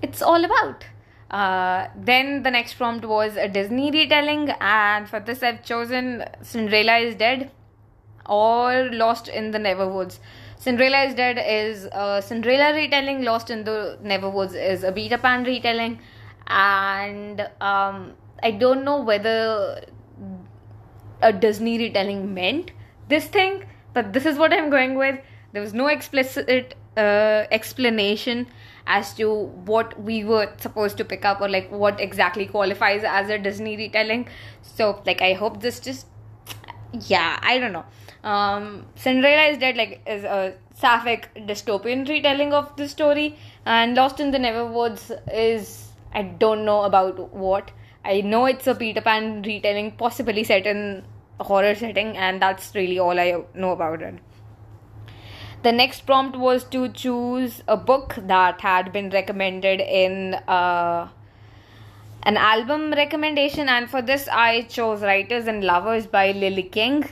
it's 0.00 0.22
all 0.22 0.44
about. 0.44 0.86
Uh, 1.30 1.88
then 1.94 2.42
the 2.42 2.50
next 2.50 2.74
prompt 2.74 3.04
was 3.04 3.36
a 3.36 3.48
Disney 3.48 3.90
retelling 3.90 4.48
and 4.60 5.06
for 5.06 5.20
this 5.20 5.42
I've 5.42 5.62
chosen 5.62 6.24
Cinderella 6.40 6.96
is 6.98 7.16
Dead 7.16 7.50
or 8.28 8.90
Lost 8.90 9.28
in 9.28 9.50
the 9.50 9.58
Neverwoods 9.58 10.18
Cinderella 10.58 11.02
is 11.04 11.14
Dead 11.14 11.38
is 11.38 11.84
a 11.92 12.22
Cinderella 12.22 12.74
retelling 12.74 13.22
Lost 13.22 13.50
in 13.50 13.64
the 13.64 13.98
Neverwoods 14.02 14.54
is 14.54 14.82
a 14.82 14.92
Peter 14.92 15.18
Pan 15.18 15.44
retelling 15.44 15.98
and 16.46 17.40
um, 17.60 18.14
I 18.42 18.50
don't 18.50 18.84
know 18.84 19.02
whether 19.02 19.84
a 21.22 21.32
Disney 21.32 21.78
retelling 21.78 22.34
meant 22.34 22.70
this 23.08 23.26
thing, 23.26 23.64
but 23.92 24.12
this 24.12 24.26
is 24.26 24.38
what 24.38 24.52
I'm 24.52 24.70
going 24.70 24.94
with. 24.94 25.18
There 25.52 25.62
was 25.62 25.74
no 25.74 25.86
explicit 25.86 26.74
uh, 26.96 27.44
explanation 27.50 28.46
as 28.86 29.14
to 29.14 29.32
what 29.64 29.98
we 30.00 30.24
were 30.24 30.52
supposed 30.58 30.96
to 30.98 31.04
pick 31.04 31.24
up 31.24 31.40
or 31.40 31.48
like 31.48 31.70
what 31.70 32.00
exactly 32.00 32.46
qualifies 32.46 33.02
as 33.04 33.30
a 33.30 33.38
Disney 33.38 33.76
retelling. 33.76 34.28
So, 34.62 35.02
like, 35.06 35.22
I 35.22 35.32
hope 35.32 35.60
this 35.60 35.80
just, 35.80 36.06
yeah, 37.06 37.38
I 37.42 37.58
don't 37.58 37.72
know. 37.72 37.84
Um, 38.24 38.86
Cinderella 38.96 39.50
is 39.50 39.58
Dead, 39.58 39.76
like, 39.76 40.00
is 40.06 40.24
a 40.24 40.54
sapphic 40.74 41.28
dystopian 41.46 42.08
retelling 42.08 42.54
of 42.54 42.74
the 42.76 42.88
story, 42.88 43.36
and 43.66 43.94
Lost 43.94 44.18
in 44.18 44.30
the 44.30 44.38
Neverwoods 44.38 45.10
is, 45.30 45.92
I 46.14 46.22
don't 46.22 46.64
know 46.64 46.82
about 46.84 47.34
what. 47.34 47.70
I 48.02 48.22
know 48.22 48.46
it's 48.46 48.66
a 48.66 48.74
Peter 48.74 49.02
Pan 49.02 49.42
retelling, 49.42 49.92
possibly 49.92 50.42
set 50.42 50.66
in 50.66 51.04
a 51.38 51.44
horror 51.44 51.74
setting, 51.74 52.16
and 52.16 52.40
that's 52.40 52.74
really 52.74 52.98
all 52.98 53.20
I 53.20 53.42
know 53.54 53.72
about 53.72 54.00
it. 54.00 54.14
The 55.62 55.72
next 55.72 56.06
prompt 56.06 56.38
was 56.38 56.64
to 56.64 56.88
choose 56.88 57.62
a 57.68 57.76
book 57.76 58.14
that 58.18 58.62
had 58.62 58.90
been 58.90 59.10
recommended 59.10 59.80
in 59.80 60.32
uh, 60.48 61.08
an 62.22 62.38
album 62.38 62.90
recommendation, 62.92 63.68
and 63.68 63.90
for 63.90 64.00
this, 64.00 64.28
I 64.28 64.62
chose 64.62 65.02
Writers 65.02 65.46
and 65.46 65.62
Lovers 65.62 66.06
by 66.06 66.32
Lily 66.32 66.62
King. 66.62 67.04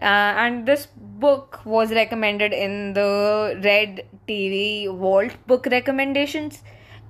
Uh, 0.00 0.32
and 0.44 0.66
this 0.66 0.88
book 0.96 1.60
was 1.64 1.90
recommended 1.90 2.52
in 2.52 2.92
the 2.92 3.60
Red 3.64 4.06
TV 4.28 4.94
Vault 4.94 5.32
book 5.46 5.66
recommendations. 5.66 6.62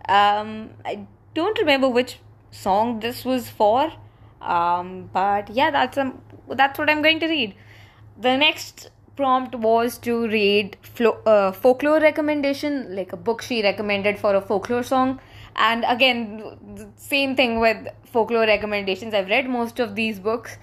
Um, 0.08 0.70
I 0.84 1.06
don't 1.34 1.58
remember 1.58 1.88
which 1.88 2.20
song 2.50 3.00
this 3.00 3.24
was 3.24 3.48
for 3.50 3.92
um, 4.40 5.10
but 5.12 5.50
yeah 5.50 5.70
that's 5.70 5.98
um, 5.98 6.20
that's 6.50 6.78
what 6.78 6.88
i'm 6.88 7.02
going 7.02 7.20
to 7.20 7.26
read. 7.26 7.54
The 8.18 8.36
next 8.36 8.90
prompt 9.16 9.54
was 9.54 9.98
to 9.98 10.28
read 10.28 10.76
flo- 10.82 11.20
uh, 11.26 11.52
folklore 11.52 12.00
recommendation 12.00 12.94
like 12.94 13.12
a 13.12 13.16
book 13.16 13.42
she 13.42 13.62
recommended 13.62 14.18
for 14.18 14.34
a 14.34 14.40
folklore 14.40 14.82
song. 14.82 15.20
And 15.56 15.84
again 15.88 16.92
same 16.96 17.34
thing 17.34 17.60
with 17.60 17.88
folklore 18.04 18.46
recommendations. 18.46 19.14
I've 19.14 19.28
read 19.28 19.48
most 19.48 19.80
of 19.80 19.94
these 19.94 20.18
books 20.20 20.56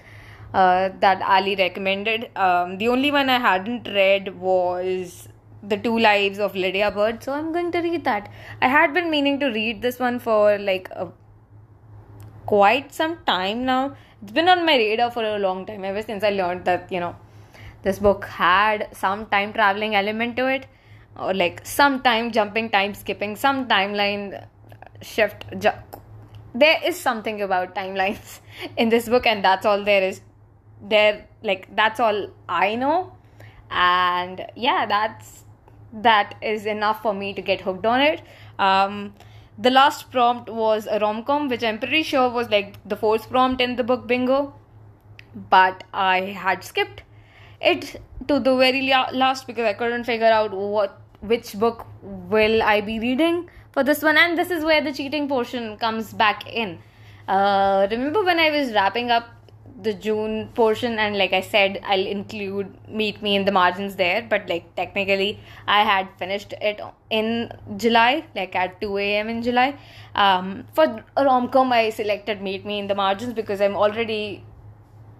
uh, 0.60 0.88
that 1.00 1.22
ali 1.36 1.56
recommended 1.56 2.30
um, 2.36 2.78
the 2.78 2.88
only 2.88 3.10
one 3.10 3.28
i 3.28 3.38
hadn't 3.38 3.88
read 4.00 4.34
was 4.38 5.28
the 5.72 5.76
two 5.76 5.98
lives 5.98 6.38
of 6.38 6.54
lydia 6.54 6.90
bird 6.90 7.22
so 7.22 7.32
i'm 7.32 7.52
going 7.52 7.70
to 7.76 7.80
read 7.88 8.04
that 8.04 8.30
i 8.62 8.68
had 8.68 8.94
been 8.96 9.10
meaning 9.10 9.38
to 9.44 9.46
read 9.58 9.82
this 9.82 9.98
one 9.98 10.18
for 10.18 10.58
like 10.70 10.88
a 11.04 11.06
quite 12.46 12.92
some 12.92 13.18
time 13.26 13.64
now. 13.64 13.96
It's 14.22 14.32
been 14.32 14.48
on 14.48 14.64
my 14.64 14.76
radar 14.76 15.10
for 15.10 15.24
a 15.24 15.38
long 15.38 15.66
time, 15.66 15.84
ever 15.84 16.02
since 16.02 16.24
I 16.24 16.30
learned 16.30 16.64
that, 16.64 16.90
you 16.90 17.00
know, 17.00 17.16
this 17.82 17.98
book 17.98 18.24
had 18.24 18.88
some 18.92 19.26
time 19.26 19.52
traveling 19.52 19.94
element 19.94 20.36
to 20.36 20.46
it, 20.46 20.66
or 21.16 21.34
like 21.34 21.66
some 21.66 22.02
time 22.02 22.32
jumping, 22.32 22.70
time 22.70 22.94
skipping, 22.94 23.36
some 23.36 23.68
timeline 23.68 24.46
shift. 25.02 25.44
Ju- 25.58 25.82
there 26.54 26.80
is 26.84 26.98
something 26.98 27.42
about 27.42 27.74
timelines 27.74 28.40
in 28.76 28.88
this 28.88 29.08
book, 29.08 29.26
and 29.26 29.44
that's 29.44 29.66
all 29.66 29.84
there 29.84 30.02
is. 30.02 30.20
There, 30.82 31.26
like, 31.42 31.74
that's 31.74 31.98
all 31.98 32.30
I 32.48 32.74
know, 32.74 33.12
and 33.70 34.46
yeah, 34.54 34.86
that's 34.86 35.44
that 35.92 36.34
is 36.42 36.66
enough 36.66 37.02
for 37.02 37.14
me 37.14 37.32
to 37.34 37.40
get 37.40 37.60
hooked 37.60 37.86
on 37.86 38.00
it. 38.00 38.20
Um, 38.58 39.14
the 39.56 39.70
last 39.70 40.10
prompt 40.10 40.50
was 40.50 40.86
a 40.90 40.98
rom 40.98 41.24
com, 41.24 41.48
which 41.48 41.62
I'm 41.62 41.78
pretty 41.78 42.02
sure 42.02 42.28
was 42.28 42.50
like 42.50 42.76
the 42.86 42.96
fourth 42.96 43.30
prompt 43.30 43.60
in 43.60 43.76
the 43.76 43.84
book 43.84 44.06
bingo, 44.06 44.54
but 45.48 45.84
I 45.92 46.20
had 46.20 46.64
skipped 46.64 47.02
it 47.60 48.00
to 48.28 48.40
the 48.40 48.56
very 48.56 48.82
last 48.88 49.46
because 49.46 49.64
I 49.64 49.72
couldn't 49.72 50.04
figure 50.04 50.26
out 50.26 50.52
what 50.52 51.00
which 51.20 51.58
book 51.58 51.86
will 52.02 52.62
I 52.62 52.80
be 52.82 52.98
reading 52.98 53.48
for 53.72 53.82
this 53.82 54.02
one, 54.02 54.18
and 54.18 54.36
this 54.36 54.50
is 54.50 54.64
where 54.64 54.82
the 54.82 54.92
cheating 54.92 55.28
portion 55.28 55.78
comes 55.78 56.12
back 56.12 56.46
in. 56.46 56.78
Uh, 57.26 57.86
remember 57.90 58.22
when 58.22 58.38
I 58.38 58.50
was 58.50 58.72
wrapping 58.72 59.10
up 59.10 59.28
the 59.84 59.94
June 59.94 60.48
portion, 60.54 60.98
and 60.98 61.16
like 61.16 61.32
I 61.32 61.40
said, 61.40 61.80
I'll 61.84 62.06
include 62.06 62.74
Meet 62.88 63.22
Me 63.22 63.36
in 63.36 63.44
the 63.44 63.52
margins 63.52 63.96
there, 63.96 64.26
but 64.28 64.48
like 64.48 64.74
technically, 64.74 65.40
I 65.66 65.82
had 65.82 66.08
finished 66.18 66.54
it 66.60 66.80
in 67.10 67.52
July, 67.76 68.24
like 68.34 68.56
at 68.56 68.80
2 68.80 68.98
a.m. 68.98 69.28
in 69.28 69.42
July. 69.42 69.76
Um, 70.14 70.64
for 70.74 71.04
rom 71.16 71.48
com, 71.48 71.72
I 71.72 71.90
selected 71.90 72.42
Meet 72.42 72.64
Me 72.64 72.78
in 72.78 72.86
the 72.86 72.94
margins 72.94 73.34
because 73.34 73.60
I'm 73.60 73.76
already 73.76 74.44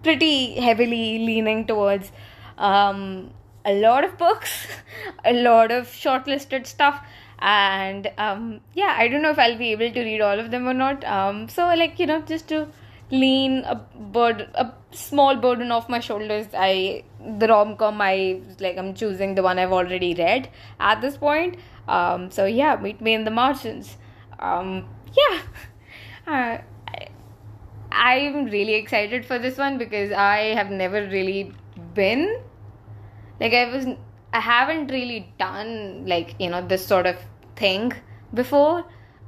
pretty 0.03 0.59
heavily 0.59 1.19
leaning 1.19 1.65
towards 1.65 2.11
um, 2.57 3.31
a 3.63 3.79
lot 3.79 4.03
of 4.03 4.17
books, 4.17 4.67
a 5.25 5.33
lot 5.33 5.71
of 5.71 5.87
shortlisted 5.87 6.67
stuff 6.67 7.05
and 7.39 8.11
um, 8.17 8.61
yeah 8.73 8.95
i 8.97 9.07
don't 9.07 9.21
know 9.21 9.29
if 9.29 9.39
i'll 9.39 9.57
be 9.57 9.71
able 9.71 9.91
to 9.91 10.01
read 10.01 10.21
all 10.21 10.39
of 10.39 10.51
them 10.51 10.67
or 10.67 10.73
not 10.73 11.03
um, 11.03 11.49
so 11.49 11.67
like 11.75 11.99
you 11.99 12.05
know 12.05 12.21
just 12.21 12.47
to 12.47 12.67
lean 13.11 13.63
a 13.65 13.75
burden 13.75 14.47
a 14.55 14.73
small 14.91 15.35
burden 15.35 15.71
off 15.71 15.89
my 15.89 15.99
shoulders. 15.99 16.47
I 16.53 17.03
the 17.37 17.47
rom-com 17.47 18.01
i 18.01 18.39
like 18.59 18.77
i'm 18.77 18.93
choosing 18.93 19.33
the 19.33 19.41
one 19.41 19.57
i've 19.57 19.71
already 19.71 20.13
read 20.15 20.49
at 20.79 21.01
this 21.01 21.17
point. 21.17 21.57
Um, 21.87 22.31
so 22.31 22.45
yeah 22.45 22.75
meet 22.75 23.01
me 23.01 23.13
in 23.13 23.23
the 23.23 23.31
margins. 23.31 23.97
Um, 24.39 24.87
yeah. 25.15 25.41
Uh, 26.27 26.57
I, 27.91 28.17
i'm 28.17 28.45
really 28.45 28.73
excited 28.73 29.27
for 29.27 29.37
this 29.37 29.59
one 29.59 29.77
because 29.77 30.11
i 30.11 30.55
have 30.55 30.71
never 30.71 31.07
really 31.07 31.53
been. 31.93 32.41
Like 33.39 33.53
i 33.53 33.65
was 33.71 33.85
i 34.33 34.39
haven't 34.39 34.87
really 34.87 35.31
done 35.37 36.07
like 36.07 36.33
you 36.39 36.49
know 36.49 36.65
this 36.65 36.83
sort 36.83 37.05
of 37.05 37.15
thing 37.55 37.93
before 38.33 38.79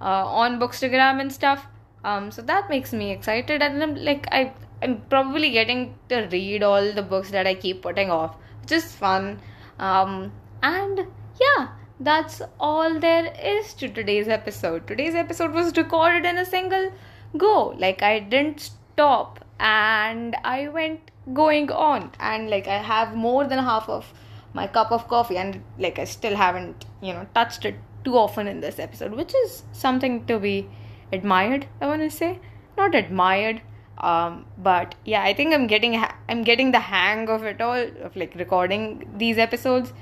uh, 0.01 0.25
on 0.43 0.59
bookstagram 0.59 1.21
and 1.21 1.31
stuff 1.31 1.67
um, 2.03 2.31
so 2.31 2.41
that 2.43 2.69
makes 2.69 2.93
me 2.93 3.11
excited, 3.11 3.61
and 3.61 3.81
I'm 3.81 3.95
like 3.95 4.27
I 4.31 4.53
I'm 4.81 5.01
probably 5.09 5.51
getting 5.51 5.95
to 6.09 6.27
read 6.31 6.63
all 6.63 6.91
the 6.91 7.01
books 7.01 7.31
that 7.31 7.47
I 7.47 7.55
keep 7.55 7.81
putting 7.81 8.11
off, 8.11 8.35
which 8.61 8.71
is 8.71 8.91
fun. 8.93 9.39
Um, 9.79 10.31
and 10.61 11.07
yeah, 11.39 11.69
that's 11.99 12.41
all 12.59 12.99
there 12.99 13.33
is 13.43 13.73
to 13.75 13.89
today's 13.89 14.27
episode. 14.27 14.87
Today's 14.87 15.15
episode 15.15 15.51
was 15.51 15.75
recorded 15.75 16.25
in 16.25 16.37
a 16.37 16.45
single 16.45 16.91
go. 17.37 17.75
Like 17.77 18.03
I 18.03 18.19
didn't 18.19 18.59
stop 18.59 19.43
and 19.59 20.35
I 20.43 20.67
went 20.67 21.11
going 21.33 21.71
on 21.71 22.11
and 22.19 22.49
like 22.49 22.67
I 22.67 22.77
have 22.77 23.15
more 23.15 23.45
than 23.45 23.59
half 23.59 23.89
of 23.89 24.13
my 24.53 24.67
cup 24.67 24.91
of 24.91 25.07
coffee 25.07 25.37
and 25.37 25.63
like 25.77 25.99
I 25.99 26.05
still 26.05 26.35
haven't, 26.35 26.85
you 27.01 27.13
know, 27.13 27.27
touched 27.33 27.65
it 27.65 27.75
too 28.03 28.17
often 28.17 28.47
in 28.47 28.61
this 28.61 28.79
episode, 28.79 29.13
which 29.13 29.33
is 29.43 29.63
something 29.71 30.25
to 30.27 30.39
be 30.39 30.67
admired 31.11 31.67
i 31.81 31.87
want 31.87 32.01
to 32.01 32.09
say. 32.09 32.39
Not 32.77 32.93
admired 32.93 33.61
um, 33.97 34.45
but 34.57 34.93
yeah 35.03 35.23
i 35.23 35.33
think 35.33 35.53
i'm 35.53 35.65
getting 35.65 35.93
ha- 35.93 36.15
i'm 36.29 36.43
getting 36.43 36.71
the 36.71 36.79
hang 36.79 37.27
of 37.27 37.43
it 37.43 37.59
all 37.59 37.87
of 38.03 38.15
like 38.15 38.35
recording 38.35 39.09
these 39.17 39.37
episodes. 39.37 39.93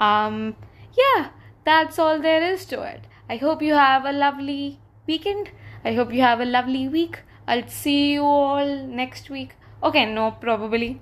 Um, 0.00 0.56
yeah 0.96 1.30
that's 1.64 1.98
all 1.98 2.20
there 2.20 2.42
is 2.52 2.64
to 2.66 2.82
it. 2.82 3.06
I 3.28 3.36
hope 3.36 3.62
you 3.62 3.74
have 3.74 4.04
a 4.04 4.12
lovely 4.12 4.78
weekend. 5.06 5.50
I 5.84 5.92
hope 5.94 6.12
you 6.12 6.20
have 6.22 6.40
a 6.40 6.44
lovely 6.44 6.88
week. 6.88 7.20
I'll 7.46 7.66
see 7.68 8.12
you 8.12 8.22
all 8.22 8.86
next 8.86 9.28
week. 9.30 9.56
Okay 9.82 10.06
no 10.06 10.30
probably. 10.30 11.00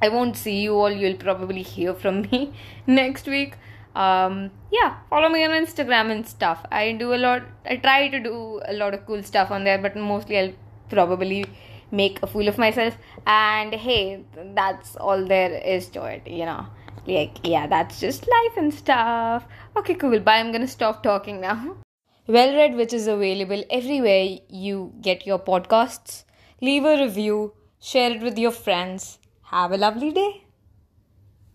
I 0.00 0.08
won't 0.08 0.36
see 0.36 0.60
you 0.60 0.74
all. 0.78 0.90
You'll 0.90 1.16
probably 1.16 1.62
hear 1.62 1.94
from 1.94 2.22
me 2.22 2.52
next 2.86 3.26
week 3.26 3.56
um, 3.96 4.50
yeah, 4.70 4.98
follow 5.08 5.28
me 5.30 5.44
on 5.44 5.52
Instagram 5.52 6.10
and 6.10 6.28
stuff. 6.28 6.64
I 6.70 6.92
do 6.92 7.14
a 7.14 7.20
lot, 7.26 7.42
I 7.64 7.76
try 7.76 8.08
to 8.08 8.20
do 8.20 8.60
a 8.66 8.74
lot 8.74 8.92
of 8.92 9.06
cool 9.06 9.22
stuff 9.22 9.50
on 9.50 9.64
there, 9.64 9.78
but 9.78 9.96
mostly 9.96 10.38
I'll 10.38 10.52
probably 10.90 11.46
make 11.90 12.22
a 12.22 12.26
fool 12.26 12.46
of 12.46 12.58
myself. 12.58 12.98
And 13.26 13.74
hey, 13.74 14.24
that's 14.54 14.96
all 14.96 15.24
there 15.24 15.52
is 15.52 15.88
to 15.90 16.04
it, 16.04 16.26
you 16.26 16.44
know. 16.44 16.66
Like, 17.06 17.38
yeah, 17.44 17.66
that's 17.66 17.98
just 18.00 18.28
life 18.28 18.56
and 18.56 18.74
stuff. 18.74 19.46
Okay, 19.76 19.94
cool. 19.94 20.18
Bye. 20.20 20.38
I'm 20.40 20.52
gonna 20.52 20.68
stop 20.68 21.02
talking 21.02 21.40
now. 21.40 21.76
Well 22.28 22.56
Read, 22.56 22.74
Witch 22.74 22.92
is 22.92 23.06
available 23.06 23.62
everywhere 23.70 24.38
you 24.48 24.92
get 25.00 25.28
your 25.28 25.38
podcasts. 25.38 26.24
Leave 26.60 26.84
a 26.84 26.96
review, 27.00 27.52
share 27.80 28.10
it 28.10 28.20
with 28.20 28.36
your 28.36 28.50
friends. 28.50 29.20
Have 29.52 29.70
a 29.70 29.76
lovely 29.76 30.10
day. 30.10 30.45